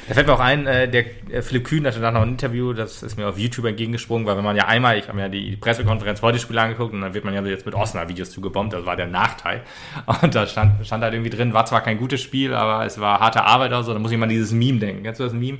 Da 0.08 0.14
fällt 0.14 0.28
mir 0.28 0.34
auch 0.34 0.40
ein, 0.40 0.66
äh, 0.66 0.88
der 0.88 1.04
äh, 1.30 1.42
Philipp 1.42 1.64
Kühn 1.64 1.84
hatte 1.84 1.98
dann 1.98 2.14
noch 2.14 2.22
ein 2.22 2.28
Interview, 2.28 2.72
das 2.72 3.02
ist 3.02 3.16
mir 3.16 3.28
auf 3.28 3.38
YouTube 3.38 3.64
entgegengesprungen, 3.64 4.24
weil 4.24 4.36
wenn 4.36 4.44
man 4.44 4.54
ja 4.54 4.66
einmal, 4.66 4.96
ich 4.98 5.08
habe 5.08 5.16
mir 5.16 5.24
ja 5.24 5.28
die 5.28 5.56
Pressekonferenz 5.56 6.20
vor 6.20 6.30
dem 6.30 6.38
Spiel 6.38 6.58
angeguckt 6.58 6.94
und 6.94 7.00
dann 7.00 7.12
wird 7.12 7.24
man 7.24 7.34
ja 7.34 7.42
jetzt 7.42 7.66
mit 7.66 7.74
Osnabrück-Videos 7.74 8.30
zugebombt, 8.30 8.72
das 8.72 8.86
war 8.86 8.94
der 8.94 9.08
Nachteil. 9.08 9.62
Und 10.22 10.34
da 10.34 10.46
stand, 10.46 10.86
stand 10.86 11.02
halt 11.02 11.12
irgendwie 11.14 11.30
drin, 11.30 11.52
war 11.52 11.66
zwar 11.66 11.80
kein 11.80 11.98
gutes 11.98 12.20
Spiel, 12.20 12.54
aber 12.54 12.86
es 12.86 13.00
war 13.00 13.18
harte 13.18 13.42
Arbeit 13.44 13.72
oder 13.72 13.82
so, 13.82 13.92
da 13.92 13.98
muss 13.98 14.12
ich 14.12 14.18
mal 14.18 14.28
dieses 14.28 14.52
Meme 14.52 14.78
denken. 14.78 15.02
Kennst 15.02 15.18
du 15.18 15.24
das 15.24 15.32
Meme? 15.32 15.58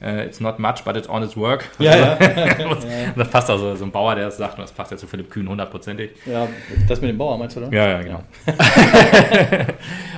Uh, 0.00 0.24
it's 0.24 0.38
not 0.38 0.60
much, 0.60 0.84
but 0.84 0.96
it's 0.96 1.08
honest 1.08 1.36
work. 1.36 1.64
Ja, 1.80 1.96
ja. 1.96 2.14
das 3.16 3.28
passt 3.30 3.50
also 3.50 3.74
so 3.74 3.84
ein 3.84 3.90
Bauer, 3.90 4.14
der 4.14 4.26
das 4.26 4.36
sagt, 4.36 4.56
und 4.56 4.62
das 4.62 4.70
passt 4.70 4.92
ja 4.92 4.96
zu 4.96 5.08
Philipp 5.08 5.28
Kühn 5.28 5.48
hundertprozentig. 5.48 6.12
Ja, 6.24 6.46
das 6.88 7.00
mit 7.00 7.10
dem 7.10 7.18
Bauer 7.18 7.36
meinst 7.36 7.56
du, 7.56 7.60
oder? 7.60 7.72
Ja, 7.72 7.88
ja, 7.88 8.02
genau. 8.02 8.22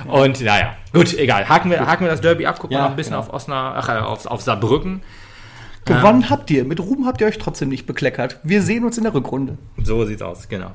und 0.23 0.39
naja, 0.41 0.75
gut, 0.93 1.17
egal. 1.17 1.49
Haken 1.49 1.71
wir, 1.71 1.85
haken 1.87 2.05
wir 2.05 2.11
das 2.11 2.21
Derby 2.21 2.45
ab, 2.45 2.59
gucken 2.59 2.77
wir 2.77 2.83
noch 2.83 2.91
ein 2.91 2.95
bisschen 2.95 3.13
genau. 3.13 3.23
auf 3.23 3.33
Osnabrück, 3.33 3.83
ach, 3.83 3.89
äh, 3.89 3.99
auf, 3.99 4.25
auf 4.27 4.41
Saarbrücken. 4.41 5.01
Gewonnen 5.85 6.21
ähm, 6.23 6.29
habt 6.29 6.51
ihr. 6.51 6.63
Mit 6.63 6.79
Ruhm 6.79 7.05
habt 7.05 7.21
ihr 7.21 7.27
euch 7.27 7.39
trotzdem 7.39 7.69
nicht 7.69 7.87
bekleckert. 7.87 8.39
Wir 8.43 8.61
sehen 8.61 8.83
uns 8.85 8.97
in 8.97 9.03
der 9.03 9.13
Rückrunde. 9.13 9.57
So 9.81 10.05
sieht's 10.05 10.21
aus, 10.21 10.47
genau. 10.47 10.71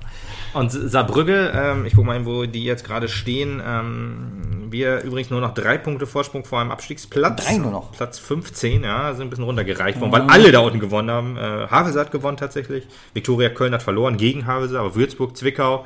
Und 0.52 0.70
Saarbrügge, 0.70 1.52
ähm, 1.54 1.86
ich 1.86 1.94
gucke 1.94 2.06
mal, 2.06 2.26
wo 2.26 2.46
die 2.46 2.64
jetzt 2.64 2.84
gerade 2.84 3.08
stehen. 3.08 3.62
Ähm, 3.64 4.66
wir 4.70 5.02
übrigens 5.02 5.30
nur 5.30 5.40
noch 5.40 5.54
drei 5.54 5.78
Punkte 5.78 6.06
Vorsprung 6.06 6.44
vor 6.44 6.60
einem 6.60 6.72
Abstiegsplatz. 6.72 7.44
Drei 7.44 7.58
nur 7.58 7.70
noch. 7.70 7.92
Platz 7.92 8.18
15, 8.18 8.82
ja, 8.82 9.14
sind 9.14 9.26
ein 9.26 9.30
bisschen 9.30 9.44
runtergereicht 9.44 10.00
worden, 10.00 10.12
weil 10.12 10.22
alle 10.22 10.50
da 10.50 10.58
unten 10.60 10.80
gewonnen 10.80 11.10
haben. 11.10 11.36
Äh, 11.36 11.68
Havelse 11.68 12.00
hat 12.00 12.10
gewonnen 12.10 12.36
tatsächlich. 12.36 12.86
Viktoria 13.14 13.50
Köln 13.50 13.72
hat 13.74 13.84
verloren 13.84 14.16
gegen 14.16 14.46
Havelse, 14.46 14.78
aber 14.78 14.96
Würzburg, 14.96 15.36
Zwickau, 15.36 15.84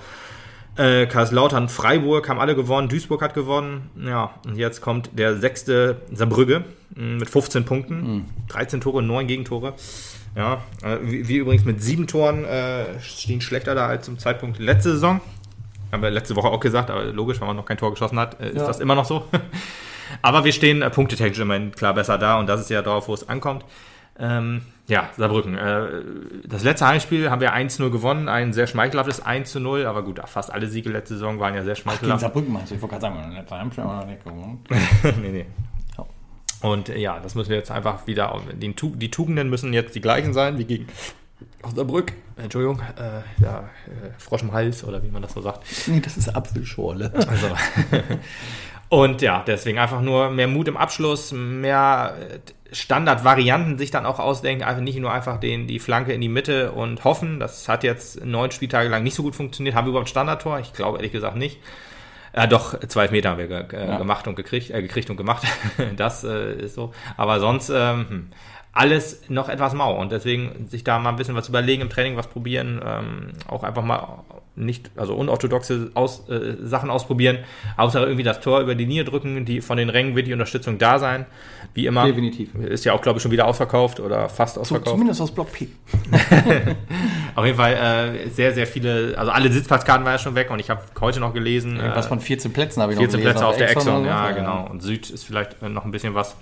äh, 0.77 1.07
Karlslautern, 1.07 1.68
Freiburg 1.68 2.29
haben 2.29 2.39
alle 2.39 2.55
gewonnen, 2.55 2.89
Duisburg 2.89 3.23
hat 3.23 3.35
gewonnen. 3.35 3.91
Ja, 3.97 4.35
und 4.47 4.57
jetzt 4.57 4.81
kommt 4.81 5.11
der 5.12 5.37
sechste 5.37 6.03
Saarbrügge 6.12 6.64
mm, 6.95 7.16
mit 7.16 7.29
15 7.29 7.64
Punkten, 7.64 8.14
mhm. 8.14 8.25
13 8.49 8.81
Tore, 8.81 9.03
9 9.03 9.27
Gegentore. 9.27 9.75
Ja, 10.37 10.62
äh, 10.83 10.99
wir 11.03 11.41
übrigens 11.41 11.64
mit 11.64 11.83
sieben 11.83 12.07
Toren 12.07 12.45
äh, 12.45 13.01
stehen 13.01 13.41
schlechter 13.41 13.75
da 13.75 13.87
als 13.87 14.07
zum 14.07 14.18
Zeitpunkt 14.18 14.59
letzte 14.59 14.93
Saison. 14.93 15.21
Haben 15.91 16.03
wir 16.03 16.11
letzte 16.11 16.37
Woche 16.37 16.49
auch 16.49 16.61
gesagt, 16.61 16.89
aber 16.89 17.05
logisch, 17.05 17.41
wenn 17.41 17.49
man 17.49 17.57
noch 17.57 17.64
kein 17.64 17.77
Tor 17.77 17.91
geschossen 17.91 18.18
hat, 18.18 18.41
äh, 18.41 18.51
ist 18.51 18.59
ja. 18.59 18.66
das 18.66 18.79
immer 18.79 18.95
noch 18.95 19.05
so. 19.05 19.25
aber 20.23 20.45
wir 20.45 20.53
stehen 20.53 20.83
äh, 20.83 20.91
punktetechnisch 20.91 21.41
immerhin 21.41 21.73
klar 21.73 21.95
besser 21.95 22.16
da 22.16 22.39
und 22.39 22.47
das 22.49 22.61
ist 22.61 22.71
ja 22.71 22.81
darauf, 22.83 23.09
wo 23.09 23.14
es 23.14 23.29
ankommt. 23.29 23.64
Ähm, 24.18 24.62
ja, 24.91 25.09
Saarbrücken. 25.16 25.57
Äh, 25.57 25.88
das 26.47 26.64
letzte 26.64 26.86
Heimspiel 26.86 27.30
haben 27.30 27.41
wir 27.41 27.55
1-0 27.55 27.91
gewonnen, 27.91 28.28
ein 28.28 28.53
sehr 28.53 28.66
schmeichelhaftes 28.66 29.24
1-0, 29.24 29.86
aber 29.86 30.03
gut, 30.03 30.20
fast 30.26 30.53
alle 30.53 30.66
Siege 30.66 30.91
letzte 30.91 31.14
Saison 31.14 31.38
waren 31.41 31.55
ja 31.55 31.64
sehr 31.64 31.76
schmeichelhaft. 31.76 32.16
Ach, 32.16 32.20
Saarbrücken 32.20 32.53
meinst 32.53 32.70
du? 32.70 32.74
Ich 32.74 32.82
wollte 32.82 32.99
gerade 32.99 33.14
sagen, 33.14 33.32
letzte 33.32 33.57
Heimspiel 33.57 33.84
haben 33.84 33.91
wir 33.91 34.01
noch 34.01 34.07
nicht 34.07 34.24
gewonnen. 34.24 34.64
nee, 35.22 35.30
nee. 35.30 35.47
Und 36.62 36.91
äh, 36.91 36.99
ja, 36.99 37.18
das 37.20 37.34
müssen 37.34 37.51
wir 37.51 37.57
jetzt 37.57 37.70
einfach 37.70 38.07
wieder, 38.07 38.38
die, 38.53 38.74
die 38.74 39.11
Tugenden 39.11 39.49
müssen 39.49 39.72
jetzt 39.72 39.95
die 39.95 40.01
gleichen 40.01 40.34
sein 40.34 40.59
wie 40.59 40.64
gegen 40.64 40.88
Osnabrück. 41.62 42.12
Entschuldigung, 42.36 42.80
äh, 42.99 43.43
ja, 43.43 43.61
äh, 43.86 44.11
Frosch 44.18 44.43
im 44.43 44.53
Hals 44.53 44.84
oder 44.84 45.03
wie 45.03 45.09
man 45.09 45.22
das 45.22 45.32
so 45.32 45.41
sagt. 45.41 45.64
Nee, 45.86 46.01
das 46.01 46.16
ist 46.16 46.28
Apfelschorle. 46.28 47.12
Also. 47.14 47.49
Und 48.91 49.22
ja, 49.22 49.45
deswegen 49.47 49.78
einfach 49.78 50.03
nur 50.03 50.30
mehr 50.30 50.49
Mut 50.49 50.66
im 50.66 50.76
Abschluss, 50.76 51.30
mehr 51.30 52.16
Standardvarianten 52.72 53.78
sich 53.78 53.93
dann 53.93 54.05
auch 54.05 54.18
ausdenken, 54.18 54.64
einfach 54.64 54.82
nicht 54.82 54.99
nur 54.99 55.12
einfach 55.12 55.38
den, 55.38 55.68
die 55.68 55.78
Flanke 55.78 56.12
in 56.12 56.20
die 56.20 56.28
Mitte 56.28 56.72
und 56.72 57.05
hoffen. 57.05 57.38
Das 57.38 57.68
hat 57.68 57.84
jetzt 57.84 58.24
neun 58.24 58.51
Spieltage 58.51 58.88
lang 58.88 59.05
nicht 59.05 59.14
so 59.14 59.22
gut 59.22 59.36
funktioniert. 59.36 59.76
Haben 59.76 59.86
wir 59.86 59.91
überhaupt 59.91 60.09
Standardtor? 60.09 60.59
Ich 60.59 60.72
glaube 60.72 60.99
ehrlich 60.99 61.12
gesagt 61.12 61.36
nicht. 61.36 61.61
Ja, 62.34 62.47
doch, 62.47 62.78
zwölf 62.80 63.12
Meter 63.12 63.30
haben 63.30 63.38
wir 63.38 63.47
ge 63.49 63.64
äh, 63.72 63.88
ja. 63.88 63.99
gemacht 63.99 64.28
und 64.28 64.36
gekriegt, 64.36 64.70
äh, 64.70 64.82
gekriegt 64.82 65.09
und 65.09 65.16
gemacht. 65.16 65.45
das 65.97 66.22
äh, 66.24 66.53
ist 66.55 66.74
so. 66.74 66.93
Aber 67.16 67.41
sonst 67.41 67.70
ähm, 67.70 68.07
hm, 68.09 68.30
alles 68.73 69.23
noch 69.29 69.49
etwas 69.49 69.75
mau. 69.75 70.01
Und 70.01 70.12
deswegen 70.12 70.66
sich 70.68 70.85
da 70.85 70.99
mal 70.99 71.11
ein 71.11 71.16
bisschen 71.16 71.35
was 71.35 71.49
überlegen, 71.49 71.83
im 71.83 71.91
Training 71.91 72.16
was 72.16 72.29
probieren, 72.29 72.81
ähm, 72.85 73.33
auch 73.49 73.64
einfach 73.64 73.83
mal 73.83 74.25
nicht, 74.57 74.91
also 74.97 75.14
unorthodoxe 75.14 75.91
aus, 75.95 76.29
äh, 76.29 76.57
Sachen 76.62 76.91
ausprobieren, 76.91 77.39
außer 77.77 78.03
irgendwie 78.03 78.23
das 78.23 78.41
Tor 78.41 78.61
über 78.61 78.75
die 78.75 78.85
Linie 78.85 79.05
drücken, 79.05 79.45
die 79.45 79.61
von 79.61 79.77
den 79.79 79.89
Rängen 79.89 80.16
wird 80.16 80.27
die 80.27 80.33
Unterstützung 80.33 80.79
da 80.79 80.99
sein, 80.99 81.27
wie 81.75 81.87
immer. 81.87 82.05
Definitiv. 82.05 82.55
Ist 82.55 82.85
ja 82.85 82.93
auch, 82.93 83.01
glaube 83.01 83.18
ich, 83.18 83.23
schon 83.23 83.33
wieder 83.33 83.47
ausverkauft 83.47 84.01
oder 84.01 84.29
fast 84.29 84.59
ausverkauft. 84.59 84.91
Zumindest 84.91 85.21
aus 85.21 85.33
Block 85.33 85.53
P. 85.53 85.68
Auf 87.35 87.45
jeden 87.45 87.57
Fall 87.57 87.73
äh, 87.73 88.29
sehr, 88.29 88.53
sehr 88.53 88.66
viele, 88.66 89.14
also 89.16 89.31
alle 89.33 89.51
Sitzplatzkarten 89.51 90.05
waren 90.05 90.14
ja 90.14 90.18
schon 90.18 90.35
weg 90.35 90.51
und 90.51 90.61
ich 90.61 90.68
habe 90.68 90.83
heute 91.01 91.21
noch 91.21 91.33
gelesen. 91.33 91.77
Irgendwas 91.77 92.07
äh, 92.07 92.09
von 92.09 92.21
14 92.21 92.53
Plätzen 92.53 92.83
habe 92.83 92.93
ich 92.93 92.99
14 92.99 93.21
noch 93.21 93.25
gelesen. 93.25 93.39
14 93.39 93.41
Plätze 93.41 93.47
auf, 93.47 93.53
auf 93.53 93.57
der 93.57 93.71
Exxon, 93.71 94.05
ja, 94.05 94.31
genau. 94.33 94.68
Und 94.71 94.83
Süd 94.83 95.09
ist 95.11 95.25
vielleicht 95.25 95.62
noch 95.62 95.85
ein 95.85 95.91
bisschen 95.91 96.14
was 96.14 96.37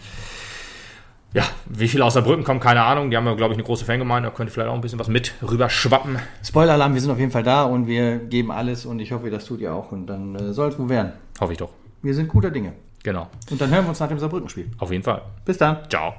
Ja, 1.35 1.45
wie 1.66 1.89
viele 1.89 2.05
aus 2.05 2.14
Saarbrücken 2.14 2.43
kommen, 2.43 2.61
keine 2.61 2.83
Ahnung. 2.83 3.11
Die 3.11 3.16
haben 3.16 3.26
ja, 3.26 3.35
glaube 3.35 3.53
ich, 3.53 3.59
eine 3.59 3.64
große 3.64 3.85
Fangemeinde. 3.85 4.31
Da 4.31 4.35
könnte 4.35 4.53
vielleicht 4.53 4.70
auch 4.70 4.74
ein 4.74 4.81
bisschen 4.81 4.99
was 4.99 5.09
mit 5.09 5.35
rüber 5.43 5.68
schwappen. 5.68 6.18
Spoiler-Alarm, 6.43 6.95
wir 6.95 7.01
sind 7.01 7.11
auf 7.11 7.18
jeden 7.18 7.31
Fall 7.31 7.43
da 7.43 7.64
und 7.64 7.87
wir 7.87 8.16
geben 8.18 8.51
alles 8.51 8.87
und 8.87 8.99
ich 9.01 9.12
hoffe, 9.12 9.31
das 9.31 9.45
tut 9.45 9.61
ihr 9.61 9.72
auch. 9.74 9.93
Und 9.93 10.07
dann 10.07 10.35
äh, 10.35 10.53
soll 10.53 10.70
es 10.70 10.79
wohl 10.79 10.89
werden. 10.89 11.12
Hoffe 11.39 11.53
ich 11.53 11.59
doch. 11.59 11.70
Wir 12.03 12.14
sind 12.14 12.29
guter 12.29 12.51
Dinge. 12.51 12.72
Genau. 13.03 13.29
Und 13.51 13.61
dann 13.61 13.70
hören 13.70 13.85
wir 13.85 13.91
uns 13.91 14.01
nach 14.01 14.09
dem 14.09 14.18
Saarbrücken-Spiel. 14.18 14.70
Auf 14.79 14.91
jeden 14.91 15.05
Fall. 15.05 15.22
Bis 15.45 15.59
dann. 15.59 15.79
Ciao. 15.89 16.14